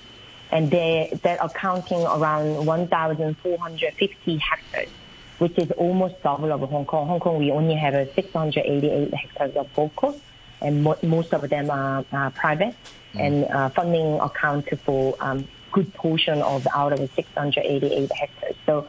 and 0.52 0.70
they 0.70 1.18
they're 1.24 1.38
accounting 1.42 2.02
around 2.02 2.66
1,450 2.66 4.38
hectares, 4.38 4.90
which 5.38 5.58
is 5.58 5.72
almost 5.72 6.22
double 6.24 6.52
of 6.52 6.62
Hong 6.62 6.86
Kong. 6.86 7.08
Hong 7.08 7.20
Kong 7.20 7.38
we 7.38 7.52
only 7.52 7.76
have 7.76 7.94
688 8.16 9.14
hectares 9.14 9.56
of 9.56 9.74
golf 9.74 9.96
course, 9.96 10.20
and 10.62 10.84
mo- 10.84 10.98
most 11.04 11.34
of 11.34 11.48
them 11.50 11.70
are, 11.70 12.32
private, 12.32 12.76
mm. 13.14 13.20
and 13.20 13.46
uh, 13.46 13.70
Fan 13.70 13.92
Ling 13.92 14.20
account 14.20 14.68
for 14.82 15.16
um, 15.20 15.48
good 15.72 15.94
portion 15.94 16.42
of 16.42 16.68
out 16.74 16.94
of 16.94 17.00
the 17.00 17.08
688 17.08 18.12
hectares. 18.12 18.56
So 18.66 18.88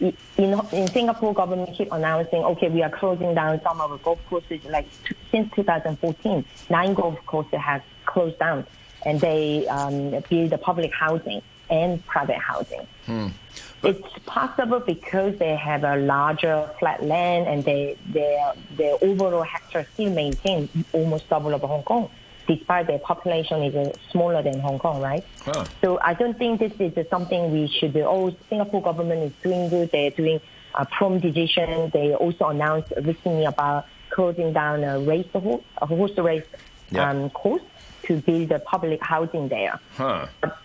in, 0.00 0.12
in 0.72 0.88
Singapore, 0.88 1.34
government 1.34 1.76
keep 1.76 1.92
announcing, 1.92 2.42
okay, 2.42 2.68
we 2.68 2.82
are 2.82 2.90
closing 2.90 3.34
down 3.34 3.60
some 3.62 3.80
of 3.80 3.90
the 3.90 3.98
golf 3.98 4.18
courses. 4.28 4.64
Like 4.64 4.88
t- 5.04 5.14
since 5.30 5.52
2014, 5.54 6.44
nine 6.70 6.94
golf 6.94 7.18
courses 7.26 7.58
have 7.60 7.82
closed 8.04 8.38
down, 8.38 8.66
and 9.06 9.20
they 9.20 9.66
um, 9.68 10.10
build 10.28 10.50
the 10.50 10.58
public 10.58 10.92
housing 10.92 11.42
and 11.70 12.04
private 12.06 12.36
housing. 12.36 12.86
Hmm. 13.06 13.28
It's 13.82 14.18
possible 14.24 14.80
because 14.80 15.36
they 15.38 15.54
have 15.56 15.84
a 15.84 15.96
larger 15.96 16.70
flat 16.78 17.02
land 17.02 17.46
and 17.46 17.64
they, 17.64 17.98
their, 18.06 18.54
their 18.76 18.96
overall 19.02 19.42
hectare 19.42 19.86
still 19.92 20.10
maintain 20.10 20.70
almost 20.92 21.28
double 21.28 21.52
of 21.52 21.60
Hong 21.60 21.82
Kong 21.82 22.10
despite 22.46 22.86
their 22.86 22.98
population 22.98 23.62
is 23.62 23.74
uh, 23.74 23.92
smaller 24.10 24.42
than 24.42 24.60
Hong 24.60 24.78
Kong, 24.78 25.00
right? 25.00 25.24
Huh. 25.44 25.64
So 25.82 25.98
I 26.00 26.14
don't 26.14 26.36
think 26.38 26.60
this 26.60 26.72
is 26.78 27.08
something 27.08 27.52
we 27.52 27.68
should 27.68 27.92
do. 27.92 28.04
Oh, 28.04 28.34
Singapore 28.48 28.82
government 28.82 29.22
is 29.22 29.32
doing 29.42 29.68
good. 29.68 29.90
They're 29.90 30.10
doing 30.10 30.40
a 30.74 30.84
prompt 30.86 31.22
decision. 31.22 31.90
They 31.92 32.14
also 32.14 32.48
announced 32.48 32.92
recently 33.02 33.44
about 33.44 33.86
closing 34.10 34.52
down 34.52 34.84
a 34.84 35.00
race 35.00 35.26
horse, 35.32 35.64
a 35.78 35.86
horse 35.86 36.16
race 36.18 36.46
um, 36.96 37.30
course 37.30 37.62
to 38.04 38.16
build 38.18 38.50
the 38.50 38.58
public 38.60 39.02
housing 39.02 39.48
there. 39.48 39.80
Huh. 39.96 40.26
But, 40.40 40.58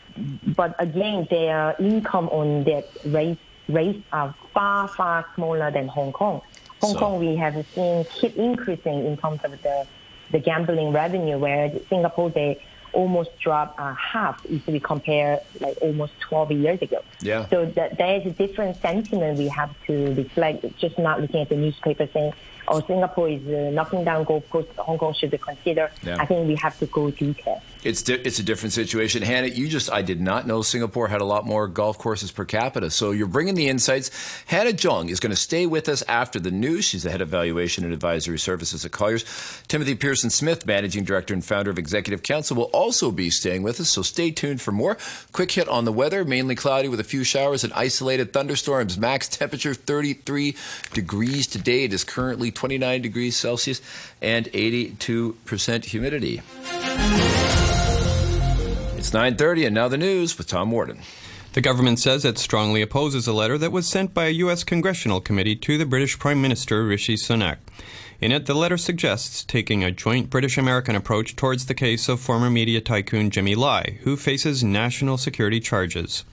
but 0.56 0.76
again, 0.80 1.28
their 1.30 1.76
income 1.80 2.30
on 2.30 2.64
that 2.66 2.88
race 3.06 3.38
race 3.68 4.02
are 4.12 4.34
far 4.54 4.88
far 4.88 5.26
smaller 5.36 5.72
than 5.72 5.88
Hong 5.88 6.12
Kong. 6.12 6.42
Hong 6.82 6.94
so. 6.94 7.00
Kong 7.00 7.20
we 7.20 7.36
have 7.36 7.66
seen 7.74 8.06
keep 8.06 8.36
increasing 8.36 9.06
in 9.06 9.18
terms 9.18 9.40
of 9.44 9.52
the 9.62 9.88
the 10.32 10.40
gambling 10.40 10.92
revenue, 10.92 11.38
where 11.38 11.72
Singapore 11.90 12.30
they 12.30 12.62
almost 12.94 13.30
dropped 13.40 13.80
uh, 13.80 13.94
half 13.94 14.38
if 14.46 14.66
we 14.68 14.80
compare 14.80 15.40
like 15.60 15.78
almost 15.82 16.14
12 16.22 16.52
years 16.54 16.82
ago. 16.82 17.04
Yeah. 17.22 17.48
So 17.50 17.66
that 17.76 17.98
there 17.98 18.20
is 18.20 18.26
a 18.26 18.32
different 18.32 18.82
sentiment 18.82 19.38
we 19.38 19.48
have 19.50 19.74
to 19.88 20.14
reflect. 20.16 20.66
Just 20.80 20.98
not 20.98 21.22
looking 21.22 21.42
at 21.42 21.50
the 21.50 21.56
newspaper 21.56 22.08
saying, 22.14 22.34
or 22.70 22.86
Singapore 22.86 23.30
is 23.30 23.46
uh, 23.48 23.72
knocking 23.72 24.04
down 24.04 24.24
golf 24.24 24.48
courses, 24.50 24.76
Hong 24.78 24.98
Kong 24.98 25.14
should 25.14 25.40
consider. 25.42 25.92
Yeah. 26.04 26.18
I 26.20 26.26
think 26.26 26.48
we 26.48 26.56
have 26.56 26.78
to 26.80 26.86
go 26.86 27.10
detail. 27.12 27.62
It's 27.82 28.02
di- 28.02 28.16
it's 28.16 28.40
a 28.40 28.44
different 28.44 28.74
situation. 28.74 29.22
Hannah, 29.22 29.48
you 29.48 29.70
just 29.70 29.90
I 29.90 30.02
did 30.02 30.20
not 30.20 30.46
know 30.46 30.62
Singapore 30.62 31.08
had 31.08 31.22
a 31.22 31.26
lot 31.26 31.46
more 31.46 31.66
golf 31.68 31.98
courses 31.98 32.30
per 32.30 32.44
capita. 32.44 32.90
So 32.92 33.12
you're 33.12 33.28
bringing 33.28 33.56
the 33.56 33.70
insights. 33.70 34.12
Hannah 34.48 34.72
Jung 34.72 35.08
is 35.08 35.22
going 35.22 35.30
to 35.30 35.38
stay 35.38 35.66
with 35.66 35.88
us 35.88 36.04
after 36.04 36.42
the 36.42 36.52
news. 36.52 36.84
She's 36.84 37.04
the 37.04 37.12
head 37.12 37.22
of 37.22 37.30
valuation 37.30 37.86
and 37.86 37.94
advisory 37.94 38.38
services 38.38 38.84
at 38.84 38.92
Colliers. 38.92 39.24
Timothy 39.70 39.96
Pearson 39.96 40.30
Smith, 40.30 40.66
managing 40.66 41.06
director 41.06 41.34
and 41.34 41.44
founder 41.44 41.72
of 41.72 41.80
Executive 41.80 42.22
Council, 42.22 42.58
will 42.58 42.72
also 42.74 43.12
be 43.12 43.30
staying 43.30 43.64
with 43.64 43.80
us. 43.80 43.90
So 43.90 44.02
stay 44.02 44.32
tuned 44.32 44.62
for 44.62 44.74
more. 44.74 44.98
Quick 45.32 45.52
hit 45.52 45.70
on 45.70 45.86
the 45.86 45.94
weather: 45.94 46.26
mainly 46.26 46.56
cloudy 46.56 46.90
with 46.90 47.00
a 47.00 47.06
few 47.06 47.24
showers 47.24 47.64
and 47.64 47.72
isolated 47.74 48.34
thunderstorms. 48.34 48.98
Max 48.98 49.30
temperature 49.30 49.74
33 49.74 50.54
degrees 50.94 51.48
today. 51.48 51.86
It 51.86 51.94
is 51.94 52.04
currently 52.04 52.52
29 52.60 53.02
degrees 53.02 53.38
Celsius 53.38 53.82
and 54.22 54.48
82% 54.48 55.86
humidity. 55.86 56.42
It's 58.98 59.12
9:30 59.12 59.66
and 59.68 59.74
now 59.74 59.88
the 59.88 59.98
news 59.98 60.38
with 60.38 60.48
Tom 60.48 60.72
Warden. 60.72 61.00
The 61.54 61.62
government 61.62 62.00
says 62.00 62.26
it 62.26 62.38
strongly 62.38 62.82
opposes 62.82 63.28
a 63.28 63.34
letter 63.34 63.58
that 63.58 63.72
was 63.72 63.88
sent 63.88 64.14
by 64.14 64.26
a 64.26 64.42
U.S. 64.44 64.66
congressional 64.66 65.22
committee 65.22 65.56
to 65.56 65.78
the 65.78 65.86
British 65.86 66.20
Prime 66.20 66.42
Minister 66.42 66.84
Rishi 66.84 67.16
Sunak. 67.16 67.60
In 68.20 68.34
it, 68.34 68.46
the 68.46 68.54
letter 68.54 68.78
suggests 68.78 69.46
taking 69.46 69.82
a 69.82 69.90
joint 69.90 70.30
British 70.30 70.58
American 70.58 70.98
approach 70.98 71.38
towards 71.38 71.66
the 71.66 71.74
case 71.74 72.10
of 72.10 72.20
former 72.20 72.50
media 72.50 72.82
tycoon 72.82 73.30
Jimmy 73.30 73.56
Lai, 73.56 74.00
who 74.04 74.18
faces 74.18 74.66
national 74.66 75.18
security 75.18 75.62
charges. 75.62 76.26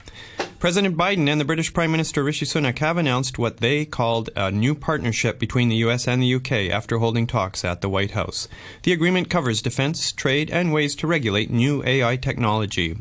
President 0.59 0.97
Biden 0.97 1.29
and 1.29 1.39
the 1.39 1.45
British 1.45 1.71
Prime 1.71 1.91
Minister 1.91 2.23
Rishi 2.23 2.43
Sunak 2.43 2.79
have 2.79 2.97
announced 2.97 3.37
what 3.37 3.57
they 3.57 3.85
called 3.85 4.31
a 4.35 4.49
new 4.49 4.73
partnership 4.73 5.37
between 5.37 5.69
the 5.69 5.75
U.S. 5.75 6.07
and 6.07 6.19
the 6.19 6.25
U.K. 6.25 6.71
after 6.71 6.97
holding 6.97 7.27
talks 7.27 7.63
at 7.63 7.81
the 7.81 7.89
White 7.89 8.11
House. 8.11 8.47
The 8.81 8.91
agreement 8.91 9.29
covers 9.29 9.61
defense, 9.61 10.11
trade, 10.11 10.49
and 10.49 10.73
ways 10.73 10.95
to 10.95 11.05
regulate 11.05 11.51
new 11.51 11.83
AI 11.85 12.15
technology. 12.15 12.97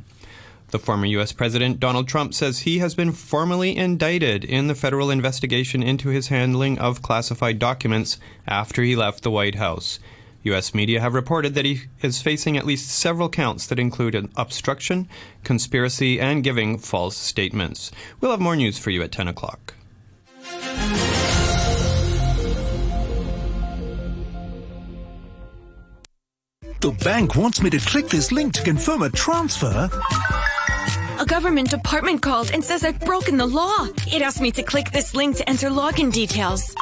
The 0.69 0.79
former 0.79 1.07
U.S. 1.07 1.33
President 1.33 1.81
Donald 1.81 2.09
Trump 2.09 2.35
says 2.35 2.59
he 2.59 2.81
has 2.81 2.95
been 2.95 3.12
formally 3.12 3.75
indicted 3.75 4.45
in 4.45 4.66
the 4.66 4.75
federal 4.75 5.11
investigation 5.11 5.83
into 5.83 6.11
his 6.11 6.29
handling 6.29 6.79
of 6.79 7.01
classified 7.01 7.59
documents 7.59 8.19
after 8.47 8.83
he 8.83 8.95
left 8.95 9.23
the 9.23 9.31
White 9.31 9.55
House. 9.55 9.99
U.S. 10.44 10.75
media 10.75 11.01
have 11.01 11.14
reported 11.14 11.55
that 11.55 11.64
he 11.64 11.83
is 12.03 12.22
facing 12.22 12.57
at 12.57 12.66
least 12.66 12.88
several 12.88 13.29
counts 13.29 13.66
that 13.66 13.79
include 13.79 14.31
obstruction, 14.37 15.09
conspiracy, 15.44 16.20
and 16.20 16.44
giving 16.44 16.79
false 16.79 17.16
statements. 17.16 17.90
We'll 18.20 18.31
have 18.31 18.40
more 18.40 18.57
news 18.57 18.79
for 18.79 18.90
you 18.90 19.03
at 19.03 19.12
10 19.12 19.29
o'clock. 19.29 19.75
The 26.81 26.92
bank 27.03 27.35
wants 27.35 27.62
me 27.62 27.70
to 27.70 27.79
click 27.79 28.09
this 28.09 28.31
link 28.31 28.53
to 28.55 28.62
confirm 28.62 29.03
a 29.03 29.11
transfer. 29.11 29.90
A 31.18 31.24
government 31.24 31.70
department 31.70 32.20
called 32.20 32.50
and 32.50 32.62
says 32.62 32.85
I've 32.85 33.00
broken 33.00 33.38
the 33.38 33.46
law. 33.46 33.87
It 34.12 34.20
asked 34.20 34.42
me 34.42 34.50
to 34.52 34.62
click 34.62 34.90
this 34.90 35.14
link 35.14 35.37
to 35.37 35.48
enter 35.48 35.70
login 35.70 36.12
details. 36.12 36.74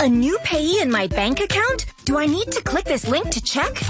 A 0.00 0.08
new 0.08 0.38
payee 0.44 0.80
in 0.80 0.90
my 0.90 1.08
bank 1.08 1.40
account? 1.40 1.86
Do 2.04 2.18
I 2.18 2.26
need 2.26 2.52
to 2.52 2.62
click 2.62 2.84
this 2.84 3.08
link 3.08 3.30
to 3.30 3.42
check? 3.42 3.82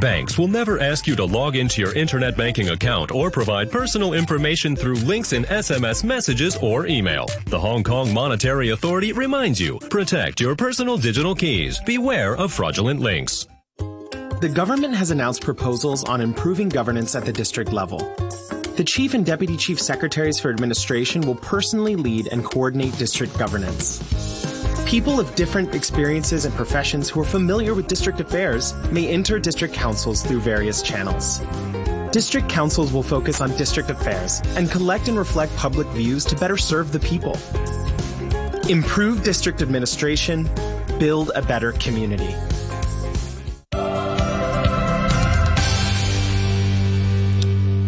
Banks 0.00 0.38
will 0.38 0.48
never 0.48 0.78
ask 0.80 1.06
you 1.06 1.16
to 1.16 1.24
log 1.24 1.56
into 1.56 1.80
your 1.80 1.94
internet 1.94 2.36
banking 2.36 2.70
account 2.70 3.10
or 3.10 3.30
provide 3.30 3.70
personal 3.70 4.12
information 4.12 4.76
through 4.76 4.96
links 4.96 5.32
in 5.32 5.44
SMS 5.44 6.04
messages 6.04 6.56
or 6.56 6.86
email. 6.86 7.26
The 7.46 7.58
Hong 7.58 7.82
Kong 7.82 8.12
Monetary 8.12 8.70
Authority 8.70 9.12
reminds 9.12 9.58
you 9.60 9.78
protect 9.88 10.40
your 10.40 10.54
personal 10.54 10.98
digital 10.98 11.34
keys. 11.34 11.80
Beware 11.80 12.36
of 12.36 12.52
fraudulent 12.52 13.00
links. 13.00 13.46
The 14.40 14.48
government 14.48 14.94
has 14.94 15.10
announced 15.10 15.42
proposals 15.42 16.02
on 16.04 16.22
improving 16.22 16.70
governance 16.70 17.14
at 17.14 17.26
the 17.26 17.32
district 17.32 17.74
level. 17.74 17.98
The 18.76 18.84
Chief 18.86 19.12
and 19.12 19.26
Deputy 19.26 19.54
Chief 19.58 19.78
Secretaries 19.78 20.40
for 20.40 20.48
Administration 20.48 21.20
will 21.20 21.34
personally 21.34 21.94
lead 21.94 22.26
and 22.28 22.42
coordinate 22.42 22.96
district 22.96 23.38
governance. 23.38 23.98
People 24.86 25.20
of 25.20 25.34
different 25.34 25.74
experiences 25.74 26.46
and 26.46 26.54
professions 26.54 27.10
who 27.10 27.20
are 27.20 27.24
familiar 27.24 27.74
with 27.74 27.86
district 27.86 28.18
affairs 28.18 28.72
may 28.90 29.06
enter 29.08 29.38
district 29.38 29.74
councils 29.74 30.22
through 30.22 30.40
various 30.40 30.80
channels. 30.80 31.40
District 32.10 32.48
councils 32.48 32.94
will 32.94 33.02
focus 33.02 33.42
on 33.42 33.54
district 33.58 33.90
affairs 33.90 34.40
and 34.56 34.70
collect 34.70 35.08
and 35.08 35.18
reflect 35.18 35.54
public 35.56 35.86
views 35.88 36.24
to 36.24 36.34
better 36.34 36.56
serve 36.56 36.92
the 36.92 37.00
people. 37.00 37.36
Improve 38.70 39.22
district 39.22 39.60
administration, 39.60 40.48
build 40.98 41.30
a 41.34 41.42
better 41.42 41.72
community. 41.72 42.34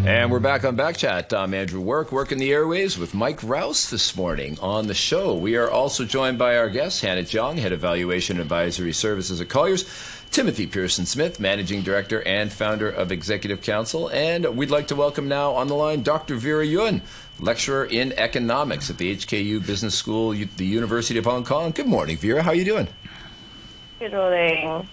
And 0.04 0.32
we're 0.32 0.40
back 0.40 0.64
on 0.64 0.76
Backchat. 0.76 1.32
I'm 1.32 1.54
Andrew 1.54 1.80
Work, 1.80 2.10
working 2.10 2.38
the 2.38 2.50
airways 2.50 2.98
with 2.98 3.14
Mike 3.14 3.40
Rouse 3.40 3.88
this 3.88 4.16
morning 4.16 4.58
on 4.60 4.88
the 4.88 4.94
show. 4.94 5.36
We 5.36 5.54
are 5.54 5.70
also 5.70 6.04
joined 6.04 6.38
by 6.38 6.56
our 6.56 6.68
guest, 6.68 7.02
Hannah 7.02 7.22
Jong, 7.22 7.56
Head 7.56 7.70
of 7.70 7.78
Valuation 7.78 8.40
Advisory 8.40 8.92
Services 8.92 9.40
at 9.40 9.48
Colliers, 9.48 9.84
Timothy 10.32 10.66
Pearson 10.66 11.06
Smith, 11.06 11.38
Managing 11.38 11.82
Director 11.82 12.20
and 12.26 12.52
Founder 12.52 12.88
of 12.88 13.12
Executive 13.12 13.62
Council, 13.62 14.08
and 14.08 14.56
we'd 14.56 14.70
like 14.70 14.88
to 14.88 14.96
welcome 14.96 15.28
now 15.28 15.52
on 15.52 15.68
the 15.68 15.74
line 15.76 16.02
Dr. 16.02 16.34
Vera 16.34 16.66
Yuen, 16.66 17.00
Lecturer 17.38 17.84
in 17.84 18.12
Economics 18.14 18.90
at 18.90 18.98
the 18.98 19.14
HKU 19.14 19.64
Business 19.64 19.94
School, 19.94 20.30
the 20.30 20.66
University 20.66 21.20
of 21.20 21.26
Hong 21.26 21.44
Kong. 21.44 21.70
Good 21.70 21.86
morning, 21.86 22.16
Vera. 22.16 22.42
How 22.42 22.50
are 22.50 22.56
you 22.56 22.64
doing? 22.64 22.88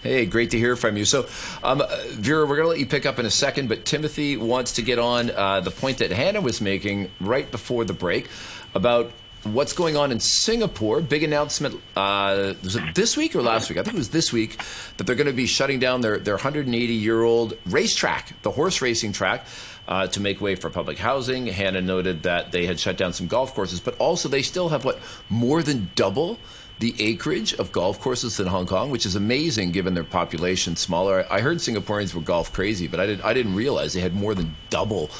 Hey, 0.02 0.26
great 0.26 0.50
to 0.50 0.58
hear 0.58 0.76
from 0.76 0.96
you. 0.96 1.04
So, 1.04 1.26
um, 1.62 1.82
Vera, 2.10 2.46
we're 2.46 2.56
going 2.56 2.66
to 2.66 2.70
let 2.70 2.78
you 2.78 2.86
pick 2.86 3.06
up 3.06 3.18
in 3.18 3.26
a 3.26 3.30
second, 3.30 3.68
but 3.68 3.84
Timothy 3.84 4.36
wants 4.36 4.72
to 4.74 4.82
get 4.82 4.98
on 4.98 5.30
uh, 5.30 5.60
the 5.60 5.70
point 5.70 5.98
that 5.98 6.10
Hannah 6.10 6.40
was 6.40 6.60
making 6.60 7.10
right 7.20 7.50
before 7.50 7.84
the 7.84 7.92
break 7.92 8.28
about 8.74 9.10
what's 9.42 9.72
going 9.72 9.96
on 9.96 10.12
in 10.12 10.20
Singapore. 10.20 11.00
Big 11.00 11.22
announcement, 11.22 11.80
uh, 11.96 12.54
this 12.94 13.16
week 13.16 13.34
or 13.34 13.42
last 13.42 13.68
week? 13.68 13.78
I 13.78 13.82
think 13.82 13.94
it 13.94 13.98
was 13.98 14.10
this 14.10 14.32
week 14.32 14.60
that 14.96 15.06
they're 15.06 15.16
going 15.16 15.26
to 15.26 15.32
be 15.32 15.46
shutting 15.46 15.80
down 15.80 16.02
their, 16.02 16.18
their 16.18 16.34
180 16.34 16.92
year 16.92 17.22
old 17.22 17.56
racetrack, 17.66 18.40
the 18.42 18.50
horse 18.50 18.82
racing 18.82 19.12
track. 19.12 19.46
Uh, 19.88 20.06
to 20.06 20.20
make 20.20 20.40
way 20.40 20.54
for 20.54 20.70
public 20.70 20.98
housing. 20.98 21.48
Hannah 21.48 21.80
noted 21.80 22.22
that 22.22 22.52
they 22.52 22.64
had 22.64 22.78
shut 22.78 22.96
down 22.96 23.12
some 23.12 23.26
golf 23.26 23.56
courses, 23.56 23.80
but 23.80 23.96
also 23.98 24.28
they 24.28 24.42
still 24.42 24.68
have 24.68 24.84
what 24.84 25.00
more 25.28 25.64
than 25.64 25.90
double 25.96 26.38
the 26.80 26.94
acreage 26.98 27.52
of 27.54 27.70
golf 27.72 28.00
courses 28.00 28.40
in 28.40 28.46
Hong 28.46 28.66
Kong, 28.66 28.90
which 28.90 29.04
is 29.04 29.14
amazing 29.14 29.70
given 29.70 29.92
their 29.94 30.04
population 30.04 30.76
smaller. 30.76 31.26
I 31.30 31.40
heard 31.40 31.58
Singaporeans 31.58 32.14
were 32.14 32.22
golf 32.22 32.52
crazy, 32.52 32.88
but 32.88 32.98
I 32.98 33.06
didn't 33.06 33.24
I 33.24 33.34
didn't 33.34 33.54
realize 33.54 33.92
they 33.92 34.00
had 34.00 34.14
more 34.14 34.34
than 34.34 34.56
double 34.70 35.10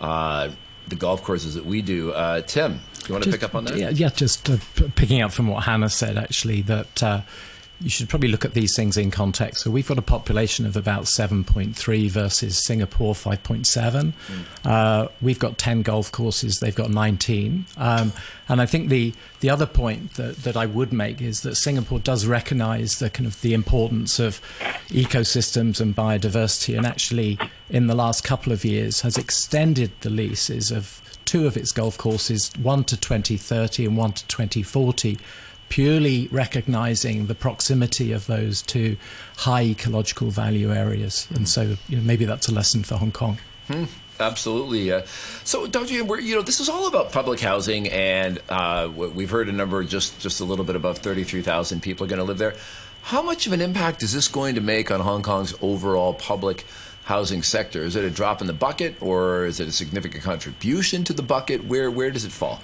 uh, 0.00 0.50
the 0.88 0.96
golf 0.96 1.22
courses 1.22 1.54
that 1.54 1.64
we 1.64 1.82
do. 1.82 2.12
Uh, 2.12 2.40
Tim, 2.42 2.80
you 3.06 3.12
want 3.12 3.24
to 3.24 3.30
Just- 3.30 3.40
pick 3.40 3.48
up 3.48 3.54
on 3.54 3.64
that? 3.66 3.76
Yeah, 3.76 3.90
yeah 3.90 4.08
just 4.08 4.50
uh, 4.50 4.56
p- 4.74 4.92
picking 4.96 5.22
up 5.22 5.32
from 5.32 5.46
what 5.48 5.62
Hannah 5.64 5.88
said, 5.88 6.18
actually, 6.18 6.62
that 6.62 7.02
uh, 7.02 7.20
you 7.80 7.90
should 7.90 8.08
probably 8.08 8.28
look 8.28 8.44
at 8.44 8.54
these 8.54 8.74
things 8.76 8.96
in 8.96 9.10
context. 9.10 9.62
So 9.64 9.70
we've 9.70 9.86
got 9.86 9.98
a 9.98 10.02
population 10.02 10.64
of 10.64 10.76
about 10.76 11.04
7.3 11.04 12.10
versus 12.10 12.64
Singapore 12.64 13.14
5.7. 13.14 14.12
Uh, 14.64 15.08
we've 15.20 15.38
got 15.38 15.58
10 15.58 15.82
golf 15.82 16.10
courses, 16.12 16.60
they've 16.60 16.74
got 16.74 16.90
19. 16.90 17.66
Um, 17.76 18.12
and 18.48 18.60
I 18.60 18.66
think 18.66 18.88
the, 18.88 19.12
the 19.40 19.50
other 19.50 19.66
point 19.66 20.14
that, 20.14 20.36
that 20.38 20.56
I 20.56 20.66
would 20.66 20.92
make 20.92 21.20
is 21.20 21.42
that 21.42 21.56
Singapore 21.56 21.98
does 21.98 22.26
recognize 22.26 22.98
the 22.98 23.10
kind 23.10 23.26
of 23.26 23.40
the 23.40 23.54
importance 23.54 24.18
of 24.18 24.40
ecosystems 24.88 25.80
and 25.80 25.96
biodiversity, 25.96 26.76
and 26.76 26.86
actually, 26.86 27.38
in 27.70 27.86
the 27.86 27.94
last 27.94 28.22
couple 28.22 28.52
of 28.52 28.64
years, 28.64 29.00
has 29.00 29.16
extended 29.16 29.90
the 30.00 30.10
leases 30.10 30.70
of 30.70 31.00
two 31.24 31.46
of 31.46 31.56
its 31.56 31.72
golf 31.72 31.96
courses, 31.98 32.50
one 32.60 32.84
to 32.84 32.96
2030 32.96 33.86
and 33.86 33.96
one 33.96 34.12
to 34.12 34.26
2040, 34.26 35.18
purely 35.74 36.28
recognizing 36.30 37.26
the 37.26 37.34
proximity 37.34 38.12
of 38.12 38.28
those 38.28 38.62
two 38.62 38.96
high 39.38 39.64
ecological 39.64 40.30
value 40.30 40.72
areas. 40.72 41.26
And 41.34 41.48
so 41.48 41.74
you 41.88 41.96
know, 41.96 42.02
maybe 42.04 42.24
that's 42.26 42.46
a 42.46 42.54
lesson 42.54 42.84
for 42.84 42.94
Hong 42.94 43.10
Kong. 43.10 43.38
Hmm, 43.66 43.86
absolutely. 44.20 44.92
Uh, 44.92 45.02
so, 45.42 45.66
Dr. 45.66 45.92
You 45.92 46.36
know, 46.36 46.42
this 46.42 46.60
is 46.60 46.68
all 46.68 46.86
about 46.86 47.10
public 47.10 47.40
housing, 47.40 47.88
and 47.88 48.40
uh, 48.48 48.88
we've 48.94 49.30
heard 49.30 49.48
a 49.48 49.52
number 49.52 49.82
just 49.82 50.20
just 50.20 50.38
a 50.38 50.44
little 50.44 50.64
bit 50.64 50.76
above 50.76 50.98
thirty-three 50.98 51.42
thousand 51.42 51.80
people 51.80 52.06
are 52.06 52.08
going 52.08 52.20
to 52.20 52.24
live 52.24 52.38
there. 52.38 52.54
How 53.02 53.20
much 53.20 53.48
of 53.48 53.52
an 53.52 53.60
impact 53.60 54.04
is 54.04 54.12
this 54.12 54.28
going 54.28 54.54
to 54.54 54.60
make 54.60 54.92
on 54.92 55.00
Hong 55.00 55.22
Kong's 55.22 55.54
overall 55.60 56.14
public 56.14 56.66
housing 57.02 57.42
sector? 57.42 57.82
Is 57.82 57.96
it 57.96 58.04
a 58.04 58.10
drop 58.10 58.40
in 58.40 58.46
the 58.46 58.52
bucket, 58.52 58.94
or 59.02 59.44
is 59.44 59.58
it 59.58 59.66
a 59.66 59.72
significant 59.72 60.22
contribution 60.22 61.02
to 61.02 61.12
the 61.12 61.22
bucket? 61.22 61.64
Where 61.64 61.90
where 61.90 62.12
does 62.12 62.24
it 62.24 62.30
fall? 62.30 62.60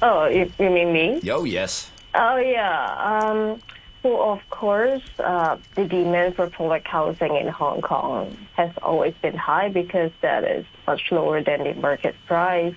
Oh, 0.00 0.26
you, 0.26 0.50
you 0.58 0.70
mean 0.70 0.92
me? 0.92 1.20
Oh, 1.30 1.44
yes. 1.44 1.90
Oh, 2.14 2.36
yeah. 2.36 2.94
Um, 2.94 3.60
well, 4.02 4.32
of 4.32 4.48
course, 4.50 5.02
uh, 5.18 5.58
the 5.74 5.84
demand 5.84 6.36
for 6.36 6.48
public 6.48 6.86
housing 6.86 7.36
in 7.36 7.48
Hong 7.48 7.80
Kong 7.80 8.36
has 8.54 8.70
always 8.80 9.14
been 9.20 9.36
high 9.36 9.68
because 9.68 10.12
that 10.20 10.44
is 10.44 10.64
much 10.86 11.10
lower 11.10 11.42
than 11.42 11.64
the 11.64 11.74
market 11.74 12.14
price. 12.26 12.74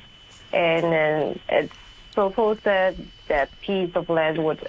And 0.51 0.83
then 0.85 1.39
it's 1.47 1.73
proposed 2.13 2.63
that 2.63 2.95
that 3.27 3.49
piece 3.61 3.95
of 3.95 4.09
land 4.09 4.43
would 4.43 4.67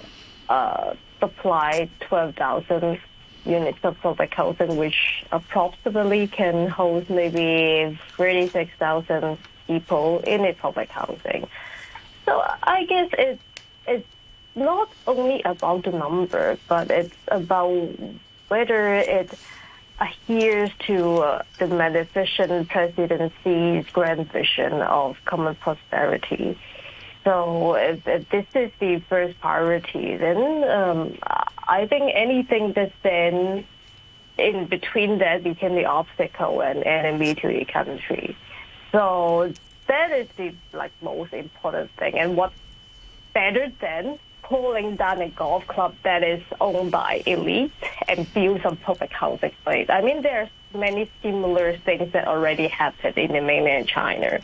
uh, 0.49 0.95
supply 1.21 1.89
12,000 2.01 3.01
units 3.45 3.79
of 3.83 3.99
public 4.01 4.33
housing, 4.35 4.77
which 4.77 5.25
approximately 5.33 6.27
can 6.27 6.69
host 6.69 7.11
maybe 7.11 7.99
36,000 8.17 9.39
people 9.67 10.21
in 10.21 10.45
a 10.45 10.53
public 10.53 10.91
housing. 10.91 11.49
So 12.25 12.43
I 12.63 12.85
guess 12.85 13.11
it's 13.19 13.43
it's 13.87 14.07
not 14.55 14.89
only 15.07 15.43
about 15.43 15.85
the 15.85 15.93
number, 15.93 16.59
but 16.69 16.91
it's 16.91 17.17
about 17.29 17.89
whether 18.49 18.95
it 18.95 19.33
adheres 20.01 20.71
to 20.87 21.19
uh, 21.19 21.43
the 21.59 21.67
magnificent 21.69 22.69
presidency's 22.69 23.87
grand 23.93 24.31
vision 24.31 24.75
of 24.83 25.17
common 25.25 25.55
prosperity. 25.57 26.59
So 27.25 27.75
if, 27.75 28.07
if 28.07 28.29
this 28.31 28.47
is 28.55 28.71
the 28.81 28.99
first 29.09 29.41
priority, 29.41 30.17
then 30.17 30.65
um, 30.69 31.19
I 31.69 31.87
think 31.87 32.13
anything 32.15 32.73
that's 32.73 32.93
then 33.03 33.65
in 34.39 34.67
between 34.67 35.19
that 35.19 35.45
became 35.45 35.75
the 35.75 35.85
obstacle 35.85 36.63
and 36.63 36.83
enemy 36.85 37.35
to 37.37 37.49
the 37.49 37.65
country. 37.65 38.37
So 38.91 39.53
that 39.87 40.13
is 40.13 40.29
the 40.37 40.55
like 40.73 40.93
most 41.03 41.33
important 41.33 41.91
thing. 41.93 42.19
And 42.19 42.37
what 42.37 42.53
better 43.35 43.73
than 43.81 44.19
pulling 44.43 44.97
down 44.97 45.21
a 45.23 45.29
golf 45.29 45.67
club 45.67 45.95
that 46.03 46.23
is 46.23 46.43
owned 46.61 46.91
by 46.91 47.23
elites 47.27 47.73
and 48.09 48.33
build 48.35 48.63
some 48.63 48.77
public 48.77 49.13
housing 49.13 49.53
place? 49.65 49.89
I 49.89 50.03
mean, 50.03 50.23
there's 50.23 50.49
many 50.75 51.11
similar 51.23 51.77
things 51.79 52.13
that 52.13 52.27
already 52.27 52.69
happened 52.69 53.19
in 53.19 53.33
the 53.33 53.41
mainland 53.41 53.89
China. 53.89 54.41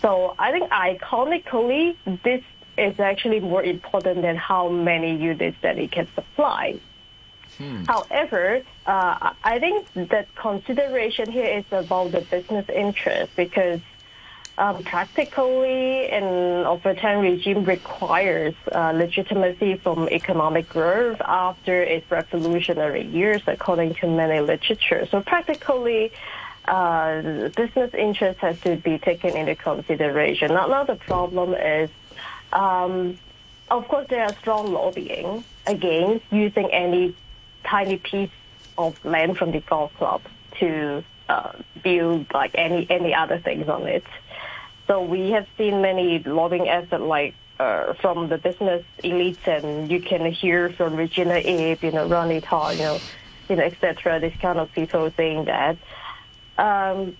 So 0.00 0.34
I 0.38 0.52
think 0.52 0.70
iconically, 0.70 1.96
this 2.22 2.42
is 2.76 2.98
actually 3.00 3.40
more 3.40 3.62
important 3.62 4.22
than 4.22 4.36
how 4.36 4.68
many 4.68 5.16
units 5.16 5.56
that 5.62 5.78
it 5.78 5.92
can 5.92 6.08
supply. 6.14 6.78
Hmm. 7.58 7.84
However, 7.84 8.62
uh, 8.86 9.32
I 9.44 9.58
think 9.60 9.86
that 9.94 10.34
consideration 10.34 11.30
here 11.30 11.46
is 11.46 11.64
about 11.70 12.12
the 12.12 12.20
business 12.20 12.68
interest 12.68 13.36
because 13.36 13.80
um, 14.56 14.82
practically 14.84 16.08
an 16.08 16.64
authoritarian 16.64 17.22
regime 17.22 17.64
requires 17.64 18.54
uh, 18.72 18.92
legitimacy 18.92 19.76
from 19.76 20.08
economic 20.10 20.68
growth 20.68 21.20
after 21.24 21.82
its 21.82 22.08
revolutionary 22.10 23.04
years, 23.04 23.42
according 23.46 23.94
to 23.96 24.06
many 24.06 24.40
literature. 24.40 25.08
So 25.10 25.20
practically, 25.22 26.12
uh, 26.66 27.48
business 27.56 27.92
interest 27.94 28.38
has 28.40 28.60
to 28.60 28.76
be 28.76 28.98
taken 28.98 29.36
into 29.36 29.56
consideration. 29.56 30.48
Now, 30.54 30.66
now 30.66 30.84
the 30.84 30.96
problem 30.96 31.54
is, 31.54 31.90
um, 32.52 33.18
of 33.70 33.88
course, 33.88 34.06
there 34.08 34.22
are 34.22 34.34
strong 34.36 34.72
lobbying 34.72 35.42
against 35.66 36.24
using 36.30 36.70
any 36.70 37.16
tiny 37.64 37.96
piece 37.98 38.30
of 38.78 39.02
land 39.04 39.36
from 39.36 39.50
the 39.50 39.60
golf 39.60 39.92
club 39.96 40.22
to 40.60 41.02
uh, 41.28 41.52
build 41.82 42.26
like 42.32 42.50
any 42.54 42.86
any 42.90 43.14
other 43.14 43.38
things 43.38 43.68
on 43.68 43.86
it. 43.86 44.04
So 44.86 45.02
we 45.02 45.30
have 45.30 45.46
seen 45.56 45.80
many 45.80 46.22
lobbying 46.24 46.68
efforts 46.68 47.02
like 47.02 47.34
uh, 47.58 47.94
from 48.00 48.28
the 48.28 48.38
business 48.38 48.84
elites, 49.02 49.46
and 49.46 49.90
you 49.90 50.00
can 50.00 50.30
hear 50.30 50.70
from 50.76 50.94
Regina 50.94 51.36
Ip, 51.36 51.82
you 51.82 51.92
know, 51.92 52.06
Ronny 52.06 52.40
Tong, 52.40 52.72
you 52.76 52.82
know, 52.82 53.00
you 53.48 53.56
know, 53.56 53.64
etc. 53.64 54.20
This 54.20 54.34
kind 54.40 54.58
of 54.58 54.70
people 54.72 55.10
saying 55.16 55.46
that. 55.46 55.78
Um, 56.58 57.16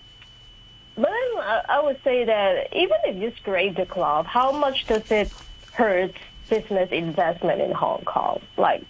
but 0.96 1.08
I, 1.08 1.62
I 1.68 1.82
would 1.82 1.98
say 2.04 2.24
that 2.24 2.68
even 2.72 2.96
if 3.04 3.22
you 3.22 3.32
scrape 3.40 3.76
the 3.76 3.86
club, 3.86 4.26
how 4.26 4.52
much 4.52 4.86
does 4.86 5.02
it 5.10 5.30
hurt 5.72 6.12
business 6.48 6.88
investment 6.92 7.60
in 7.60 7.72
Hong 7.72 8.04
Kong? 8.04 8.40
Like 8.56 8.84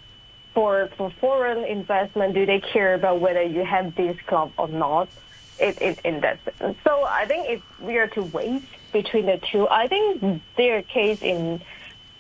for 0.55 0.91
for 0.97 1.13
foreign 1.21 1.65
investment, 1.65 2.35
do 2.35 2.47
they 2.47 2.61
care 2.61 2.95
about 2.95 3.21
whether 3.21 3.43
you 3.43 3.65
have 3.65 3.95
this 3.95 4.17
club 4.27 4.53
or 4.59 4.69
not? 4.69 5.09
It, 5.59 5.81
it, 5.81 6.01
in 6.05 6.21
that 6.23 6.41
sense. 6.59 6.77
So 6.83 7.05
I 7.05 7.27
think 7.27 7.49
if 7.49 7.63
we 7.81 7.97
are 7.99 8.09
to 8.09 8.23
weigh 8.23 8.61
between 8.93 9.27
the 9.27 9.41
two, 9.53 9.69
I 9.69 9.87
think 9.87 10.43
their 10.57 10.83
case 10.83 11.21
in 11.23 11.63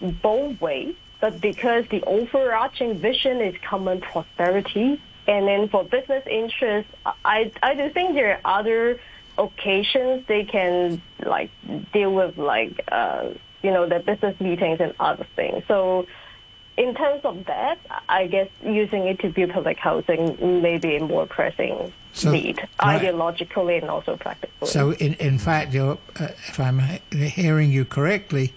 both 0.00 0.60
ways. 0.60 0.94
But 1.20 1.40
because 1.40 1.84
the 1.90 2.02
overarching 2.04 2.98
vision 2.98 3.40
is 3.40 3.54
common 3.68 4.00
prosperity, 4.00 5.00
and 5.26 5.48
then 5.48 5.68
for 5.68 5.82
business 5.82 6.22
interests, 6.30 6.92
I, 7.24 7.50
I 7.62 7.74
do 7.74 7.88
think 7.90 8.14
there 8.14 8.40
are 8.44 8.58
other 8.60 9.00
occasions 9.38 10.26
they 10.28 10.44
can 10.44 11.00
like 11.24 11.50
deal 11.92 12.12
with 12.12 12.36
like, 12.36 12.80
uh, 12.92 13.30
you 13.62 13.70
know, 13.70 13.88
the 13.88 14.00
business 14.00 14.38
meetings 14.38 14.80
and 14.80 14.94
other 15.00 15.26
things. 15.34 15.64
So 15.66 16.06
in 16.76 16.94
terms 16.94 17.24
of 17.24 17.44
that, 17.46 17.78
I 18.08 18.26
guess 18.26 18.48
using 18.62 19.06
it 19.06 19.20
to 19.20 19.28
build 19.28 19.50
public 19.50 19.78
housing 19.78 20.62
may 20.62 20.78
be 20.78 20.96
a 20.96 21.00
more 21.00 21.26
pressing 21.26 21.92
so, 22.12 22.32
need, 22.32 22.58
right. 22.82 23.00
ideologically 23.00 23.80
and 23.80 23.90
also 23.90 24.16
practically. 24.16 24.68
So, 24.68 24.92
in, 24.94 25.14
in 25.14 25.38
fact, 25.38 25.74
uh, 25.74 25.96
if 26.18 26.58
I'm 26.58 26.80
hearing 27.10 27.70
you 27.70 27.84
correctly, 27.84 28.52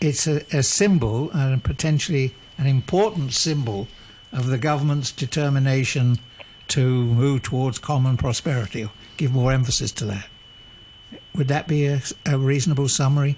it's 0.00 0.26
a, 0.26 0.42
a 0.54 0.62
symbol 0.62 1.30
and 1.30 1.62
potentially 1.62 2.34
an 2.58 2.66
important 2.66 3.32
symbol 3.32 3.88
of 4.32 4.46
the 4.46 4.58
government's 4.58 5.12
determination 5.12 6.18
to 6.68 7.04
move 7.04 7.42
towards 7.42 7.78
common 7.78 8.16
prosperity, 8.16 8.88
give 9.16 9.32
more 9.32 9.52
emphasis 9.52 9.92
to 9.92 10.04
that. 10.06 10.28
Would 11.34 11.48
that 11.48 11.68
be 11.68 11.86
a, 11.86 12.02
a 12.26 12.36
reasonable 12.36 12.88
summary? 12.88 13.36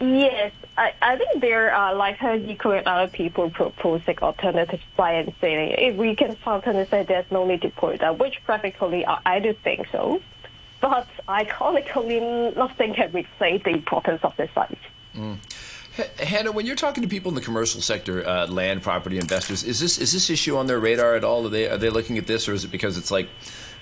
Yes, 0.00 0.52
I, 0.80 0.94
I 1.02 1.16
think 1.16 1.42
there 1.42 1.74
are, 1.74 1.94
like 1.94 2.16
her 2.18 2.36
Eco 2.36 2.70
and 2.70 2.86
other 2.86 3.10
people 3.12 3.50
proposing 3.50 4.18
alternative 4.20 4.80
science 4.96 5.34
saying 5.38 5.74
if 5.78 5.96
we 5.96 6.16
can 6.16 6.38
certainly 6.42 6.86
say 6.86 7.02
there's 7.02 7.30
no 7.30 7.46
need 7.46 7.60
to 7.62 7.68
put 7.68 8.00
that, 8.00 8.18
which 8.18 8.42
practically 8.46 9.04
I, 9.04 9.20
I 9.26 9.40
do 9.40 9.52
think 9.52 9.88
so. 9.92 10.22
But 10.80 11.06
iconically, 11.28 12.56
nothing 12.56 12.94
can 12.94 13.12
replace 13.12 13.62
the 13.62 13.70
importance 13.70 14.24
of 14.24 14.34
the 14.38 14.48
site. 14.54 14.78
Mm. 15.14 15.36
Hannah, 16.18 16.52
when 16.52 16.64
you're 16.64 16.76
talking 16.76 17.02
to 17.02 17.08
people 17.08 17.28
in 17.28 17.34
the 17.34 17.42
commercial 17.42 17.82
sector, 17.82 18.26
uh, 18.26 18.46
land 18.46 18.82
property 18.82 19.18
investors, 19.18 19.62
is 19.64 19.80
this 19.80 19.98
is 19.98 20.14
this 20.14 20.30
issue 20.30 20.56
on 20.56 20.66
their 20.66 20.78
radar 20.78 21.14
at 21.14 21.24
all? 21.24 21.44
Are 21.44 21.50
they 21.50 21.68
are 21.68 21.76
they 21.76 21.90
looking 21.90 22.16
at 22.16 22.26
this, 22.26 22.48
or 22.48 22.54
is 22.54 22.64
it 22.64 22.70
because 22.70 22.96
it's 22.96 23.10
like, 23.10 23.28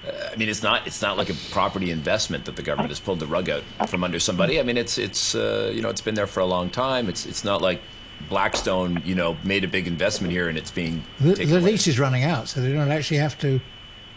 I 0.06 0.36
mean, 0.36 0.48
it's 0.48 0.62
not 0.62 0.86
it's 0.86 1.02
not 1.02 1.16
like 1.16 1.28
a 1.28 1.34
property 1.50 1.90
investment 1.90 2.44
that 2.44 2.56
the 2.56 2.62
government 2.62 2.90
has 2.90 3.00
pulled 3.00 3.18
the 3.18 3.26
rug 3.26 3.50
out 3.50 3.62
from 3.88 4.04
under 4.04 4.20
somebody. 4.20 4.60
I 4.60 4.62
mean, 4.62 4.76
it's 4.76 4.96
it's 4.96 5.34
uh, 5.34 5.72
you 5.74 5.82
know 5.82 5.88
it's 5.88 6.00
been 6.00 6.14
there 6.14 6.26
for 6.26 6.40
a 6.40 6.46
long 6.46 6.70
time. 6.70 7.08
It's 7.08 7.26
it's 7.26 7.44
not 7.44 7.60
like 7.60 7.80
Blackstone, 8.28 9.02
you 9.04 9.14
know, 9.14 9.36
made 9.44 9.64
a 9.64 9.68
big 9.68 9.86
investment 9.86 10.32
here 10.32 10.48
and 10.48 10.56
it's 10.56 10.70
being 10.70 11.04
the, 11.20 11.34
the 11.34 11.60
lease 11.60 11.86
is 11.86 11.98
running 11.98 12.24
out, 12.24 12.48
so 12.48 12.60
they 12.60 12.72
don't 12.72 12.90
actually 12.90 13.18
have 13.18 13.38
to 13.40 13.60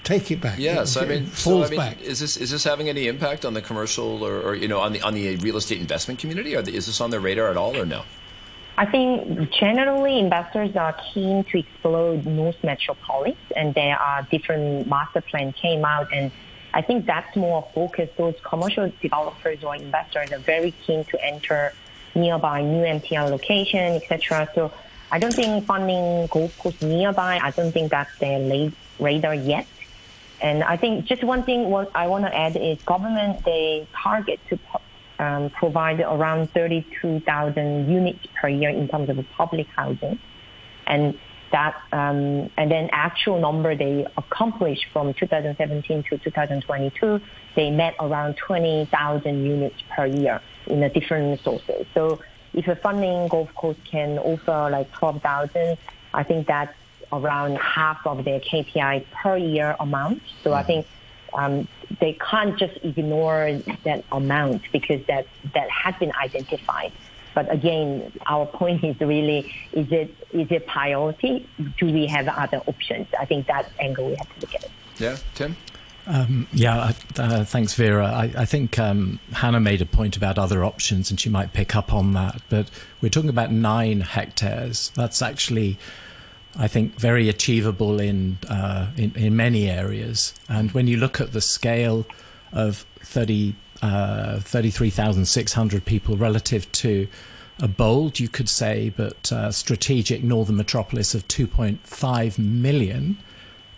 take 0.03 0.31
it 0.31 0.41
back. 0.41 0.59
Yes, 0.59 0.95
it, 0.95 1.03
I 1.03 1.05
mean, 1.05 1.25
falls 1.25 1.67
so, 1.67 1.67
I 1.67 1.69
mean, 1.69 1.79
back. 1.79 2.01
Is 2.01 2.19
this 2.19 2.37
is 2.37 2.51
this 2.51 2.63
having 2.63 2.89
any 2.89 3.07
impact 3.07 3.43
on 3.43 3.53
the 3.53 3.61
commercial 3.61 4.23
or, 4.23 4.39
or 4.41 4.55
you 4.55 4.67
know 4.67 4.79
on 4.79 4.93
the 4.93 5.01
on 5.01 5.13
the 5.13 5.35
real 5.37 5.57
estate 5.57 5.79
investment 5.79 6.19
community? 6.19 6.55
Or 6.55 6.59
is 6.59 6.85
this 6.85 7.01
on 7.01 7.09
their 7.09 7.19
radar 7.19 7.49
at 7.49 7.57
all, 7.57 7.75
or 7.75 7.85
no? 7.85 8.03
I 8.77 8.85
think 8.85 9.51
generally 9.51 10.17
investors 10.19 10.75
are 10.75 10.95
keen 11.13 11.43
to 11.45 11.59
explore 11.59 12.15
North 12.17 12.63
Metropolis, 12.63 13.37
and 13.55 13.73
there 13.73 13.97
are 13.99 14.23
different 14.31 14.87
master 14.87 15.21
plans 15.21 15.55
came 15.55 15.85
out, 15.85 16.11
and 16.13 16.31
I 16.73 16.81
think 16.81 17.05
that's 17.05 17.35
more 17.35 17.67
focused. 17.75 18.15
Those 18.17 18.35
commercial 18.43 18.91
developers 19.01 19.63
or 19.63 19.75
investors 19.75 20.31
are 20.31 20.39
very 20.39 20.71
keen 20.71 21.03
to 21.05 21.23
enter 21.23 21.73
nearby 22.15 22.61
new 22.61 22.83
MTR 22.83 23.29
location, 23.29 23.95
etc. 23.95 24.49
So 24.55 24.71
I 25.11 25.19
don't 25.19 25.33
think 25.33 25.65
Fanling 25.65 26.29
Golf 26.29 26.81
nearby. 26.81 27.39
I 27.41 27.51
don't 27.51 27.71
think 27.71 27.91
that's 27.91 28.17
their 28.19 28.71
radar 28.99 29.35
yet. 29.35 29.67
And 30.41 30.63
I 30.63 30.77
think 30.77 31.05
just 31.05 31.23
one 31.23 31.43
thing 31.43 31.69
what 31.69 31.91
I 31.93 32.07
want 32.07 32.25
to 32.25 32.35
add 32.35 32.55
is 32.55 32.81
government, 32.83 33.45
they 33.45 33.87
target 33.93 34.39
to 34.49 34.57
um, 35.21 35.51
provide 35.51 35.99
around 36.01 36.51
32,000 36.51 37.89
units 37.89 38.25
per 38.39 38.49
year 38.49 38.69
in 38.69 38.87
terms 38.87 39.07
of 39.07 39.23
public 39.37 39.67
housing. 39.67 40.19
And 40.87 41.17
that, 41.51 41.79
um, 41.91 42.49
and 42.57 42.71
then 42.71 42.89
actual 42.91 43.39
number 43.39 43.75
they 43.75 44.07
accomplished 44.17 44.85
from 44.91 45.13
2017 45.13 46.03
to 46.09 46.17
2022, 46.17 47.21
they 47.55 47.69
met 47.69 47.95
around 47.99 48.35
20,000 48.37 49.45
units 49.45 49.75
per 49.95 50.07
year 50.07 50.41
in 50.65 50.79
the 50.79 50.89
different 50.89 51.39
sources. 51.41 51.85
So 51.93 52.19
if 52.53 52.67
a 52.67 52.75
Fanling 52.75 53.29
Golf 53.29 53.53
course 53.53 53.77
can 53.85 54.17
offer 54.17 54.69
like 54.71 54.91
12,000, 54.93 55.77
I 56.13 56.23
think 56.23 56.47
that's 56.47 56.73
around 57.13 57.57
half 57.57 58.07
of 58.07 58.25
their 58.25 58.39
KPI 58.39 59.05
per 59.11 59.37
year 59.37 59.75
amount. 59.79 60.23
So 60.43 60.49
mm-hmm. 60.49 60.59
I 60.59 60.63
think 60.63 60.87
um, 61.33 61.67
they 61.99 62.13
can't 62.13 62.57
just 62.57 62.77
ignore 62.83 63.59
that 63.83 64.03
amount 64.11 64.63
because 64.71 65.05
that 65.07 65.27
that 65.53 65.69
has 65.69 65.95
been 65.95 66.11
identified. 66.15 66.91
But 67.33 67.51
again, 67.51 68.11
our 68.25 68.45
point 68.45 68.83
is 68.83 68.99
really: 68.99 69.53
is 69.73 69.91
it 69.91 70.13
is 70.31 70.51
it 70.51 70.67
priority? 70.67 71.47
Do 71.77 71.85
we 71.85 72.07
have 72.07 72.27
other 72.27 72.57
options? 72.67 73.07
I 73.19 73.25
think 73.25 73.47
that 73.47 73.71
angle 73.79 74.07
we 74.07 74.15
have 74.15 74.33
to 74.35 74.41
look 74.41 74.55
at 74.55 74.63
it. 74.63 74.71
Yeah, 74.97 75.17
Tim. 75.35 75.55
Um, 76.07 76.47
yeah, 76.51 76.93
uh, 77.17 77.45
thanks, 77.45 77.75
Vera. 77.75 78.07
I, 78.07 78.33
I 78.35 78.45
think 78.45 78.79
um, 78.79 79.19
Hannah 79.33 79.59
made 79.59 79.81
a 79.81 79.85
point 79.85 80.17
about 80.17 80.37
other 80.37 80.63
options, 80.63 81.09
and 81.09 81.19
she 81.19 81.29
might 81.29 81.53
pick 81.53 81.75
up 81.75 81.93
on 81.93 82.13
that. 82.13 82.41
But 82.49 82.69
we're 83.01 83.09
talking 83.09 83.29
about 83.29 83.51
nine 83.51 84.01
hectares. 84.01 84.91
That's 84.95 85.21
actually, 85.21 85.77
I 86.57 86.67
think, 86.67 86.99
very 86.99 87.29
achievable 87.29 87.99
in 87.99 88.37
uh, 88.49 88.87
in, 88.97 89.13
in, 89.15 89.35
many 89.35 89.69
areas. 89.69 90.33
And 90.49 90.71
when 90.71 90.87
you 90.87 90.97
look 90.97 91.21
at 91.21 91.31
the 91.31 91.41
scale 91.41 92.05
of 92.51 92.85
30, 92.99 93.55
uh, 93.81 94.39
33,600 94.39 95.85
people 95.85 96.17
relative 96.17 96.71
to 96.73 97.07
a 97.59 97.67
bold, 97.67 98.19
you 98.19 98.27
could 98.27 98.49
say, 98.49 98.89
but 98.95 99.31
uh, 99.31 99.51
strategic 99.51 100.23
northern 100.23 100.57
metropolis 100.57 101.13
of 101.13 101.27
2.5 101.27 102.37
million 102.39 103.17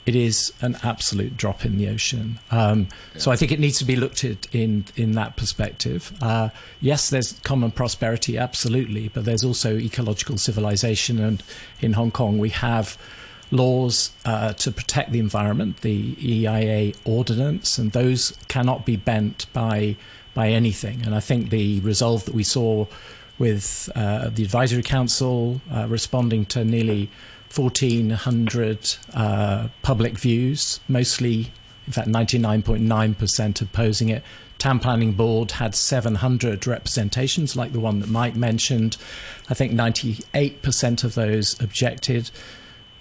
it 0.06 0.16
is 0.16 0.54
an 0.62 0.78
absolute 0.84 1.38
drop 1.38 1.66
in 1.66 1.78
the 1.78 1.90
ocean. 1.90 2.40
Um, 2.52 2.88
yeah. 3.14 3.20
So 3.20 3.32
I 3.32 3.36
think 3.36 3.52
it 3.52 3.60
needs 3.60 3.78
to 3.80 3.86
be 3.86 3.96
looked 3.96 4.24
at 4.24 4.54
in 4.54 4.86
in 4.96 5.14
that 5.14 5.36
perspective. 5.38 6.12
Uh, 6.22 6.50
yes, 6.82 7.10
there's 7.10 7.40
common 7.42 7.72
prosperity, 7.72 8.38
absolutely, 8.38 9.10
but 9.10 9.26
there's 9.26 9.44
also 9.44 9.78
ecological 9.78 10.38
civilization, 10.38 11.20
and 11.20 11.42
in 11.80 11.94
Hong 11.94 12.12
Kong 12.12 12.38
we 12.38 12.50
have 12.50 12.98
laws 13.52 14.12
uh, 14.26 14.54
to 14.54 14.72
protect 14.72 15.12
the 15.12 15.20
environment, 15.20 15.82
the 15.82 16.16
EIA 16.20 16.94
ordinance, 17.06 17.78
and 17.78 17.92
those 17.92 18.38
cannot 18.48 18.86
be 18.86 18.96
bent 18.96 19.46
by 19.54 19.96
by 20.34 20.50
anything. 20.50 21.02
And 21.06 21.16
I 21.16 21.20
think 21.20 21.50
the 21.50 21.80
resolve 21.82 22.26
that 22.26 22.34
we 22.34 22.44
saw 22.44 22.88
with 23.40 23.90
uh, 23.96 24.30
the 24.30 24.44
advisory 24.44 24.84
council 24.84 25.62
uh, 25.72 25.88
responding 25.88 26.46
to 26.46 26.64
nearly 26.64 27.10
1,400 27.56 28.96
uh, 29.14 29.68
public 29.82 30.18
views, 30.18 30.80
mostly, 30.88 31.52
in 31.86 31.94
fact, 31.94 32.08
99.9% 32.08 33.62
opposing 33.62 34.10
it. 34.10 34.24
Town 34.58 34.80
Planning 34.80 35.12
Board 35.12 35.52
had 35.52 35.76
700 35.76 36.66
representations, 36.66 37.56
like 37.56 37.74
the 37.74 37.80
one 37.80 38.00
that 38.00 38.10
Mike 38.10 38.36
mentioned. 38.36 38.98
I 39.50 39.54
think 39.54 39.74
98% 39.74 41.04
of 41.04 41.16
those 41.16 41.60
objected. 41.62 42.32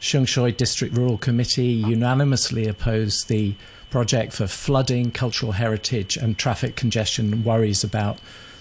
Sheung 0.00 0.26
Shui 0.26 0.53
District 0.53 0.96
Rural 0.96 1.18
Committee 1.18 1.66
unanimously 1.66 2.66
opposed 2.66 3.28
the 3.28 3.55
project 3.90 4.32
for 4.32 4.46
flooding, 4.48 5.12
cultural 5.12 5.53
heritage, 5.53 6.16
and 6.16 6.36
traffic 6.36 6.74
congestion. 6.74 7.44
Worries 7.44 7.84
about 7.84 8.18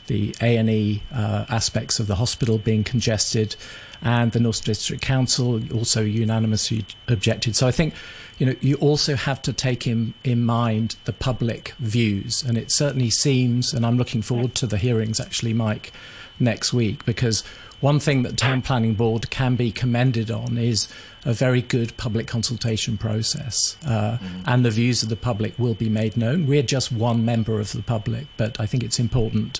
the 0.07 0.35
A 0.41 0.57
and 0.57 0.69
E 0.69 1.01
uh, 1.11 1.45
aspects 1.49 1.99
of 1.99 2.07
the 2.07 2.15
hospital 2.15 2.57
being 2.59 2.83
congested 2.83 3.55
and 4.01 4.31
the 4.31 4.39
North 4.39 4.63
District 4.63 5.01
Council 5.01 5.61
also 5.73 6.01
unanimously 6.03 6.85
objected. 7.07 7.55
So 7.55 7.67
I 7.67 7.71
think 7.71 7.93
you 8.37 8.45
know 8.45 8.55
you 8.61 8.75
also 8.75 9.15
have 9.15 9.41
to 9.43 9.53
take 9.53 9.85
in 9.87 10.13
in 10.23 10.43
mind 10.45 10.95
the 11.05 11.13
public 11.13 11.73
views, 11.79 12.43
and 12.43 12.57
it 12.57 12.71
certainly 12.71 13.09
seems, 13.09 13.73
and 13.73 13.85
I'm 13.85 13.97
looking 13.97 14.21
forward 14.21 14.55
to 14.55 14.67
the 14.67 14.77
hearings 14.77 15.19
actually, 15.19 15.53
Mike, 15.53 15.91
next 16.39 16.73
week 16.73 17.05
because 17.05 17.43
one 17.81 17.99
thing 17.99 18.21
that 18.23 18.37
town 18.37 18.61
planning 18.61 18.93
board 18.93 19.29
can 19.31 19.55
be 19.55 19.71
commended 19.71 20.29
on 20.29 20.57
is 20.57 20.87
a 21.25 21.33
very 21.33 21.61
good 21.61 21.95
public 21.97 22.27
consultation 22.27 22.97
process, 22.97 23.75
uh, 23.85 24.17
mm-hmm. 24.17 24.41
and 24.45 24.63
the 24.63 24.71
views 24.71 25.03
of 25.03 25.09
the 25.09 25.15
public 25.15 25.57
will 25.57 25.73
be 25.73 25.89
made 25.89 26.15
known. 26.15 26.47
We're 26.47 26.63
just 26.63 26.91
one 26.91 27.25
member 27.25 27.59
of 27.59 27.71
the 27.73 27.81
public, 27.81 28.27
but 28.37 28.59
I 28.59 28.65
think 28.65 28.83
it's 28.83 28.99
important 28.99 29.59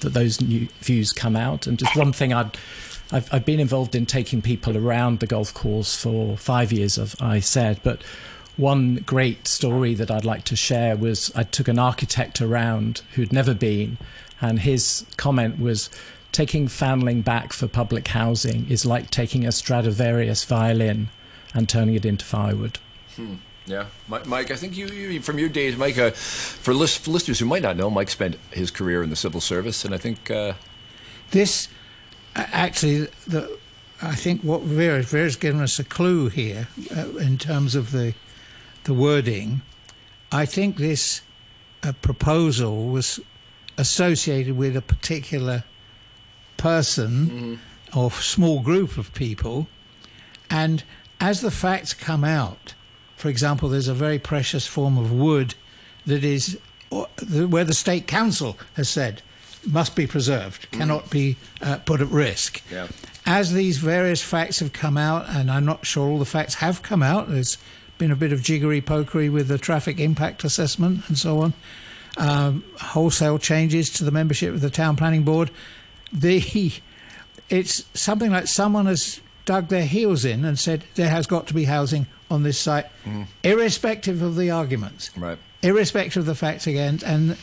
that 0.00 0.14
those 0.14 0.40
new 0.40 0.68
views 0.80 1.12
come 1.12 1.36
out. 1.36 1.66
And 1.66 1.78
just 1.78 1.96
one 1.96 2.12
thing 2.12 2.32
I'd 2.32 2.56
I've, 3.10 3.32
I've 3.32 3.44
been 3.44 3.60
involved 3.60 3.94
in 3.94 4.06
taking 4.06 4.42
people 4.42 4.76
around 4.76 5.20
the 5.20 5.26
golf 5.26 5.54
course 5.54 5.94
for 5.94 6.36
five 6.36 6.72
years, 6.72 6.98
as 6.98 7.16
I 7.20 7.40
said, 7.40 7.80
but 7.82 8.02
one 8.56 8.96
great 9.06 9.46
story 9.46 9.94
that 9.94 10.10
I'd 10.10 10.24
like 10.24 10.44
to 10.44 10.56
share 10.56 10.96
was 10.96 11.32
I 11.34 11.44
took 11.44 11.68
an 11.68 11.78
architect 11.78 12.42
around 12.42 13.02
who'd 13.14 13.32
never 13.32 13.54
been, 13.54 13.98
and 14.40 14.58
his 14.58 15.06
comment 15.16 15.58
was 15.58 15.88
taking 16.32 16.66
Fanling 16.66 17.24
back 17.24 17.52
for 17.52 17.66
public 17.66 18.08
housing 18.08 18.68
is 18.68 18.84
like 18.84 19.10
taking 19.10 19.46
a 19.46 19.52
Stradivarius 19.52 20.44
violin 20.44 21.08
and 21.54 21.68
turning 21.68 21.94
it 21.94 22.04
into 22.04 22.24
firewood. 22.24 22.78
Hmm. 23.16 23.34
Yeah, 23.64 23.86
Mike. 24.08 24.50
I 24.50 24.56
think 24.56 24.76
you, 24.76 24.86
you 24.86 25.20
from 25.20 25.38
your 25.38 25.50
days, 25.50 25.76
Mike. 25.76 25.98
Uh, 25.98 26.10
for, 26.10 26.72
list, 26.72 27.00
for, 27.00 27.10
listeners 27.10 27.38
who 27.38 27.44
might 27.44 27.62
not 27.62 27.76
know, 27.76 27.90
Mike 27.90 28.08
spent 28.08 28.36
his 28.50 28.70
career 28.70 29.02
in 29.02 29.10
the 29.10 29.16
civil 29.16 29.42
service, 29.42 29.84
and 29.84 29.94
I 29.94 29.98
think 29.98 30.30
uh, 30.30 30.54
this 31.32 31.68
actually, 32.38 33.08
the, 33.26 33.58
I 34.00 34.14
think 34.14 34.42
what 34.42 34.62
Vera, 34.62 35.02
Vera's 35.02 35.36
given 35.36 35.60
us 35.60 35.78
a 35.78 35.84
clue 35.84 36.28
here 36.28 36.68
uh, 36.96 37.08
in 37.18 37.38
terms 37.38 37.74
of 37.74 37.92
the 37.92 38.14
the 38.84 38.94
wording. 38.94 39.62
I 40.32 40.46
think 40.46 40.76
this 40.76 41.22
uh, 41.82 41.92
proposal 42.00 42.86
was 42.88 43.20
associated 43.76 44.56
with 44.56 44.76
a 44.76 44.82
particular 44.82 45.64
person 46.56 47.10
mm-hmm. 47.26 47.98
or 47.98 48.10
small 48.10 48.60
group 48.60 48.96
of 48.96 49.12
people, 49.14 49.68
and 50.48 50.84
as 51.20 51.40
the 51.40 51.50
facts 51.50 51.92
come 51.92 52.24
out, 52.24 52.74
for 53.16 53.28
example, 53.28 53.68
there's 53.68 53.88
a 53.88 53.94
very 53.94 54.18
precious 54.18 54.66
form 54.66 54.96
of 54.96 55.12
wood 55.12 55.54
that 56.06 56.24
is 56.24 56.58
where 56.90 57.64
the 57.64 57.74
state 57.74 58.06
council 58.06 58.56
has 58.74 58.88
said 58.88 59.22
must 59.68 59.94
be 59.94 60.06
preserved, 60.06 60.70
mm. 60.70 60.78
cannot 60.78 61.10
be 61.10 61.36
uh, 61.62 61.78
put 61.78 62.00
at 62.00 62.08
risk. 62.08 62.62
Yeah. 62.70 62.88
As 63.26 63.52
these 63.52 63.78
various 63.78 64.22
facts 64.22 64.60
have 64.60 64.72
come 64.72 64.96
out, 64.96 65.28
and 65.28 65.50
I'm 65.50 65.64
not 65.64 65.84
sure 65.84 66.08
all 66.08 66.18
the 66.18 66.24
facts 66.24 66.54
have 66.54 66.82
come 66.82 67.02
out, 67.02 67.28
there's 67.28 67.58
been 67.98 68.10
a 68.10 68.16
bit 68.16 68.32
of 68.32 68.42
jiggery 68.42 68.80
pokery 68.80 69.30
with 69.30 69.48
the 69.48 69.58
traffic 69.58 70.00
impact 70.00 70.44
assessment 70.44 71.06
and 71.08 71.18
so 71.18 71.40
on, 71.40 71.52
um, 72.16 72.64
wholesale 72.80 73.38
changes 73.38 73.90
to 73.90 74.04
the 74.04 74.10
membership 74.10 74.54
of 74.54 74.60
the 74.60 74.70
town 74.70 74.96
planning 74.96 75.22
board. 75.22 75.50
The 76.10 76.72
it's 77.50 77.84
something 77.92 78.30
like 78.30 78.46
someone 78.46 78.86
has 78.86 79.20
dug 79.44 79.68
their 79.68 79.84
heels 79.84 80.24
in 80.24 80.42
and 80.46 80.58
said 80.58 80.84
there 80.94 81.10
has 81.10 81.26
got 81.26 81.46
to 81.48 81.54
be 81.54 81.64
housing 81.64 82.06
on 82.30 82.44
this 82.44 82.58
site, 82.58 82.86
mm. 83.04 83.26
irrespective 83.42 84.22
of 84.22 84.34
the 84.34 84.50
arguments, 84.50 85.10
right? 85.18 85.38
Irrespective 85.62 86.20
of 86.20 86.26
the 86.26 86.34
facts 86.34 86.66
again, 86.66 87.00
and 87.04 87.36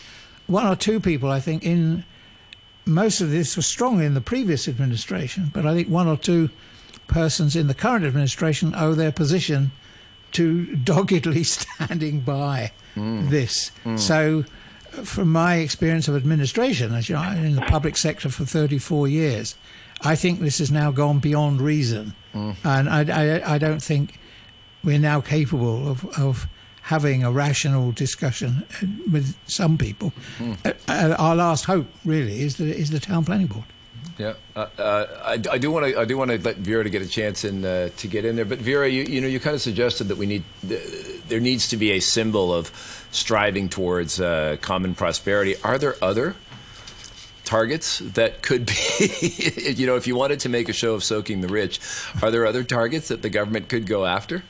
one 0.47 0.65
or 0.65 0.75
two 0.75 0.99
people, 0.99 1.29
I 1.29 1.39
think, 1.39 1.63
in 1.63 2.05
most 2.85 3.21
of 3.21 3.31
this 3.31 3.55
was 3.55 3.65
strong 3.65 4.01
in 4.01 4.13
the 4.13 4.21
previous 4.21 4.67
administration, 4.67 5.51
but 5.53 5.65
I 5.65 5.73
think 5.73 5.89
one 5.89 6.07
or 6.07 6.17
two 6.17 6.49
persons 7.07 7.55
in 7.55 7.67
the 7.67 7.73
current 7.73 8.05
administration 8.05 8.73
owe 8.75 8.93
their 8.93 9.11
position 9.11 9.71
to 10.33 10.75
doggedly 10.83 11.43
standing 11.43 12.21
by 12.21 12.71
mm. 12.95 13.29
this. 13.29 13.71
Mm. 13.83 13.99
So, 13.99 14.43
from 15.03 15.31
my 15.31 15.55
experience 15.55 16.07
of 16.07 16.15
administration, 16.15 16.93
as 16.93 17.09
you 17.09 17.15
know, 17.15 17.31
in 17.31 17.55
the 17.55 17.61
public 17.61 17.97
sector 17.97 18.29
for 18.29 18.45
34 18.45 19.09
years, 19.09 19.55
I 20.01 20.15
think 20.15 20.39
this 20.39 20.59
has 20.59 20.71
now 20.71 20.91
gone 20.91 21.19
beyond 21.19 21.59
reason, 21.61 22.13
mm. 22.33 22.55
and 22.63 22.89
I, 22.89 23.39
I, 23.39 23.55
I, 23.55 23.57
don't 23.57 23.81
think 23.81 24.19
we're 24.83 24.99
now 24.99 25.19
capable 25.19 25.89
of, 25.89 26.05
of 26.17 26.47
having 26.85 27.23
a 27.23 27.31
rational 27.31 27.91
discussion 27.91 28.63
with 29.11 29.35
some 29.47 29.75
people. 29.75 30.13
Mm. 30.37 30.75
Uh, 30.87 31.15
our 31.17 31.35
last 31.35 31.65
hope, 31.65 31.87
really, 32.05 32.41
is 32.41 32.57
the 32.57 32.65
is 32.65 32.91
the 32.91 32.99
town 32.99 33.25
planning 33.25 33.47
board. 33.47 33.65
Yeah, 34.17 34.35
uh, 34.55 34.67
uh, 34.77 35.05
I, 35.25 35.33
I, 35.51 35.57
do 35.57 35.71
want 35.71 35.87
to. 35.87 35.99
I 35.99 36.05
do 36.05 36.15
want 36.17 36.31
to 36.31 36.39
let 36.39 36.57
Vera 36.57 36.83
to 36.83 36.89
get 36.89 37.01
a 37.01 37.07
chance 37.07 37.43
in 37.43 37.65
uh, 37.65 37.89
to 37.97 38.07
get 38.07 38.23
in 38.23 38.35
there. 38.35 38.45
But 38.45 38.59
Vera, 38.59 38.87
you, 38.87 39.03
you 39.03 39.19
know, 39.19 39.27
you 39.27 39.39
kind 39.39 39.55
of 39.55 39.61
suggested 39.61 40.05
that 40.05 40.17
we 40.17 40.25
need 40.25 40.43
there 40.61 41.39
needs 41.39 41.67
to 41.69 41.77
be 41.77 41.91
a 41.91 41.99
symbol 41.99 42.53
of 42.53 42.71
striving 43.11 43.67
towards 43.67 44.21
uh, 44.21 44.57
common 44.61 44.93
prosperity. 44.95 45.55
Are 45.63 45.77
there 45.77 45.95
other 46.01 46.35
targets 47.45 47.99
that 47.99 48.43
could 48.43 48.67
be? 48.67 49.73
you 49.75 49.87
know, 49.87 49.95
if 49.95 50.05
you 50.05 50.15
wanted 50.15 50.39
to 50.41 50.49
make 50.49 50.69
a 50.69 50.73
show 50.73 50.93
of 50.93 51.03
soaking 51.03 51.41
the 51.41 51.47
rich, 51.47 51.79
are 52.21 52.29
there 52.29 52.45
other 52.45 52.63
targets 52.63 53.07
that 53.07 53.23
the 53.23 53.29
government 53.29 53.69
could 53.69 53.87
go 53.87 54.05
after? 54.05 54.43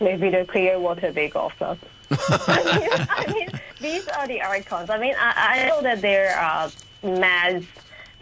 Maybe 0.00 0.30
the 0.30 0.44
clear 0.44 0.78
water 0.78 1.12
big 1.12 1.36
offer. 1.36 1.76
I, 2.10 2.78
mean, 2.78 3.06
I 3.10 3.32
mean, 3.32 3.48
these 3.80 4.08
are 4.08 4.26
the 4.26 4.42
icons. 4.42 4.90
I 4.90 4.98
mean, 4.98 5.14
I, 5.18 5.64
I 5.64 5.68
know 5.68 5.82
that 5.82 6.00
there 6.00 6.36
are 6.36 6.70
mass 7.02 7.62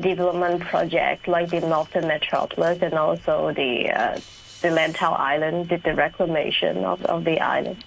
development 0.00 0.62
projects 0.62 1.26
like 1.26 1.50
the 1.50 1.60
Northern 1.60 2.08
Metropolis 2.08 2.82
and 2.82 2.94
also 2.94 3.52
the 3.52 3.90
uh, 3.90 4.20
the 4.62 4.68
Lantau 4.68 5.18
Island 5.18 5.68
did 5.68 5.82
the 5.82 5.94
reclamation 5.94 6.84
of, 6.84 7.04
of 7.04 7.24
the 7.24 7.40
island. 7.40 7.84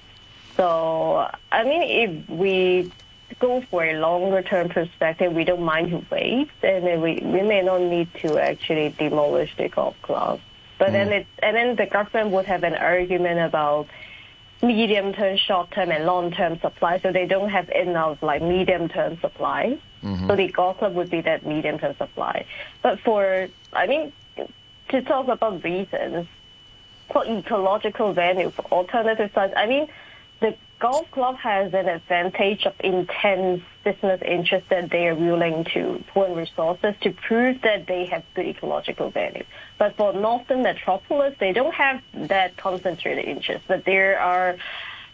So, 0.56 1.30
I 1.52 1.64
mean, 1.64 1.84
if 1.84 2.30
we 2.30 2.92
go 3.40 3.62
for 3.70 3.84
a 3.84 4.00
longer 4.00 4.42
term 4.42 4.70
perspective, 4.70 5.34
we 5.34 5.44
don't 5.44 5.62
mind 5.62 5.92
to 5.92 6.06
wait, 6.12 6.50
and 6.62 7.02
we, 7.02 7.20
we 7.24 7.42
may 7.42 7.62
not 7.62 7.82
need 7.82 8.14
to 8.16 8.38
actually 8.38 8.90
demolish 8.98 9.56
the 9.58 9.70
golf 9.70 9.96
club. 10.02 10.40
But 10.80 10.89
mm. 10.89 10.93
then 10.93 11.11
it, 11.11 11.27
and 11.43 11.55
then 11.55 11.75
the 11.75 11.86
government 11.86 12.32
would 12.32 12.45
have 12.45 12.63
an 12.63 12.73
argument 12.73 13.39
about 13.39 13.88
medium 14.63 15.13
term, 15.13 15.38
short 15.38 15.69
term, 15.71 15.91
and 15.91 16.05
long 16.05 16.32
term 16.32 16.59
supply. 16.59 16.99
So 16.99 17.11
they 17.11 17.27
don't 17.27 17.49
have 17.49 17.69
enough 17.69 18.23
like 18.23 18.41
medium 18.41 18.89
term 18.89 19.19
supply. 19.19 19.77
Mm-hmm. 20.03 20.27
So 20.27 20.36
the 20.36 20.47
golf 20.47 20.80
club 20.80 20.95
would 20.95 21.11
be 21.11 21.21
that 21.21 21.45
medium 21.45 21.77
term 21.77 21.95
supply. 21.97 22.45
But 22.82 22.99
for, 23.01 23.47
I 23.73 23.86
mean, 23.86 24.13
to 24.89 25.01
talk 25.01 25.27
about 25.27 25.63
reasons 25.63 26.27
for 27.11 27.25
ecological 27.25 28.13
value, 28.13 28.49
for 28.49 28.63
alternative 28.71 29.32
sites, 29.36 29.53
I 29.55 29.65
mean, 29.65 29.88
golf 30.80 31.11
club 31.11 31.36
has 31.36 31.73
an 31.73 31.88
advantage 31.88 32.65
of 32.65 32.73
intense 32.80 33.61
business 33.84 34.21
interest 34.25 34.67
that 34.69 34.89
they 34.89 35.07
are 35.07 35.15
willing 35.15 35.65
to 35.73 36.03
put 36.13 36.30
in 36.30 36.38
resources 36.38 36.95
to 37.01 37.11
prove 37.11 37.61
that 37.61 37.86
they 37.86 38.05
have 38.05 38.23
good 38.34 38.47
ecological 38.47 39.09
value. 39.09 39.43
But 39.77 39.97
for 39.97 40.13
Northern 40.13 40.63
Metropolis, 40.63 41.36
they 41.39 41.51
don't 41.51 41.73
have 41.73 42.01
that 42.13 42.57
concentrated 42.57 43.25
interest. 43.25 43.65
But 43.67 43.84
there 43.84 44.19
are 44.19 44.57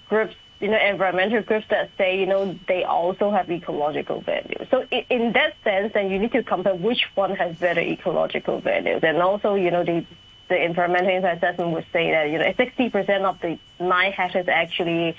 groups, 0.07 0.35
you 0.59 0.67
know, 0.67 0.77
environmental 0.77 1.41
groups 1.41 1.65
that 1.69 1.89
say, 1.97 2.19
you 2.19 2.27
know, 2.27 2.57
they 2.67 2.83
also 2.83 3.31
have 3.31 3.49
ecological 3.49 4.21
value. 4.21 4.65
So 4.69 4.85
in 5.09 5.33
that 5.33 5.55
sense, 5.63 5.93
then 5.93 6.11
you 6.11 6.19
need 6.19 6.31
to 6.33 6.43
compare 6.43 6.75
which 6.75 7.07
one 7.15 7.35
has 7.35 7.55
better 7.57 7.81
ecological 7.81 8.59
values. 8.61 9.01
And 9.03 9.17
also, 9.17 9.55
you 9.55 9.71
know, 9.71 9.83
the 9.83 10.05
the 10.47 10.63
environmental 10.63 11.09
impact 11.09 11.43
assessment 11.43 11.71
would 11.71 11.85
say 11.91 12.11
that 12.11 12.29
you 12.29 12.37
know 12.37 12.45
60% 12.45 13.23
of 13.23 13.39
the 13.41 13.57
nine 13.79 14.11
hectares 14.11 14.47
actually 14.47 15.15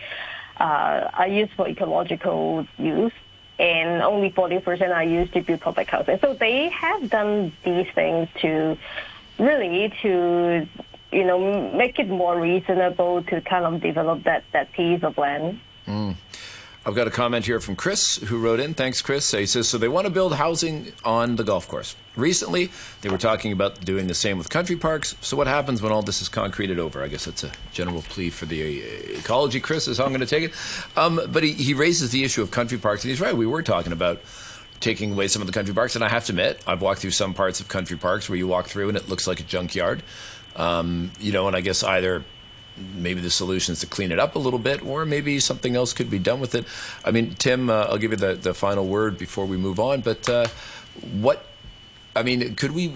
are 0.59 1.29
used 1.29 1.53
for 1.53 1.69
ecological 1.69 2.67
use, 2.79 3.13
and 3.59 4.03
only 4.03 4.31
40% 4.31 4.95
are 4.95 5.05
used 5.05 5.33
to 5.35 5.43
build 5.43 5.61
public 5.61 5.89
housing. 5.89 6.19
So 6.21 6.35
they 6.35 6.69
have 6.71 7.11
done 7.11 7.53
these 7.65 7.87
things 7.95 8.29
to 8.41 8.77
really 9.39 9.93
to 10.03 10.67
you 11.13 11.25
know 11.25 11.73
make 11.73 11.99
it 11.99 12.09
more 12.09 12.41
reasonable 12.41 13.23
to 13.25 13.41
kind 13.41 13.65
of 13.65 13.81
develop 13.81 14.25
that 14.25 14.45
that 14.53 14.73
piece 14.73 15.03
of 15.03 15.17
land. 15.19 15.61
Mm. 15.87 16.17
I've 16.87 16.95
got 16.95 17.09
a 17.09 17.11
comment 17.11 17.45
here 17.45 17.59
from 17.59 17.74
Chris 17.74 18.18
who 18.18 18.39
wrote 18.39 18.61
in. 18.61 18.72
Thanks, 18.72 19.03
Chris. 19.03 19.28
He 19.32 19.47
says, 19.47 19.68
so 19.68 19.76
they 19.76 19.89
want 19.89 20.07
to 20.07 20.11
build 20.12 20.32
housing 20.32 20.93
on 21.05 21.34
the 21.34 21.43
golf 21.43 21.66
course. 21.66 21.97
Recently, 22.14 22.70
they 23.01 23.09
were 23.09 23.18
talking 23.18 23.51
about 23.51 23.84
doing 23.84 24.07
the 24.07 24.14
same 24.14 24.39
with 24.39 24.49
country 24.51 24.76
parks. 24.76 25.16
So 25.20 25.37
what 25.37 25.49
happens 25.49 25.82
when 25.82 25.91
all 25.91 26.03
this 26.03 26.22
is 26.22 26.28
concreted 26.28 26.78
over? 26.78 27.03
I 27.03 27.09
guess 27.09 27.24
that's 27.24 27.43
a 27.43 27.51
general 27.72 28.03
plea 28.03 28.30
for 28.30 28.47
the 28.47 28.84
uh, 28.84 29.18
ecology, 29.18 29.59
Chris, 29.59 29.89
is 29.89 29.99
how 29.99 30.05
I'm 30.05 30.11
going 30.11 30.20
to 30.20 30.26
take 30.26 30.45
it. 30.45 30.53
Um, 30.97 31.20
but 31.32 31.43
he, 31.43 31.55
he 31.55 31.74
raises 31.74 32.12
the 32.12 32.22
issue 32.22 32.41
of 32.41 32.53
country 32.53 32.78
parks, 32.78 33.03
and 33.03 33.11
he's 33.11 33.20
right. 33.20 33.37
We 33.37 33.49
were 33.49 33.64
talking 33.64 33.91
about 33.91 34.20
taking 34.78 35.14
away 35.14 35.26
some 35.26 35.43
of 35.43 35.47
the 35.47 35.53
country 35.53 35.74
parks, 35.74 35.97
and 35.97 36.05
I 36.05 36.09
have 36.09 36.26
to 36.26 36.32
admit, 36.32 36.62
I've 36.68 36.82
walked 36.82 37.01
through 37.01 37.11
some 37.11 37.34
parts 37.34 37.59
of 37.59 37.66
country 37.66 37.97
parks 37.97 38.28
where 38.28 38.39
you 38.39 38.47
walk 38.47 38.66
through 38.66 38.91
and 38.91 38.97
it 38.97 39.09
looks 39.09 39.26
like 39.26 39.41
a 39.41 39.45
junkyard. 39.45 40.05
Um, 40.55 41.11
you 41.18 41.32
know, 41.32 41.49
and 41.49 41.57
I 41.57 41.62
guess 41.62 41.82
either 41.82 42.24
maybe 42.95 43.20
the 43.20 43.31
solution 43.31 43.72
is 43.72 43.81
to 43.81 43.87
clean 43.87 44.12
it 44.12 44.18
up 44.18 44.35
a 44.35 44.39
little 44.39 44.59
bit, 44.59 44.85
or 44.85 45.05
maybe 45.05 45.41
something 45.41 45.77
else 45.77 45.93
could 45.93 46.11
be 46.11 46.18
done 46.18 46.41
with 46.41 46.55
it. 46.55 46.64
I 47.05 47.11
mean, 47.11 47.35
Tim, 47.35 47.70
uh, 47.70 47.87
I'll 47.89 47.99
give 47.99 48.11
you 48.11 48.16
the, 48.16 48.35
the 48.35 48.55
final 48.55 48.87
word 48.87 49.18
before 49.18 49.47
we 49.47 49.57
move 49.57 49.81
on, 49.81 50.01
but 50.01 50.29
uh, 50.29 50.47
what, 51.20 51.47
I 52.14 52.22
mean, 52.22 52.55
could 52.55 52.72
we, 52.72 52.89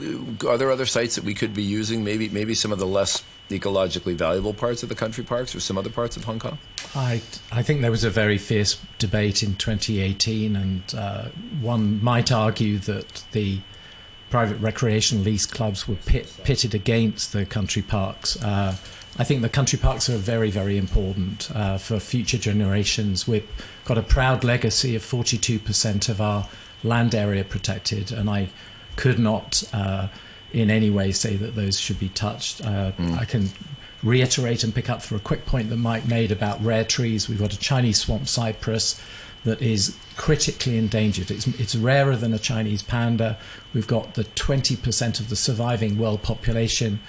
are 0.47 0.59
there 0.59 0.70
other 0.70 0.87
sites 0.87 1.14
that 1.16 1.24
we 1.24 1.35
could 1.35 1.55
be 1.55 1.62
using, 1.62 2.05
maybe, 2.05 2.28
maybe 2.28 2.55
some 2.55 2.72
of 2.72 2.78
the 2.78 2.87
less 2.87 3.22
ecologically 3.51 4.14
valuable 4.14 4.55
parts 4.55 4.83
of 4.83 4.89
the 4.89 4.95
country 4.95 5.24
parks 5.24 5.55
or 5.55 5.61
some 5.61 5.76
other 5.76 5.91
parts 5.91 6.16
of 6.16 6.24
Hong 6.24 6.39
Kong? 6.39 6.59
I, 6.95 7.20
I 7.53 7.62
think 7.62 7.81
there 7.81 7.91
was 7.91 8.05
a 8.05 8.11
very 8.11 8.39
fierce 8.39 8.81
debate 8.99 9.43
in 9.43 9.57
2018, 9.57 10.57
and 10.57 10.95
uh, 10.97 11.28
one 11.61 12.03
might 12.03 12.33
argue 12.33 12.78
that 12.78 13.24
the 13.33 13.61
private 14.31 14.59
recreational 14.59 15.24
lease 15.24 15.47
clubs 15.47 15.89
were 15.89 15.97
pit, 15.97 16.33
pitted 16.45 16.74
against 16.74 17.33
the 17.33 17.45
country 17.45 17.83
parks. 17.83 18.41
Uh, 18.43 18.76
I 19.19 19.25
think 19.25 19.43
the 19.43 19.49
country 19.49 19.79
parks 19.79 20.09
are 20.09 20.17
very, 20.17 20.51
very 20.51 20.79
important 20.79 21.51
uh, 21.55 21.79
for 21.79 21.99
future 21.99 22.39
generations. 22.39 23.27
We've 23.27 23.49
got 23.85 23.99
a 23.99 24.03
proud 24.03 24.45
legacy 24.45 24.95
of 24.97 25.03
42% 25.03 26.09
of 26.09 26.21
our 26.21 26.49
land 26.83 27.15
area 27.15 27.45
protected, 27.45 28.13
and 28.13 28.31
I 28.31 28.49
could 28.97 29.19
not 29.19 29.63
uh, 29.73 30.09
in 30.53 30.71
any 30.71 30.91
way 30.91 31.13
say 31.13 31.37
that 31.37 31.55
those 31.55 31.79
should 31.79 31.99
be 31.99 32.09
touched. 32.09 32.65
Uh, 32.65 32.93
mm. 32.93 33.19
I 33.19 33.25
can 33.25 33.51
reiterate 34.03 34.65
and 34.65 34.75
pick 34.75 34.89
up 34.89 35.03
for 35.03 35.17
a 35.17 35.21
quick 35.21 35.45
point 35.45 35.69
that 35.71 35.77
Mike 35.77 36.07
made 36.07 36.33
about 36.33 36.63
rare 36.65 36.85
trees. 36.85 37.29
We've 37.29 37.39
got 37.39 37.53
a 37.53 37.59
Chinese 37.59 37.99
swamp 37.99 38.29
cypress 38.29 39.01
that 39.45 39.61
is 39.63 39.97
critically 40.17 40.77
endangered. 40.77 41.31
It's, 41.31 41.47
it's 41.47 41.75
rarer 41.75 42.17
than 42.17 42.33
a 42.35 42.39
Chinese 42.39 42.83
panda. 42.83 43.39
We've 43.73 43.87
got 43.87 44.15
the 44.15 44.25
20% 44.25 45.21
of 45.21 45.29
the 45.29 45.37
surviving 45.37 45.99
world 45.99 46.23
population 46.23 47.01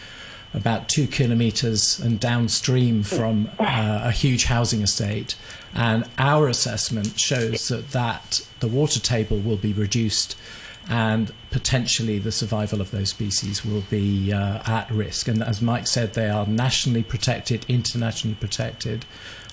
about 0.53 0.89
two 0.89 1.07
kilometres 1.07 1.99
and 1.99 2.19
downstream 2.19 3.03
from 3.03 3.49
uh, 3.59 4.01
a 4.03 4.11
huge 4.11 4.45
housing 4.45 4.81
estate. 4.81 5.35
And 5.73 6.03
our 6.17 6.47
assessment 6.47 7.19
shows 7.19 7.69
that, 7.69 7.91
that 7.91 8.47
the 8.59 8.67
water 8.67 8.99
table 8.99 9.39
will 9.39 9.57
be 9.57 9.73
reduced 9.73 10.35
and 10.89 11.31
potentially 11.51 12.19
the 12.19 12.31
survival 12.31 12.81
of 12.81 12.91
those 12.91 13.09
species 13.09 13.63
will 13.65 13.83
be 13.89 14.33
uh, 14.33 14.61
at 14.65 14.89
risk. 14.91 15.27
And 15.27 15.43
as 15.43 15.61
Mike 15.61 15.87
said, 15.87 16.13
they 16.13 16.29
are 16.29 16.45
nationally 16.45 17.03
protected, 17.03 17.65
internationally 17.69 18.35
protected. 18.35 19.05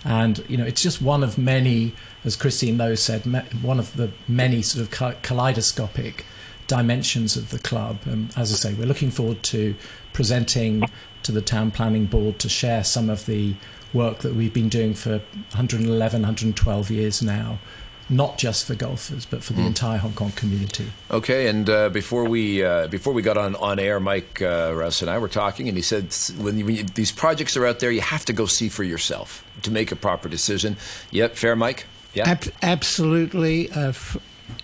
And 0.05 0.43
you 0.49 0.57
know, 0.57 0.65
it's 0.65 0.83
just 0.83 1.03
one 1.03 1.23
of 1.23 1.39
many, 1.39 1.93
as 2.25 2.35
Christine 2.35 2.79
Loh 2.79 2.95
said, 2.95 3.23
one 3.63 3.79
of 3.79 3.97
the 3.97 4.11
many 4.27 4.63
sort 4.63 4.83
of 4.83 5.23
kaleidoscopic 5.23 6.25
dimensions 6.69 7.37
of 7.37 7.51
the 7.51 7.59
club. 7.59 7.99
And 8.05 8.33
as 8.37 8.53
I 8.53 8.57
say, 8.57 8.75
we're 8.75 8.87
looking 8.87 9.11
forward 9.11 9.43
to 9.45 9.75
presenting 10.13 10.85
to 11.25 11.33
the 11.33 11.43
town 11.43 11.73
planning 11.73 12.07
board 12.07 12.39
to 12.39 12.49
share 12.49 12.85
some 12.85 13.11
of 13.11 13.27
the 13.27 13.55
work 13.93 14.19
that 14.19 14.35
we've 14.35 14.53
been 14.53 14.69
doing 14.69 14.95
for 14.95 15.19
111, 15.53 16.23
112 16.23 16.91
years 16.91 17.23
now. 17.23 17.59
Not 18.11 18.39
just 18.39 18.67
for 18.67 18.75
golfers, 18.75 19.27
but 19.27 19.45
for 19.45 19.53
the 19.53 19.61
mm. 19.61 19.67
entire 19.67 19.99
Hong 19.99 20.15
Kong 20.15 20.31
community. 20.31 20.91
Okay, 21.11 21.47
and 21.47 21.69
uh, 21.69 21.91
before 21.91 22.25
we 22.25 22.65
uh, 22.65 22.87
before 22.87 23.13
we 23.13 23.21
got 23.21 23.37
on, 23.37 23.55
on 23.57 23.79
air, 23.79 24.01
Mike 24.01 24.41
uh, 24.41 24.73
Rouse 24.75 25.03
and 25.03 25.11
I 25.11 25.19
were 25.19 25.29
talking, 25.29 25.69
and 25.69 25.77
he 25.77 25.83
said 25.83 26.15
when, 26.43 26.57
you, 26.57 26.65
when 26.65 26.77
you, 26.77 26.85
these 26.85 27.13
projects 27.13 27.55
are 27.55 27.67
out 27.67 27.81
there, 27.81 27.91
you 27.91 28.01
have 28.01 28.25
to 28.25 28.33
go 28.33 28.47
see 28.47 28.71
for 28.71 28.83
yourself 28.83 29.45
to 29.61 29.71
make 29.71 29.93
a 29.93 29.97
proper 29.97 30.27
decision. 30.27 30.79
Yep, 31.11 31.37
fair, 31.37 31.55
Mike. 31.55 31.85
Yeah, 32.15 32.31
Ab- 32.31 32.51
absolutely. 32.63 33.71
Uh, 33.73 33.89
f- 33.89 34.17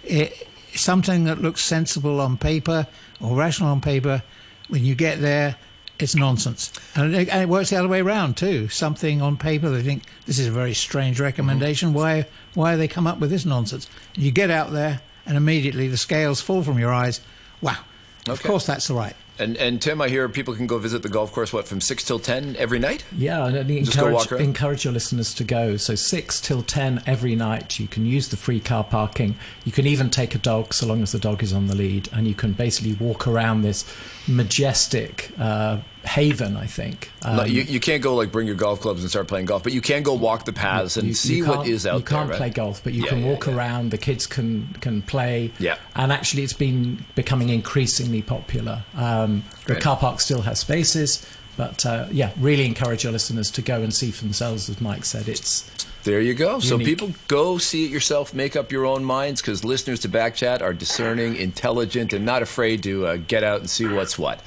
it, 0.05 0.49
something 0.79 1.25
that 1.25 1.41
looks 1.41 1.63
sensible 1.63 2.21
on 2.21 2.37
paper 2.37 2.87
or 3.21 3.37
rational 3.37 3.71
on 3.71 3.81
paper, 3.81 4.23
when 4.69 4.85
you 4.85 4.95
get 4.95 5.21
there, 5.21 5.57
it's 5.99 6.15
nonsense. 6.15 6.73
And 6.95 7.15
it, 7.15 7.29
and 7.29 7.43
it, 7.43 7.49
works 7.49 7.71
the 7.71 7.77
other 7.77 7.89
way 7.89 8.01
around 8.01 8.37
too. 8.37 8.69
Something 8.69 9.23
on 9.23 9.37
paper 9.37 9.71
they 9.71 9.83
think 9.83 10.05
this 10.27 10.39
is 10.39 10.49
a 10.49 10.51
very 10.51 10.75
strange 10.75 11.21
recommendation. 11.21 11.91
Mm-hmm. 11.91 11.99
Why 11.99 12.27
why 12.55 12.77
they 12.77 12.89
come 12.89 13.07
up 13.07 13.21
with 13.21 13.31
this 13.31 13.45
nonsense? 13.45 13.89
You 14.15 14.31
get 14.31 14.51
out 14.51 14.73
there 14.73 15.01
and 15.27 15.37
immediately 15.37 15.89
the 15.89 15.97
scales 15.97 16.41
fall 16.41 16.63
from 16.63 16.79
your 16.79 16.93
eyes. 16.93 17.21
Wow. 17.61 17.77
Okay. 18.23 18.33
Of 18.33 18.43
course 18.43 18.67
that's 18.67 18.89
the 18.89 18.95
right. 18.95 19.15
And 19.39 19.57
and 19.57 19.83
Tim, 19.83 20.01
I 20.01 20.09
hear 20.09 20.29
people 20.29 20.55
can 20.55 20.67
go 20.67 20.79
visit 20.79 21.03
the 21.03 21.09
golf 21.09 21.33
course 21.33 21.53
what 21.53 21.67
from 21.67 21.81
six 21.81 22.05
till 22.05 22.21
ten 22.21 22.55
every 22.57 22.79
night. 22.79 23.05
Yeah, 23.17 23.47
and 23.47 23.71
encourage 23.71 24.31
encourage 24.33 24.85
your 24.85 24.93
listeners 24.93 25.35
to 25.35 25.45
go. 25.45 25.77
So 25.77 25.97
six 25.97 26.41
till 26.41 26.63
ten 26.63 27.03
every 27.05 27.35
night. 27.35 27.81
You 27.81 27.89
can 27.89 28.07
use 28.07 28.29
the 28.29 28.37
free 28.37 28.61
car 28.61 28.85
parking. 28.85 29.35
You 29.65 29.73
can 29.73 29.87
even 29.87 30.09
take 30.11 30.37
a 30.37 30.39
dog, 30.39 30.73
so 30.73 30.87
long 30.87 31.03
as 31.03 31.11
the 31.11 31.19
dog 31.19 31.43
is 31.43 31.53
on 31.53 31.67
the 31.67 31.75
lead, 31.75 32.09
and 32.13 32.29
you 32.29 32.35
can 32.35 32.53
basically 32.53 32.95
walk 32.95 33.27
around 33.27 33.63
this 33.63 33.85
majestic 34.29 35.33
uh, 35.39 35.79
haven. 36.05 36.57
I 36.57 36.67
think 36.67 37.11
um, 37.23 37.47
you, 37.49 37.63
you 37.63 37.81
can't 37.81 38.03
go 38.03 38.15
like 38.15 38.31
bring 38.31 38.47
your 38.47 38.57
golf 38.57 38.81
clubs 38.81 39.01
and 39.01 39.11
start 39.11 39.27
playing 39.27 39.47
golf, 39.47 39.65
but 39.65 39.73
you 39.73 39.81
can 39.81 40.05
go 40.05 40.15
walk 40.15 40.45
the 40.45 40.53
paths 40.53 40.97
and 40.97 41.09
you, 41.09 41.15
see 41.15 41.39
you 41.39 41.47
what 41.47 41.67
is 41.67 41.87
out 41.87 41.91
there. 41.91 41.99
You 41.99 42.05
can't 42.05 42.31
right? 42.31 42.39
play 42.39 42.51
golf, 42.51 42.85
but 42.85 42.93
you 42.93 43.03
yeah, 43.03 43.09
can 43.09 43.19
yeah, 43.21 43.31
walk 43.31 43.47
yeah. 43.47 43.57
around. 43.57 43.91
The 43.91 43.99
kids 43.99 44.29
can 44.29 44.69
can 44.81 45.03
play. 45.03 45.51
Yeah, 45.59 45.77
and 45.97 46.13
actually, 46.13 46.45
it's 46.45 46.53
been 46.53 47.05
becoming 47.17 47.49
increasingly 47.49 48.23
popular. 48.23 48.85
Um, 48.95 49.24
the 49.67 49.77
car 49.77 49.97
park 49.97 50.21
still 50.21 50.43
has 50.43 50.61
spaces, 50.61 51.27
but 51.57 51.85
uh, 51.87 52.07
yeah, 52.11 52.33
really 52.39 52.67
encourage 52.67 53.05
your 53.05 53.13
listeners 53.13 53.51
to 53.53 53.63
go 53.63 53.83
and 53.83 53.93
see 53.95 54.11
for 54.11 54.25
themselves. 54.25 54.69
As 54.69 54.81
Mike 54.81 55.05
said, 55.05 55.29
it's 55.29 55.71
there 56.05 56.21
you 56.21 56.35
go. 56.35 56.59
Unique. 56.59 56.65
So 56.65 56.79
people 56.79 57.15
go 57.29 57.59
see 57.59 57.87
it 57.87 57.91
yourself, 57.91 58.35
make 58.35 58.57
up 58.57 58.71
your 58.71 58.85
own 58.85 59.05
minds, 59.05 59.41
because 59.41 59.65
listeners 59.65 60.01
to 60.01 60.09
Backchat 60.09 60.61
are 60.61 60.75
discerning, 60.75 61.37
intelligent, 61.37 62.13
and 62.13 62.25
not 62.25 62.43
afraid 62.43 62.83
to 62.83 63.07
uh, 63.07 63.17
get 63.17 63.43
out 63.43 63.61
and 63.61 63.71
see 63.71 63.87
what's 63.87 64.19
what. 64.19 64.41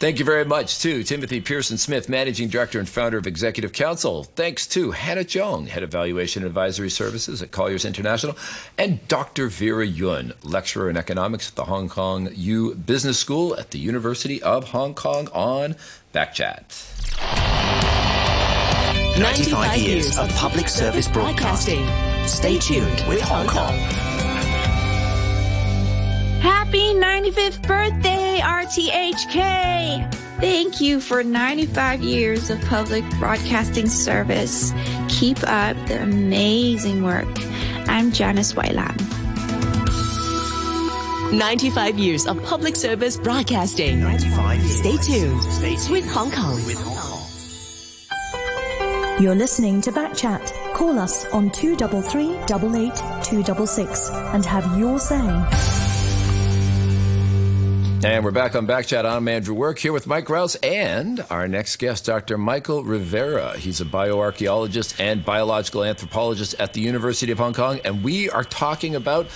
Thank 0.00 0.18
you 0.18 0.24
very 0.24 0.46
much 0.46 0.78
to 0.78 1.04
Timothy 1.04 1.42
Pearson 1.42 1.76
Smith, 1.76 2.08
Managing 2.08 2.48
Director 2.48 2.78
and 2.78 2.88
Founder 2.88 3.18
of 3.18 3.26
Executive 3.26 3.74
Council. 3.74 4.24
Thanks 4.24 4.66
to 4.68 4.92
Hannah 4.92 5.24
Jeong, 5.24 5.68
Head 5.68 5.82
of 5.82 5.90
Valuation 5.90 6.42
Advisory 6.42 6.88
Services 6.88 7.42
at 7.42 7.50
Colliers 7.50 7.84
International, 7.84 8.34
and 8.78 9.06
Dr. 9.08 9.48
Vera 9.48 9.86
Yuen, 9.86 10.32
Lecturer 10.42 10.88
in 10.88 10.96
Economics 10.96 11.50
at 11.50 11.56
the 11.56 11.66
Hong 11.66 11.90
Kong 11.90 12.30
U 12.34 12.74
Business 12.76 13.18
School 13.18 13.54
at 13.58 13.72
the 13.72 13.78
University 13.78 14.42
of 14.42 14.70
Hong 14.70 14.94
Kong 14.94 15.28
on 15.34 15.76
Backchat. 16.14 16.64
95 19.18 19.76
years 19.76 20.16
of 20.16 20.30
public 20.30 20.68
service 20.68 21.08
broadcasting. 21.08 21.86
Stay 22.26 22.56
tuned 22.58 23.04
with 23.06 23.20
Hong 23.20 23.46
Kong. 23.46 24.09
Happy 26.70 26.94
95th 26.94 27.66
birthday, 27.66 28.38
RTHK! 28.40 30.14
Thank 30.38 30.80
you 30.80 31.00
for 31.00 31.24
95 31.24 32.00
years 32.00 32.48
of 32.48 32.60
public 32.66 33.02
broadcasting 33.18 33.88
service. 33.88 34.72
Keep 35.08 35.38
up 35.48 35.76
the 35.88 36.00
amazing 36.00 37.02
work. 37.02 37.26
I'm 37.88 38.12
Janice 38.12 38.52
Weilam. 38.52 38.96
95 41.36 41.98
years 41.98 42.28
of 42.28 42.40
public 42.44 42.76
service 42.76 43.16
broadcasting. 43.16 43.98
95 44.02 44.60
years. 44.60 44.76
Stay 44.76 44.96
tuned, 44.98 45.42
Stay 45.42 45.74
tuned. 45.74 45.90
with 45.90 46.08
Hong 46.08 46.30
Kong. 46.30 46.64
With 46.66 46.80
Hong 46.80 46.96
Kong. 46.96 47.26
You're 49.20 49.34
listening 49.34 49.80
to 49.80 49.90
Backchat 49.90 50.70
Call 50.80 50.98
us 50.98 51.26
on 51.26 51.50
233 51.50 52.38
266 52.46 54.10
and 54.32 54.46
have 54.46 54.78
your 54.78 54.98
say. 54.98 55.79
And 58.02 58.24
we're 58.24 58.30
back 58.30 58.54
on 58.54 58.66
Backchat. 58.66 59.04
I'm 59.04 59.28
Andrew 59.28 59.54
Work 59.54 59.78
here 59.78 59.92
with 59.92 60.06
Mike 60.06 60.30
Rouse 60.30 60.54
and 60.54 61.22
our 61.28 61.46
next 61.46 61.76
guest, 61.76 62.06
Dr. 62.06 62.38
Michael 62.38 62.82
Rivera. 62.82 63.58
He's 63.58 63.82
a 63.82 63.84
bioarchaeologist 63.84 64.98
and 64.98 65.22
biological 65.22 65.84
anthropologist 65.84 66.54
at 66.58 66.72
the 66.72 66.80
University 66.80 67.30
of 67.30 67.36
Hong 67.36 67.52
Kong. 67.52 67.78
And 67.84 68.02
we 68.02 68.30
are 68.30 68.42
talking 68.42 68.94
about 68.94 69.26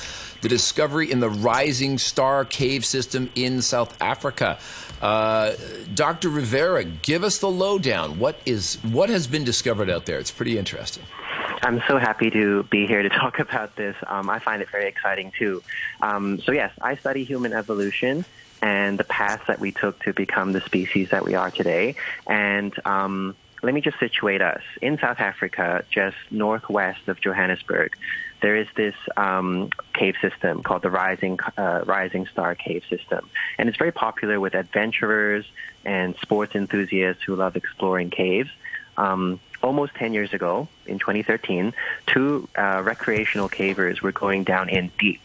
the 0.41 0.49
discovery 0.49 1.13
in 1.13 1.21
the 1.21 1.29
Rising 1.29 1.99
Star 1.99 2.47
Cave 2.47 2.87
System 2.87 3.29
in 3.35 3.61
South 3.61 4.01
Africa. 4.01 4.59
Uh, 5.03 5.53
Dr. 5.95 6.31
Rivera, 6.31 6.85
give 6.85 7.23
us 7.23 7.41
the 7.41 7.51
lowdown. 7.51 8.19
What 8.19 8.39
is 8.47 8.77
what 8.77 9.11
has 9.11 9.27
been 9.27 9.45
discovered 9.45 9.91
out 9.91 10.07
there? 10.07 10.19
It's 10.19 10.31
pretty 10.31 10.57
interesting. 10.57 11.05
I'm 11.63 11.83
so 11.87 11.99
happy 11.99 12.31
to 12.31 12.63
be 12.65 12.87
here 12.87 13.03
to 13.03 13.09
talk 13.21 13.41
about 13.41 13.77
this. 13.77 13.95
Um, 14.07 14.31
I 14.31 14.39
find 14.39 14.63
it 14.63 14.71
very 14.71 14.89
exciting 14.89 15.33
too. 15.39 15.63
Um, 16.01 16.41
so 16.41 16.53
yes, 16.53 16.73
I 16.81 16.97
study 16.97 17.25
human 17.25 17.53
evolution 17.53 18.25
and 18.65 18.97
the 18.97 19.05
path 19.05 19.43
that 19.47 19.61
we 19.61 19.71
took 19.73 20.03
to 20.05 20.15
become 20.15 20.53
the 20.53 20.63
species 20.63 21.11
that 21.11 21.23
we 21.23 21.35
are 21.35 21.51
today. 21.51 21.97
And 22.27 22.73
um, 22.87 23.37
let 23.63 23.75
me 23.75 23.83
just 23.83 23.99
situate 24.01 24.41
us. 24.41 24.63
In 24.81 24.99
South 24.99 25.21
Africa, 25.21 25.85
just 25.91 26.17
northwest 26.31 27.07
of 27.07 27.21
Johannesburg, 27.21 27.95
there 28.41 28.57
is 28.57 28.67
this 28.75 28.95
um, 29.19 29.69
cave 29.93 30.15
system 30.23 30.63
called 30.63 30.81
the 30.81 30.91
Rising 30.91 31.39
uh, 31.59 31.83
Rising 31.85 32.27
Star 32.27 32.55
Cave 32.55 32.85
System, 32.89 33.29
and 33.59 33.69
it's 33.69 33.77
very 33.77 33.93
popular 33.93 34.41
with 34.41 34.55
adventurers 34.55 35.45
and 35.85 36.17
sports 36.23 36.55
enthusiasts 36.55 37.23
who 37.23 37.37
love 37.37 37.57
exploring 37.57 38.09
caves. 38.09 38.51
Um, 38.97 39.41
almost 39.63 39.95
10 39.95 40.15
years 40.15 40.33
ago, 40.33 40.69
in 40.87 40.99
2013, 40.99 41.75
two 42.07 42.49
uh, 42.57 42.81
recreational 42.85 43.49
cavers 43.49 44.01
were 44.01 44.13
going 44.13 44.45
down 44.45 44.69
in 44.69 44.91
deep 44.99 45.23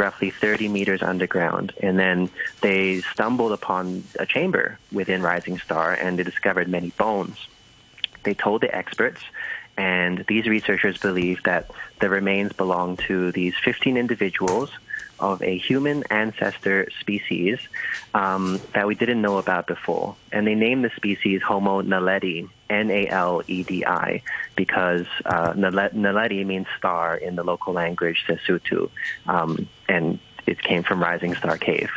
roughly 0.00 0.30
30 0.30 0.68
meters 0.68 1.02
underground. 1.02 1.72
And 1.80 1.98
then 1.98 2.30
they 2.62 3.02
stumbled 3.02 3.52
upon 3.52 4.02
a 4.18 4.26
chamber 4.26 4.78
within 4.90 5.22
Rising 5.22 5.58
Star 5.58 5.92
and 5.92 6.18
they 6.18 6.24
discovered 6.24 6.66
many 6.66 6.90
bones. 6.90 7.36
They 8.22 8.34
told 8.34 8.62
the 8.62 8.74
experts, 8.74 9.22
and 9.76 10.24
these 10.26 10.46
researchers 10.46 10.98
believe 10.98 11.42
that 11.44 11.70
the 12.00 12.10
remains 12.10 12.52
belong 12.52 12.98
to 13.08 13.32
these 13.32 13.54
15 13.64 13.96
individuals 13.96 14.70
of 15.18 15.42
a 15.42 15.56
human 15.56 16.02
ancestor 16.10 16.88
species 17.00 17.58
um, 18.14 18.60
that 18.74 18.86
we 18.86 18.94
didn't 18.94 19.22
know 19.22 19.38
about 19.38 19.66
before. 19.66 20.16
And 20.32 20.46
they 20.46 20.54
named 20.54 20.84
the 20.84 20.90
species 20.96 21.42
Homo 21.42 21.82
naledi, 21.82 22.48
N-A-L-E-D-I, 22.70 24.22
because 24.56 25.06
uh, 25.26 25.52
Naledi 25.52 26.46
means 26.46 26.66
star 26.78 27.16
in 27.16 27.36
the 27.36 27.42
local 27.42 27.72
language, 27.72 28.24
Sesotho, 28.26 28.90
um, 29.26 29.68
and 29.88 30.18
it 30.46 30.62
came 30.62 30.82
from 30.82 31.02
Rising 31.02 31.34
Star 31.34 31.58
Cave. 31.58 31.90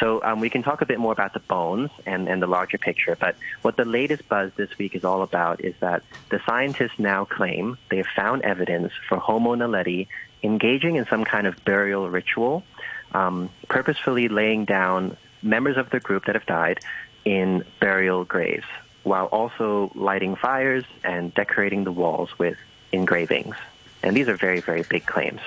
So 0.00 0.20
um, 0.24 0.40
we 0.40 0.50
can 0.50 0.62
talk 0.62 0.80
a 0.82 0.86
bit 0.86 0.98
more 0.98 1.12
about 1.12 1.34
the 1.34 1.40
bones 1.40 1.90
and, 2.04 2.28
and 2.28 2.42
the 2.42 2.46
larger 2.46 2.78
picture, 2.78 3.16
but 3.18 3.36
what 3.62 3.76
the 3.76 3.84
latest 3.84 4.28
buzz 4.28 4.50
this 4.56 4.76
week 4.76 4.96
is 4.96 5.04
all 5.04 5.22
about 5.22 5.60
is 5.60 5.74
that 5.80 6.02
the 6.30 6.40
scientists 6.46 6.98
now 6.98 7.24
claim 7.24 7.78
they 7.90 7.98
have 7.98 8.06
found 8.16 8.42
evidence 8.42 8.92
for 9.08 9.18
Homo 9.18 9.54
naledi 9.54 10.08
engaging 10.42 10.96
in 10.96 11.06
some 11.06 11.24
kind 11.24 11.46
of 11.46 11.64
burial 11.64 12.10
ritual, 12.10 12.64
um, 13.12 13.50
purposefully 13.68 14.28
laying 14.28 14.64
down 14.64 15.16
members 15.42 15.76
of 15.76 15.90
the 15.90 16.00
group 16.00 16.24
that 16.26 16.34
have 16.34 16.46
died 16.46 16.80
in 17.24 17.64
burial 17.80 18.24
graves, 18.24 18.66
while 19.04 19.26
also 19.26 19.90
lighting 19.94 20.36
fires 20.36 20.84
and 21.04 21.32
decorating 21.34 21.84
the 21.84 21.92
walls 21.92 22.30
with 22.38 22.56
engravings. 22.92 23.54
And 24.02 24.16
these 24.16 24.28
are 24.28 24.36
very, 24.36 24.60
very 24.60 24.82
big 24.82 25.06
claims. 25.06 25.40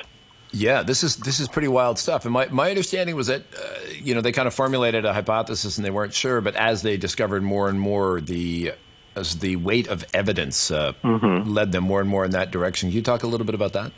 Yeah, 0.52 0.82
this 0.84 1.04
is 1.04 1.18
this 1.18 1.40
is 1.40 1.50
pretty 1.50 1.68
wild 1.68 2.00
stuff. 2.00 2.24
And 2.24 2.34
my, 2.34 2.48
my 2.48 2.70
understanding 2.70 3.16
was 3.16 3.28
that 3.28 3.42
uh, 3.54 3.90
you 3.92 4.16
know 4.16 4.22
they 4.22 4.32
kind 4.32 4.48
of 4.48 4.54
formulated 4.54 5.04
a 5.04 5.14
hypothesis 5.14 5.78
and 5.78 5.86
they 5.86 5.92
weren't 5.92 6.14
sure, 6.14 6.40
but 6.40 6.56
as 6.56 6.82
they 6.82 6.96
discovered 6.96 7.44
more 7.44 7.68
and 7.68 7.80
more, 7.80 8.22
the 8.22 8.72
as 9.16 9.40
the 9.40 9.58
weight 9.58 9.88
of 9.88 10.06
evidence 10.14 10.72
uh, 10.72 10.94
mm-hmm. 11.04 11.50
led 11.50 11.72
them 11.72 11.84
more 11.84 12.00
and 12.00 12.10
more 12.10 12.24
in 12.24 12.32
that 12.32 12.52
direction. 12.52 12.90
Can 12.90 12.96
you 12.96 13.02
talk 13.02 13.24
a 13.24 13.28
little 13.28 13.46
bit 13.46 13.56
about 13.56 13.74
that? 13.74 13.92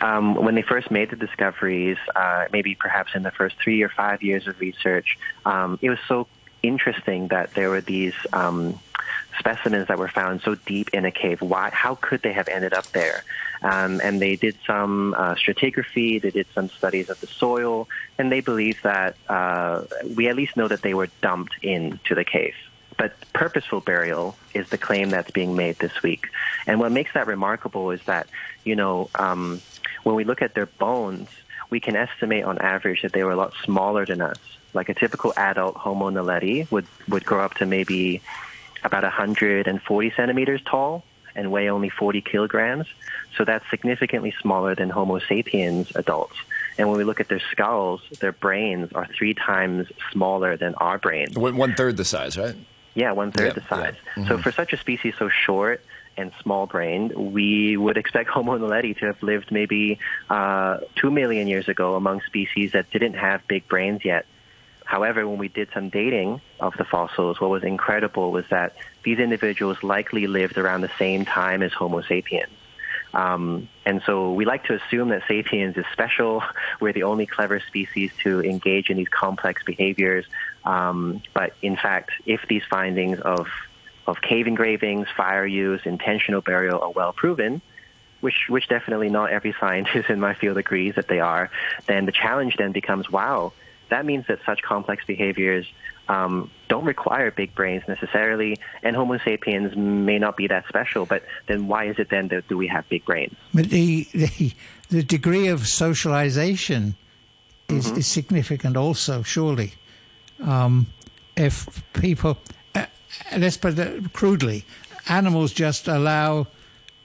Um, 0.00 0.34
when 0.34 0.54
they 0.54 0.62
first 0.62 0.90
made 0.90 1.10
the 1.10 1.16
discoveries, 1.16 1.98
uh, 2.16 2.46
maybe 2.52 2.74
perhaps 2.74 3.12
in 3.14 3.22
the 3.22 3.30
first 3.30 3.56
three 3.62 3.82
or 3.82 3.88
five 3.88 4.22
years 4.22 4.48
of 4.48 4.58
research, 4.60 5.18
um, 5.44 5.78
it 5.80 5.90
was 5.90 5.98
so 6.08 6.26
interesting 6.66 7.28
that 7.28 7.54
there 7.54 7.70
were 7.70 7.80
these 7.80 8.14
um, 8.32 8.78
specimens 9.38 9.88
that 9.88 9.98
were 9.98 10.08
found 10.08 10.40
so 10.42 10.54
deep 10.54 10.90
in 10.92 11.04
a 11.04 11.10
cave. 11.10 11.40
Why? 11.40 11.70
How 11.70 11.94
could 11.94 12.22
they 12.22 12.32
have 12.32 12.48
ended 12.48 12.72
up 12.72 12.86
there? 12.92 13.24
Um, 13.62 14.00
and 14.02 14.20
they 14.20 14.36
did 14.36 14.56
some 14.66 15.14
uh, 15.14 15.34
stratigraphy. 15.34 16.20
They 16.20 16.30
did 16.30 16.46
some 16.54 16.68
studies 16.68 17.08
of 17.10 17.20
the 17.20 17.26
soil, 17.26 17.88
and 18.18 18.30
they 18.30 18.40
believe 18.40 18.80
that 18.82 19.16
uh, 19.28 19.82
we 20.16 20.28
at 20.28 20.36
least 20.36 20.56
know 20.56 20.68
that 20.68 20.82
they 20.82 20.94
were 20.94 21.08
dumped 21.20 21.54
into 21.62 22.14
the 22.14 22.24
cave. 22.24 22.54
But 22.96 23.14
purposeful 23.32 23.80
burial 23.80 24.36
is 24.52 24.68
the 24.70 24.78
claim 24.78 25.10
that's 25.10 25.30
being 25.30 25.56
made 25.56 25.78
this 25.78 26.02
week. 26.02 26.28
And 26.66 26.78
what 26.78 26.92
makes 26.92 27.12
that 27.14 27.26
remarkable 27.26 27.90
is 27.90 28.00
that, 28.04 28.28
you 28.64 28.76
know, 28.76 29.10
um, 29.16 29.60
when 30.04 30.14
we 30.14 30.24
look 30.24 30.42
at 30.42 30.54
their 30.54 30.66
bones, 30.66 31.28
we 31.70 31.80
can 31.80 31.96
estimate 31.96 32.44
on 32.44 32.58
average 32.58 33.02
that 33.02 33.12
they 33.12 33.24
were 33.24 33.32
a 33.32 33.36
lot 33.36 33.52
smaller 33.64 34.06
than 34.06 34.20
us. 34.20 34.38
Like 34.74 34.88
a 34.88 34.94
typical 34.94 35.32
adult 35.36 35.76
Homo 35.76 36.10
naledi 36.10 36.70
would, 36.70 36.86
would 37.08 37.24
grow 37.24 37.44
up 37.44 37.54
to 37.54 37.66
maybe 37.66 38.20
about 38.82 39.02
140 39.02 40.12
centimeters 40.16 40.60
tall 40.64 41.04
and 41.34 41.50
weigh 41.50 41.68
only 41.68 41.88
40 41.88 42.20
kilograms. 42.20 42.86
So 43.36 43.44
that's 43.44 43.68
significantly 43.70 44.34
smaller 44.40 44.74
than 44.74 44.90
Homo 44.90 45.18
sapiens 45.18 45.90
adults. 45.94 46.36
And 46.78 46.88
when 46.88 46.98
we 46.98 47.04
look 47.04 47.20
at 47.20 47.28
their 47.28 47.42
skulls, 47.52 48.00
their 48.20 48.32
brains 48.32 48.92
are 48.92 49.06
three 49.06 49.34
times 49.34 49.88
smaller 50.12 50.56
than 50.56 50.74
our 50.76 50.98
brains. 50.98 51.36
One 51.36 51.74
third 51.74 51.96
the 51.96 52.04
size, 52.04 52.36
right? 52.36 52.54
Yeah, 52.94 53.12
one 53.12 53.32
third 53.32 53.48
yeah, 53.48 53.52
the 53.54 53.68
size. 53.68 53.94
Yeah. 53.94 54.22
Mm-hmm. 54.22 54.28
So 54.28 54.38
for 54.38 54.52
such 54.52 54.72
a 54.72 54.76
species 54.76 55.14
so 55.18 55.28
short 55.28 55.84
and 56.16 56.32
small 56.42 56.66
brained, 56.66 57.12
we 57.12 57.76
would 57.76 57.96
expect 57.96 58.30
Homo 58.30 58.56
naledi 58.56 58.96
to 58.98 59.06
have 59.06 59.22
lived 59.22 59.50
maybe 59.50 59.98
uh, 60.30 60.78
two 60.94 61.10
million 61.10 61.48
years 61.48 61.68
ago 61.68 61.96
among 61.96 62.20
species 62.22 62.72
that 62.72 62.90
didn't 62.90 63.14
have 63.14 63.46
big 63.48 63.66
brains 63.68 64.04
yet. 64.04 64.26
However, 64.84 65.26
when 65.26 65.38
we 65.38 65.48
did 65.48 65.68
some 65.72 65.88
dating 65.88 66.40
of 66.60 66.74
the 66.76 66.84
fossils, 66.84 67.40
what 67.40 67.50
was 67.50 67.64
incredible 67.64 68.30
was 68.30 68.44
that 68.50 68.76
these 69.02 69.18
individuals 69.18 69.82
likely 69.82 70.26
lived 70.26 70.58
around 70.58 70.82
the 70.82 70.90
same 70.98 71.24
time 71.24 71.62
as 71.62 71.72
Homo 71.72 72.02
sapiens. 72.02 72.52
Um, 73.14 73.68
and 73.86 74.02
so 74.04 74.32
we 74.32 74.44
like 74.44 74.64
to 74.64 74.74
assume 74.74 75.10
that 75.10 75.22
sapiens 75.28 75.76
is 75.76 75.84
special. 75.92 76.42
We're 76.80 76.92
the 76.92 77.04
only 77.04 77.26
clever 77.26 77.60
species 77.60 78.10
to 78.24 78.42
engage 78.42 78.90
in 78.90 78.96
these 78.96 79.08
complex 79.08 79.62
behaviors. 79.62 80.26
Um, 80.64 81.22
but 81.32 81.54
in 81.62 81.76
fact, 81.76 82.10
if 82.26 82.40
these 82.48 82.62
findings 82.68 83.20
of 83.20 83.46
of 84.06 84.20
cave 84.20 84.46
engravings, 84.46 85.06
fire 85.16 85.46
use, 85.46 85.80
intentional 85.86 86.42
burial 86.42 86.78
are 86.80 86.90
well 86.90 87.14
proven, 87.14 87.62
which 88.20 88.48
which 88.48 88.68
definitely 88.68 89.08
not 89.08 89.30
every 89.30 89.54
scientist 89.60 90.10
in 90.10 90.20
my 90.20 90.34
field 90.34 90.58
agrees 90.58 90.96
that 90.96 91.08
they 91.08 91.20
are, 91.20 91.50
then 91.86 92.06
the 92.06 92.12
challenge 92.12 92.56
then 92.56 92.72
becomes, 92.72 93.08
wow, 93.08 93.52
that 93.94 94.04
means 94.04 94.26
that 94.26 94.40
such 94.44 94.60
complex 94.62 95.04
behaviors 95.06 95.66
um, 96.08 96.50
don't 96.68 96.84
require 96.84 97.30
big 97.30 97.54
brains 97.54 97.84
necessarily, 97.86 98.56
and 98.82 98.96
Homo 98.96 99.18
sapiens 99.18 99.76
may 99.76 100.18
not 100.18 100.36
be 100.36 100.48
that 100.48 100.66
special. 100.68 101.06
But 101.06 101.22
then, 101.46 101.68
why 101.68 101.84
is 101.84 101.96
it 101.98 102.08
then 102.10 102.26
that 102.28 102.48
do 102.48 102.58
we 102.58 102.66
have 102.66 102.88
big 102.88 103.04
brains? 103.04 103.36
But 103.54 103.66
the 103.70 104.08
the, 104.12 104.52
the 104.90 105.02
degree 105.04 105.46
of 105.46 105.68
socialization 105.68 106.96
is, 107.68 107.86
mm-hmm. 107.86 107.98
is 107.98 108.06
significant, 108.08 108.76
also. 108.76 109.22
Surely, 109.22 109.74
um, 110.42 110.88
if 111.36 111.82
people, 111.92 112.36
uh, 112.74 112.86
let's 113.36 113.56
put 113.56 113.78
it 113.78 114.12
crudely, 114.12 114.64
animals 115.08 115.52
just 115.52 115.86
allow 115.86 116.48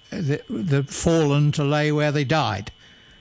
the 0.09 0.41
the 0.49 0.81
fallen 0.83 1.51
to 1.51 1.63
lay 1.63 1.91
where 1.91 2.11
they 2.11 2.25
died. 2.25 2.71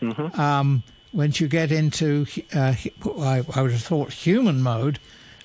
Mm-hmm. 0.00 0.40
Um, 0.40 0.82
once 1.12 1.40
you 1.40 1.48
get 1.48 1.72
into, 1.72 2.26
uh, 2.54 2.74
I, 3.20 3.44
I, 3.54 3.62
would 3.62 3.72
have 3.72 3.82
thought 3.82 4.12
human 4.12 4.62
mode, 4.62 4.98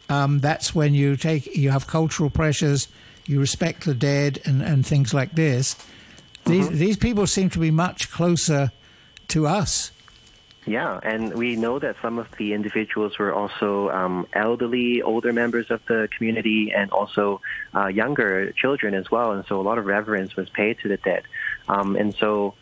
um, 0.10 0.40
that's 0.40 0.76
when 0.76 0.94
you 0.94 1.16
take 1.16 1.56
you 1.56 1.70
have 1.70 1.88
cultural 1.88 2.30
pressures, 2.30 2.88
you 3.26 3.40
respect 3.40 3.86
the 3.86 3.94
dead, 3.94 4.40
and, 4.46 4.62
and 4.62 4.86
things 4.86 5.14
like 5.14 5.32
this. 5.34 5.76
These 6.46 6.68
mm-hmm. 6.68 6.78
these 6.78 6.98
people 6.98 7.28
seem 7.28 7.50
to 7.52 7.60
be 7.60 7.72
much 7.72 8.12
closer 8.12 8.72
to 9.30 9.48
us. 9.48 9.92
Yeah, 10.66 11.00
and 11.04 11.34
we 11.34 11.58
know 11.58 11.78
that 11.80 11.98
some 12.02 12.18
of 12.20 12.28
the 12.38 12.54
individuals 12.54 13.20
were 13.20 13.34
also 13.34 13.90
um, 13.90 14.26
elderly, 14.32 15.02
older 15.02 15.34
members 15.34 15.70
of 15.70 15.82
the 15.88 16.08
community, 16.16 16.72
and 16.74 16.90
also 16.92 17.42
uh, 17.76 17.88
younger 17.88 18.52
children 18.54 18.94
as 18.94 19.12
well. 19.12 19.34
And 19.34 19.46
so 19.46 19.60
a 19.60 19.64
lot 19.64 19.78
of 19.78 19.86
reverence 19.86 20.36
was 20.38 20.50
paid 20.50 20.80
to 20.80 20.88
the 20.88 20.98
dead. 20.98 21.24
Um, 21.68 21.98
and 21.98 22.16
so 22.16 22.54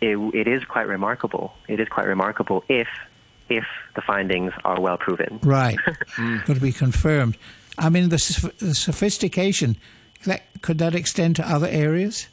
it, 0.00 0.16
it 0.34 0.48
is 0.48 0.64
quite 0.64 0.86
remarkable. 0.86 1.54
It 1.68 1.80
is 1.80 1.88
quite 1.88 2.06
remarkable 2.06 2.64
if 2.68 2.88
if 3.48 3.64
the 3.94 4.02
findings 4.02 4.52
are 4.64 4.80
well 4.80 4.98
proven. 4.98 5.40
Right, 5.42 5.78
mm. 6.16 6.44
got 6.44 6.54
to 6.54 6.60
be 6.60 6.72
confirmed. 6.72 7.38
I 7.78 7.88
mean, 7.88 8.08
the, 8.08 8.52
the 8.58 8.74
sophistication 8.74 9.76
that 10.26 10.42
could 10.62 10.78
that 10.78 10.94
extend 10.94 11.36
to 11.36 11.48
other 11.48 11.68
areas? 11.68 12.28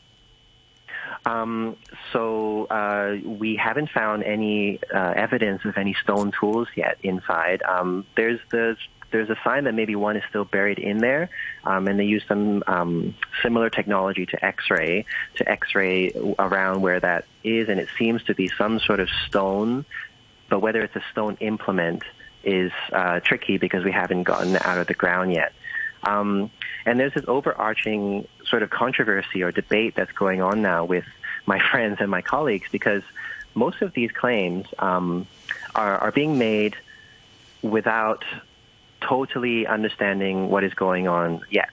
Um, 1.26 1.76
so 2.14 2.66
uh, 2.66 3.18
we 3.24 3.56
haven't 3.56 3.90
found 3.90 4.24
any 4.24 4.80
uh, 4.94 5.14
evidence 5.16 5.66
of 5.66 5.78
any 5.78 5.96
stone 6.04 6.32
tools 6.40 6.68
yet 6.76 6.98
inside. 7.02 7.64
Um, 7.64 8.06
there's 8.16 8.40
the 8.52 8.78
there's 9.12 9.30
a 9.30 9.38
sign 9.44 9.66
that 9.66 9.74
maybe 9.74 9.96
one 9.96 10.18
is 10.18 10.24
still 10.30 10.46
buried 10.46 10.80
in 10.80 10.98
there, 10.98 11.30
um, 11.64 11.88
and 11.88 12.00
they 12.00 12.06
use 12.06 12.24
some 12.28 12.64
um, 12.68 13.16
similar 13.42 13.70
technology 13.70 14.26
to 14.26 14.46
X-ray 14.46 15.06
to 15.36 15.50
X-ray 15.50 16.12
around 16.40 16.82
where 16.82 17.00
that 17.00 17.26
is, 17.44 17.70
and 17.70 17.80
it 17.80 17.88
seems 17.98 18.24
to 18.24 18.36
be 18.36 18.48
some 18.48 18.80
sort 18.80 19.00
of 19.00 19.10
stone. 19.28 19.86
But 20.50 20.60
whether 20.60 20.82
it's 20.82 20.96
a 20.96 21.04
stone 21.12 21.38
implement 21.40 22.04
is 22.44 22.72
uh, 22.92 23.20
tricky 23.22 23.58
because 23.58 23.84
we 23.84 23.92
haven't 23.92 24.24
gotten 24.24 24.58
out 24.58 24.78
of 24.78 24.88
the 24.88 24.94
ground 24.94 25.34
yet. 25.34 25.54
Um, 26.04 26.52
and 26.86 27.00
there's 27.00 27.14
this 27.14 27.26
overarching 27.28 28.28
sort 28.48 28.62
of 28.62 28.70
controversy 28.70 29.42
or 29.42 29.52
debate 29.52 29.96
that's 29.96 30.12
going 30.12 30.42
on 30.42 30.62
now 30.62 30.86
with 30.86 31.06
my 31.46 31.60
friends 31.72 31.98
and 32.00 32.10
my 32.10 32.22
colleagues 32.22 32.68
because 32.72 33.04
most 33.56 33.82
of 33.82 33.94
these 33.94 34.12
claims 34.12 34.68
um, 34.80 35.28
are, 35.74 35.98
are 35.98 36.12
being 36.12 36.38
made 36.38 36.76
without 37.62 38.24
totally 39.08 39.68
understanding 39.68 40.50
what 40.50 40.64
is 40.64 40.74
going 40.74 41.08
on 41.08 41.42
yet. 41.50 41.70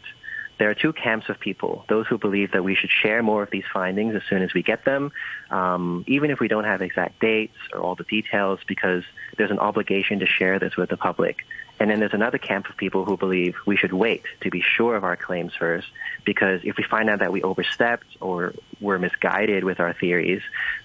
There 0.59 0.71
are 0.71 0.75
two 0.75 0.93
camps 0.93 1.29
of 1.29 1.41
people 1.41 1.85
those 1.89 2.07
who 2.07 2.19
believe 2.19 2.53
that 2.53 2.63
we 2.63 2.75
should 2.77 2.91
share 2.91 3.23
more 3.23 3.43
of 3.43 3.51
these 3.51 3.65
findings 3.73 4.15
as 4.15 4.23
soon 4.29 4.43
as 4.43 4.55
we 4.55 4.63
get 4.63 4.85
them, 4.85 5.11
um, 5.51 6.05
even 6.07 6.31
if 6.31 6.39
we 6.39 6.47
don't 6.47 6.65
have 6.65 6.83
exact 6.83 7.21
dates 7.21 7.57
or 7.73 7.81
all 7.81 7.97
the 7.97 8.05
details, 8.05 8.61
because 8.69 9.03
there's 9.39 9.51
an 9.51 9.59
obligation 9.59 10.21
to 10.21 10.27
share 10.27 10.59
this 10.59 10.77
with 10.77 10.91
the 10.91 10.97
public. 10.97 11.39
And 11.83 11.91
then 11.91 11.99
there's 11.99 12.15
another 12.15 12.39
camp 12.39 12.69
of 12.69 12.77
people 12.77 13.05
who 13.05 13.17
believe 13.17 13.57
we 13.67 13.77
should 13.77 13.93
wait 13.93 14.23
to 14.43 14.51
be 14.51 14.61
sure 14.63 14.95
of 14.95 15.03
our 15.03 15.17
claims 15.17 15.53
first, 15.59 15.89
because 16.25 16.61
if 16.63 16.77
we 16.77 16.85
find 16.85 17.11
out 17.11 17.19
that 17.19 17.33
we 17.33 17.43
overstepped 17.43 18.07
or 18.21 18.55
were 18.81 19.01
misguided 19.01 19.65
with 19.65 19.81
our 19.81 19.93
theories, 19.93 20.43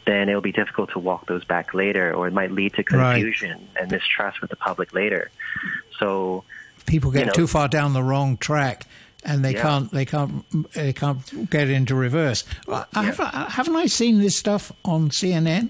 then 0.08 0.28
it'll 0.28 0.42
be 0.42 0.52
difficult 0.52 0.90
to 0.94 0.98
walk 1.00 1.28
those 1.28 1.46
back 1.46 1.76
later, 1.76 2.12
or 2.12 2.26
it 2.28 2.34
might 2.34 2.52
lead 2.52 2.74
to 2.74 2.84
confusion 2.84 3.52
right. 3.52 3.62
and 3.80 3.92
mistrust 3.92 4.42
with 4.42 4.50
the 4.50 4.56
public 4.56 4.92
later. 4.92 5.30
So 6.00 6.44
people 6.88 7.12
get 7.12 7.20
you 7.20 7.26
know, 7.28 7.34
too 7.34 7.46
far 7.46 7.68
down 7.68 7.94
the 7.94 8.02
wrong 8.02 8.36
track 8.38 8.88
and 9.24 9.46
they 9.46 9.54
Yeah. 9.54 9.62
can't 9.62 9.92
they 9.92 10.06
can't 10.06 10.74
they 10.74 10.94
can't 10.94 11.48
get 11.52 11.70
into 11.70 11.94
reverse. 11.94 12.44
Well, 12.66 12.88
Yeah. 12.96 13.04
Haven't, 13.04 13.52
haven't 13.52 13.76
I 13.76 13.86
seen 13.86 14.20
this 14.20 14.36
stuff 14.36 14.72
on 14.84 15.10
CNN 15.12 15.70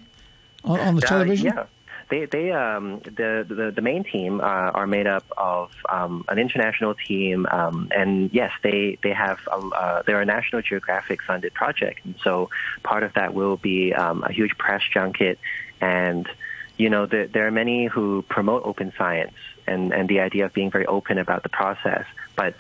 on, 0.64 0.80
on 0.80 0.96
the 0.96 1.06
Uh, 1.06 1.10
television? 1.10 1.48
yeah. 1.48 1.66
They, 2.10 2.26
they, 2.26 2.52
um, 2.52 3.00
the, 3.04 3.46
the, 3.48 3.72
the 3.76 3.82
main 3.82 4.04
team 4.06 4.40
uh, 4.40 4.44
are 4.44 4.88
made 4.88 5.08
up 5.08 5.26
of 5.38 5.72
um, 5.90 6.24
an 6.30 6.40
international 6.40 6.96
team, 6.96 7.46
um, 7.52 7.90
and 7.92 8.30
yes, 8.34 8.52
they, 8.64 8.98
they 9.04 9.12
have, 9.12 9.40
a, 9.52 9.58
uh, 9.58 10.02
they're 10.06 10.22
a 10.22 10.26
National 10.26 10.62
Geographic 10.62 11.22
funded 11.22 11.54
project, 11.54 12.06
and 12.06 12.16
so 12.24 12.50
part 12.84 13.04
of 13.04 13.14
that 13.16 13.34
will 13.34 13.58
be 13.58 13.94
um, 13.94 14.24
a 14.24 14.32
huge 14.32 14.58
press 14.58 14.82
junket, 14.94 15.38
and 15.82 16.30
you 16.78 16.90
know, 16.90 17.08
there, 17.08 17.28
there 17.28 17.48
are 17.48 17.52
many 17.52 17.88
who 17.88 18.22
promote 18.30 18.64
open 18.64 18.94
science 18.98 19.34
and, 19.66 19.92
and 19.92 20.08
the 20.08 20.20
idea 20.20 20.46
of 20.46 20.54
being 20.54 20.72
very 20.72 20.86
open 20.86 21.18
about 21.18 21.44
the 21.44 21.50
process, 21.50 22.06
but 22.36 22.54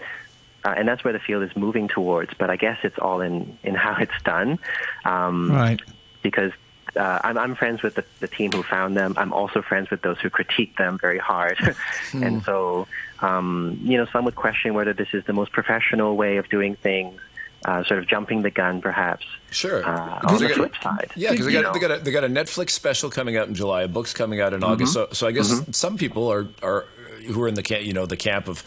uh, 0.65 0.73
and 0.75 0.87
that's 0.87 1.03
where 1.03 1.13
the 1.13 1.19
field 1.19 1.43
is 1.43 1.55
moving 1.55 1.87
towards. 1.87 2.33
But 2.33 2.49
I 2.49 2.55
guess 2.57 2.79
it's 2.83 2.97
all 2.97 3.21
in, 3.21 3.57
in 3.63 3.75
how 3.75 3.95
it's 4.01 4.21
done. 4.23 4.59
Um, 5.05 5.51
Right. 5.51 5.81
because 6.23 6.51
uh, 6.97 7.19
I'm, 7.23 7.37
I'm 7.37 7.55
friends 7.55 7.81
with 7.83 7.95
the, 7.95 8.03
the 8.19 8.27
team 8.27 8.51
who 8.51 8.63
found 8.63 8.97
them. 8.97 9.13
I'm 9.17 9.31
also 9.33 9.61
friends 9.61 9.89
with 9.89 10.01
those 10.01 10.19
who 10.19 10.29
critique 10.29 10.77
them 10.77 10.97
very 10.99 11.19
hard. 11.19 11.57
and 12.13 12.43
so, 12.43 12.87
um, 13.19 13.79
you 13.83 13.97
know, 13.97 14.05
some 14.11 14.25
would 14.25 14.35
question 14.35 14.73
whether 14.73 14.93
this 14.93 15.09
is 15.13 15.23
the 15.25 15.33
most 15.33 15.51
professional 15.51 16.15
way 16.17 16.37
of 16.37 16.49
doing 16.49 16.75
things, 16.75 17.19
uh, 17.65 17.83
sort 17.83 17.99
of 17.99 18.07
jumping 18.07 18.41
the 18.41 18.51
gun, 18.51 18.81
perhaps. 18.81 19.25
Sure. 19.51 19.85
Uh, 19.85 20.19
on 20.27 20.39
the 20.39 20.47
got- 20.47 20.57
flip 20.57 20.73
side. 20.81 21.11
Yeah, 21.15 21.31
because 21.31 21.45
they 21.45 21.53
got, 21.53 21.73
they 21.73 21.79
got 21.79 21.91
a, 21.91 21.97
they 21.99 22.11
got 22.11 22.23
a 22.23 22.29
Netflix 22.29 22.71
special 22.71 23.09
coming 23.09 23.37
out 23.37 23.47
in 23.47 23.55
July, 23.55 23.83
a 23.83 23.87
book's 23.87 24.13
coming 24.13 24.41
out 24.41 24.53
in 24.53 24.63
August. 24.63 24.93
So, 24.93 25.07
so 25.11 25.27
I 25.27 25.31
guess 25.31 25.51
Mhm. 25.51 25.73
some 25.75 25.97
people 25.97 26.31
are 26.31 26.47
are 26.61 26.85
who 27.27 27.41
are 27.43 27.47
in 27.47 27.55
the 27.55 27.63
camp, 27.63 27.83
you 27.83 27.93
know, 27.93 28.05
the 28.05 28.17
camp 28.17 28.47
of 28.47 28.63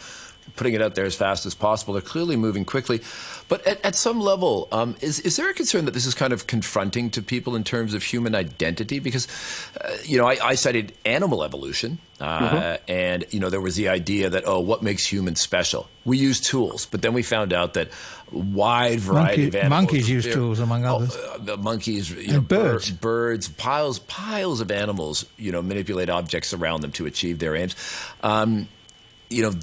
putting 0.55 0.73
it 0.73 0.81
out 0.81 0.95
there 0.95 1.05
as 1.05 1.15
fast 1.15 1.45
as 1.45 1.55
possible. 1.55 1.93
They're 1.93 2.01
clearly 2.01 2.35
moving 2.35 2.65
quickly, 2.65 3.01
but 3.47 3.65
at, 3.65 3.83
at 3.85 3.95
some 3.95 4.19
level, 4.19 4.67
um, 4.71 4.95
is 5.01 5.19
is 5.21 5.35
there 5.37 5.49
a 5.49 5.53
concern 5.53 5.85
that 5.85 5.93
this 5.93 6.05
is 6.05 6.13
kind 6.13 6.33
of 6.33 6.47
confronting 6.47 7.09
to 7.11 7.21
people 7.21 7.55
in 7.55 7.63
terms 7.63 7.93
of 7.93 8.03
human 8.03 8.35
identity? 8.35 8.99
Because 8.99 9.27
uh, 9.79 9.95
you 10.03 10.17
know, 10.17 10.27
I, 10.27 10.37
I 10.43 10.55
studied 10.55 10.93
animal 11.05 11.43
evolution, 11.43 11.99
uh, 12.19 12.39
Mhm. 12.39 12.79
and 12.87 13.25
you 13.31 13.39
know, 13.39 13.49
there 13.49 13.61
was 13.61 13.75
the 13.75 13.89
idea 13.89 14.29
that 14.29 14.43
oh, 14.45 14.59
what 14.59 14.83
makes 14.83 15.05
humans 15.05 15.39
special? 15.41 15.87
We 16.05 16.17
use 16.17 16.39
tools, 16.41 16.85
but 16.85 17.01
then 17.01 17.13
we 17.13 17.23
found 17.23 17.53
out 17.53 17.73
that 17.75 17.89
a 18.33 18.37
wide 18.37 18.99
variety 18.99 19.43
Monkey- 19.43 19.47
of 19.47 19.55
animals. 19.55 19.81
monkeys 19.81 20.09
use 20.09 20.23
they're- 20.25 20.33
tools, 20.33 20.59
among 20.59 20.85
oh, 20.85 20.95
others. 20.97 21.15
uh, 21.15 21.37
the 21.39 21.57
monkeys, 21.57 22.09
you 22.11 22.33
know, 22.33 22.41
birds. 22.41 22.89
bir- 22.91 22.97
birds, 22.99 23.47
piles, 23.49 23.99
piles 23.99 24.61
of 24.61 24.71
animals, 24.71 25.25
you 25.37 25.51
know, 25.51 25.61
manipulate 25.61 26.09
objects 26.09 26.53
around 26.53 26.81
them 26.81 26.91
to 26.93 27.05
achieve 27.05 27.39
their 27.39 27.55
aims. 27.55 27.75
Um, 28.23 28.67
you 29.29 29.43
know, 29.43 29.53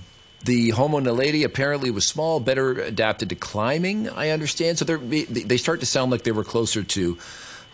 the 0.45 0.71
Homo 0.71 1.01
naledi 1.01 1.45
apparently 1.45 1.91
was 1.91 2.07
small, 2.07 2.41
better 2.41 2.81
adapted 2.81 3.29
to 3.31 3.35
climbing. 3.35 4.09
I 4.09 4.31
understand. 4.31 4.79
So 4.79 4.85
they 4.85 5.25
they 5.25 5.57
start 5.57 5.81
to 5.81 5.87
sound 5.87 6.11
like 6.11 6.23
they 6.23 6.33
were 6.33 6.45
closer 6.45 6.83
to 6.83 7.19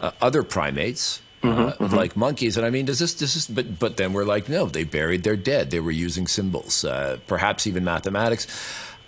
uh, 0.00 0.10
other 0.20 0.42
primates. 0.42 1.20
Uh, 1.42 1.74
like 1.78 2.16
monkeys, 2.16 2.56
and 2.56 2.64
I 2.64 2.70
mean, 2.70 2.86
does 2.86 3.00
this, 3.00 3.12
does 3.12 3.34
this, 3.34 3.46
but, 3.46 3.78
but 3.78 3.98
then 3.98 4.14
we're 4.14 4.24
like, 4.24 4.48
no, 4.48 4.64
they 4.64 4.82
buried 4.82 5.24
their 5.24 5.36
dead. 5.36 5.70
They 5.70 5.78
were 5.78 5.90
using 5.90 6.26
symbols, 6.26 6.86
uh, 6.86 7.18
perhaps 7.26 7.66
even 7.66 7.84
mathematics. 7.84 8.46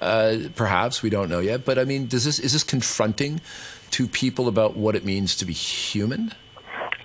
Uh, 0.03 0.51
perhaps 0.55 1.03
we 1.03 1.09
don't 1.09 1.31
know 1.31 1.39
yet. 1.41 1.65
But 1.65 1.79
I 1.79 1.85
mean, 1.85 2.09
does 2.09 2.27
this, 2.27 2.39
is 2.39 2.53
this 2.53 2.63
confronting 2.63 3.41
to 3.93 4.07
people 4.07 4.49
about 4.49 4.77
what 4.77 4.95
it 4.95 5.03
means 5.03 5.35
to 5.37 5.47
be 5.47 5.55
human? 5.55 6.35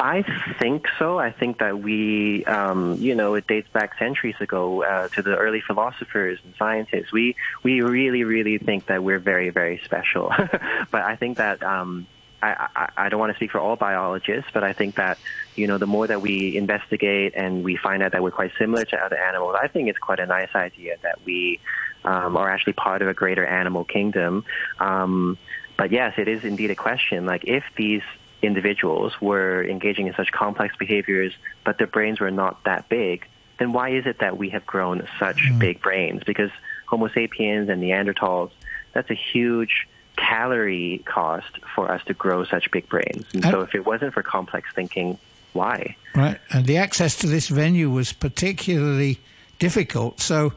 I 0.01 0.23
think 0.59 0.87
so. 0.97 1.19
I 1.19 1.31
think 1.31 1.59
that 1.59 1.79
we, 1.79 2.43
um, 2.45 2.95
you 2.95 3.13
know, 3.13 3.35
it 3.35 3.45
dates 3.45 3.69
back 3.71 3.99
centuries 3.99 4.33
ago 4.39 4.83
uh, 4.83 5.09
to 5.09 5.21
the 5.21 5.37
early 5.37 5.61
philosophers 5.61 6.39
and 6.43 6.55
scientists. 6.57 7.11
We 7.11 7.35
we 7.61 7.81
really, 7.81 8.23
really 8.23 8.57
think 8.57 8.87
that 8.87 9.03
we're 9.03 9.19
very, 9.19 9.51
very 9.51 9.79
special. 9.85 10.33
but 10.91 11.03
I 11.03 11.17
think 11.17 11.37
that 11.37 11.61
um, 11.61 12.07
I, 12.41 12.67
I, 12.75 12.89
I 12.97 13.09
don't 13.09 13.19
want 13.19 13.31
to 13.31 13.35
speak 13.35 13.51
for 13.51 13.59
all 13.59 13.75
biologists, 13.75 14.49
but 14.51 14.63
I 14.63 14.73
think 14.73 14.95
that 14.95 15.19
you 15.55 15.67
know 15.67 15.77
the 15.77 15.85
more 15.85 16.07
that 16.07 16.19
we 16.19 16.57
investigate 16.57 17.33
and 17.35 17.63
we 17.63 17.77
find 17.77 18.01
out 18.01 18.13
that 18.13 18.23
we're 18.23 18.31
quite 18.31 18.53
similar 18.57 18.85
to 18.85 18.97
other 18.97 19.17
animals, 19.17 19.55
I 19.61 19.67
think 19.67 19.87
it's 19.87 19.99
quite 19.99 20.19
a 20.19 20.25
nice 20.25 20.55
idea 20.55 20.95
that 21.03 21.23
we 21.25 21.59
um, 22.03 22.37
are 22.37 22.49
actually 22.49 22.73
part 22.73 23.03
of 23.03 23.07
a 23.07 23.13
greater 23.13 23.45
animal 23.45 23.83
kingdom. 23.83 24.45
Um, 24.79 25.37
but 25.77 25.91
yes, 25.91 26.15
it 26.17 26.27
is 26.27 26.43
indeed 26.43 26.71
a 26.71 26.75
question. 26.75 27.27
Like 27.27 27.43
if 27.45 27.63
these 27.77 28.01
individuals 28.41 29.13
were 29.21 29.63
engaging 29.63 30.07
in 30.07 30.13
such 30.15 30.31
complex 30.31 30.75
behaviors, 30.75 31.33
but 31.63 31.77
their 31.77 31.87
brains 31.87 32.19
were 32.19 32.31
not 32.31 32.63
that 32.63 32.89
big, 32.89 33.27
then 33.59 33.73
why 33.73 33.89
is 33.89 34.05
it 34.05 34.19
that 34.19 34.37
we 34.37 34.49
have 34.49 34.65
grown 34.65 35.07
such 35.19 35.41
hmm. 35.47 35.59
big 35.59 35.81
brains? 35.81 36.23
Because 36.23 36.49
Homo 36.87 37.07
sapiens 37.09 37.69
and 37.69 37.81
Neanderthals, 37.81 38.51
that's 38.93 39.09
a 39.09 39.15
huge 39.15 39.87
calorie 40.17 41.03
cost 41.05 41.59
for 41.75 41.91
us 41.91 42.03
to 42.05 42.13
grow 42.13 42.43
such 42.43 42.71
big 42.71 42.89
brains. 42.89 43.25
And 43.33 43.43
so 43.43 43.61
if 43.61 43.75
it 43.75 43.85
wasn't 43.85 44.13
for 44.13 44.23
complex 44.23 44.69
thinking, 44.73 45.17
why? 45.53 45.95
Right, 46.15 46.39
and 46.51 46.65
the 46.65 46.77
access 46.77 47.17
to 47.19 47.27
this 47.27 47.47
venue 47.47 47.89
was 47.89 48.13
particularly 48.13 49.19
difficult. 49.59 50.19
So. 50.19 50.53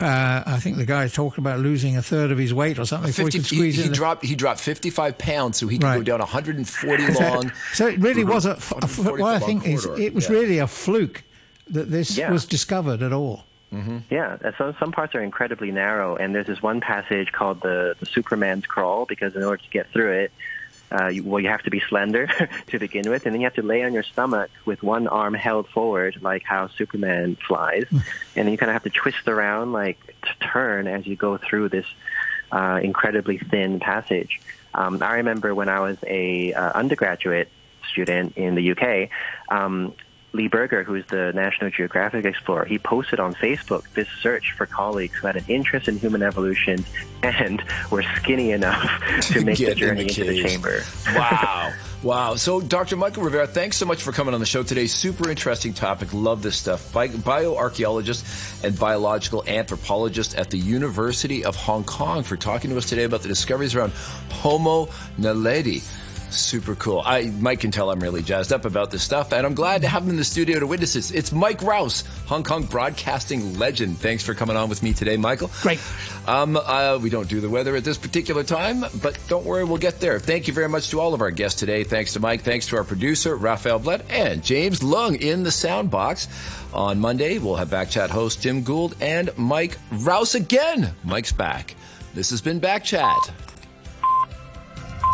Uh, 0.00 0.44
I 0.46 0.58
think 0.60 0.76
the 0.76 0.86
guy 0.86 1.08
talked 1.08 1.38
about 1.38 1.58
losing 1.58 1.96
a 1.96 2.02
third 2.02 2.30
of 2.30 2.38
his 2.38 2.54
weight 2.54 2.78
or 2.78 2.84
something 2.86 3.08
before 3.10 3.26
he 3.26 3.30
50, 3.32 3.38
could 3.38 3.46
squeeze 3.46 3.74
he, 3.74 3.80
he 3.82 3.86
in. 3.86 3.92
the- 3.92 3.96
dropped 3.96 4.24
he 4.24 4.36
dropped 4.36 4.60
55 4.60 5.18
pounds 5.18 5.58
so 5.58 5.66
he 5.66 5.76
could 5.78 5.92
go 5.96 6.02
down 6.04 6.20
140 6.20 7.12
long. 7.20 7.50
so 7.72 7.88
it 7.88 7.98
really 7.98 8.22
was 8.24 8.46
a. 8.46 8.50
140 8.50 9.22
what 9.22 9.34
I 9.34 9.38
think 9.44 9.66
is, 9.66 9.86
it 9.86 10.14
was 10.14 10.28
Yeah. 10.28 10.36
really 10.36 10.58
a 10.58 10.66
fluke 10.68 11.24
that 11.70 11.90
this 11.90 12.16
Yeah. 12.16 12.30
was 12.30 12.44
discovered 12.46 13.02
at 13.02 13.12
all. 13.12 13.44
Yeah, 14.10 14.38
uh, 14.42 14.52
some 14.56 14.74
some 14.80 14.92
parts 14.92 15.14
are 15.14 15.20
incredibly 15.22 15.70
narrow, 15.72 16.16
and 16.16 16.34
there's 16.34 16.46
this 16.46 16.62
one 16.62 16.80
passage 16.80 17.32
called 17.32 17.60
the, 17.60 17.96
the 18.00 18.06
Superman's 18.06 18.64
crawl 18.66 19.04
because 19.04 19.36
in 19.36 19.42
order 19.42 19.62
to 19.62 19.68
get 19.70 19.90
through 19.92 20.12
it, 20.12 20.32
uh, 20.90 21.08
you, 21.08 21.22
well, 21.22 21.40
you 21.40 21.48
have 21.48 21.62
to 21.62 21.70
be 21.70 21.80
slender 21.88 22.28
to 22.68 22.78
begin 22.78 23.10
with, 23.10 23.26
and 23.26 23.34
then 23.34 23.40
you 23.40 23.46
have 23.46 23.54
to 23.54 23.62
lay 23.62 23.82
on 23.82 23.92
your 23.92 24.02
stomach 24.02 24.50
with 24.64 24.82
one 24.82 25.06
arm 25.08 25.34
held 25.34 25.68
forward, 25.68 26.18
like 26.22 26.42
how 26.44 26.68
Superman 26.68 27.36
flies, 27.46 27.86
and 27.90 28.02
then 28.34 28.48
you 28.48 28.58
kind 28.58 28.70
of 28.70 28.74
have 28.74 28.84
to 28.84 28.90
twist 28.90 29.28
around, 29.28 29.72
like 29.72 29.98
to 30.22 30.46
turn 30.46 30.86
as 30.86 31.06
you 31.06 31.16
go 31.16 31.36
through 31.36 31.68
this 31.68 31.86
uh, 32.52 32.80
incredibly 32.82 33.38
thin 33.38 33.80
passage. 33.80 34.40
Um, 34.74 35.02
I 35.02 35.14
remember 35.14 35.54
when 35.54 35.68
I 35.68 35.80
was 35.80 35.98
a 36.06 36.52
uh, 36.52 36.72
undergraduate 36.74 37.48
student 37.90 38.36
in 38.36 38.54
the 38.54 38.72
UK. 38.72 39.10
Um, 39.50 39.94
Lee 40.32 40.48
Berger, 40.48 40.84
who's 40.84 41.06
the 41.06 41.32
National 41.34 41.70
Geographic 41.70 42.24
explorer, 42.24 42.66
he 42.66 42.78
posted 42.78 43.18
on 43.18 43.34
Facebook 43.34 43.84
this 43.94 44.08
search 44.20 44.52
for 44.52 44.66
colleagues 44.66 45.16
who 45.16 45.26
had 45.26 45.36
an 45.36 45.44
interest 45.48 45.88
in 45.88 45.98
human 45.98 46.22
evolution 46.22 46.84
and 47.22 47.62
were 47.90 48.02
skinny 48.16 48.50
enough 48.50 49.00
to 49.22 49.42
make 49.44 49.56
the 49.56 49.64
Get 49.64 49.72
in 49.72 49.78
journey 49.78 50.02
the 50.04 50.08
into 50.08 50.24
the 50.24 50.42
chamber. 50.42 50.82
Wow. 51.14 51.72
Wow. 52.02 52.34
So, 52.36 52.60
Dr. 52.60 52.96
Michael 52.96 53.24
Rivera, 53.24 53.46
thanks 53.46 53.76
so 53.76 53.84
much 53.84 54.02
for 54.02 54.12
coming 54.12 54.32
on 54.32 54.38
the 54.38 54.46
show 54.46 54.62
today. 54.62 54.86
Super 54.86 55.30
interesting 55.30 55.72
topic. 55.72 56.12
Love 56.12 56.42
this 56.42 56.56
stuff. 56.56 56.92
Bi- 56.92 57.08
bioarchaeologist 57.08 58.62
and 58.62 58.78
biological 58.78 59.42
anthropologist 59.48 60.36
at 60.36 60.50
the 60.50 60.58
University 60.58 61.44
of 61.44 61.56
Hong 61.56 61.82
Kong 61.84 62.22
for 62.22 62.36
talking 62.36 62.70
to 62.70 62.76
us 62.76 62.88
today 62.88 63.04
about 63.04 63.22
the 63.22 63.28
discoveries 63.28 63.74
around 63.74 63.92
Homo 64.30 64.86
naledi. 65.18 65.82
Super 66.30 66.74
cool. 66.74 67.02
I 67.04 67.30
Mike 67.38 67.60
can 67.60 67.70
tell 67.70 67.90
I'm 67.90 68.00
really 68.00 68.22
jazzed 68.22 68.52
up 68.52 68.64
about 68.64 68.90
this 68.90 69.02
stuff, 69.02 69.32
and 69.32 69.46
I'm 69.46 69.54
glad 69.54 69.82
to 69.82 69.88
have 69.88 70.02
him 70.02 70.10
in 70.10 70.16
the 70.16 70.24
studio 70.24 70.60
to 70.60 70.66
witness 70.66 70.94
this. 70.94 71.10
It's 71.10 71.32
Mike 71.32 71.62
Rouse, 71.62 72.04
Hong 72.26 72.44
Kong 72.44 72.64
broadcasting 72.64 73.58
legend. 73.58 73.98
Thanks 73.98 74.24
for 74.24 74.34
coming 74.34 74.56
on 74.56 74.68
with 74.68 74.82
me 74.82 74.92
today, 74.92 75.16
Michael. 75.16 75.50
Great. 75.62 75.80
Um, 76.26 76.56
uh, 76.56 76.98
we 77.00 77.08
don't 77.08 77.28
do 77.28 77.40
the 77.40 77.48
weather 77.48 77.74
at 77.76 77.84
this 77.84 77.96
particular 77.96 78.44
time, 78.44 78.84
but 79.02 79.18
don't 79.28 79.46
worry, 79.46 79.64
we'll 79.64 79.78
get 79.78 80.00
there. 80.00 80.18
Thank 80.18 80.46
you 80.48 80.52
very 80.52 80.68
much 80.68 80.90
to 80.90 81.00
all 81.00 81.14
of 81.14 81.22
our 81.22 81.30
guests 81.30 81.58
today. 81.58 81.84
Thanks 81.84 82.12
to 82.12 82.20
Mike. 82.20 82.42
Thanks 82.42 82.66
to 82.68 82.76
our 82.76 82.84
producer, 82.84 83.34
Raphael 83.34 83.78
Blood, 83.78 84.04
and 84.10 84.44
James 84.44 84.82
Lung 84.82 85.14
in 85.16 85.42
the 85.42 85.50
sound 85.50 85.90
box. 85.90 86.28
On 86.74 86.98
Monday, 86.98 87.38
we'll 87.38 87.56
have 87.56 87.70
Backchat 87.70 88.10
host 88.10 88.42
Jim 88.42 88.62
Gould 88.62 88.94
and 89.00 89.30
Mike 89.38 89.78
Rouse 89.90 90.34
again. 90.34 90.94
Mike's 91.04 91.32
back. 91.32 91.74
This 92.14 92.30
has 92.30 92.42
been 92.42 92.60
Backchat. 92.60 93.47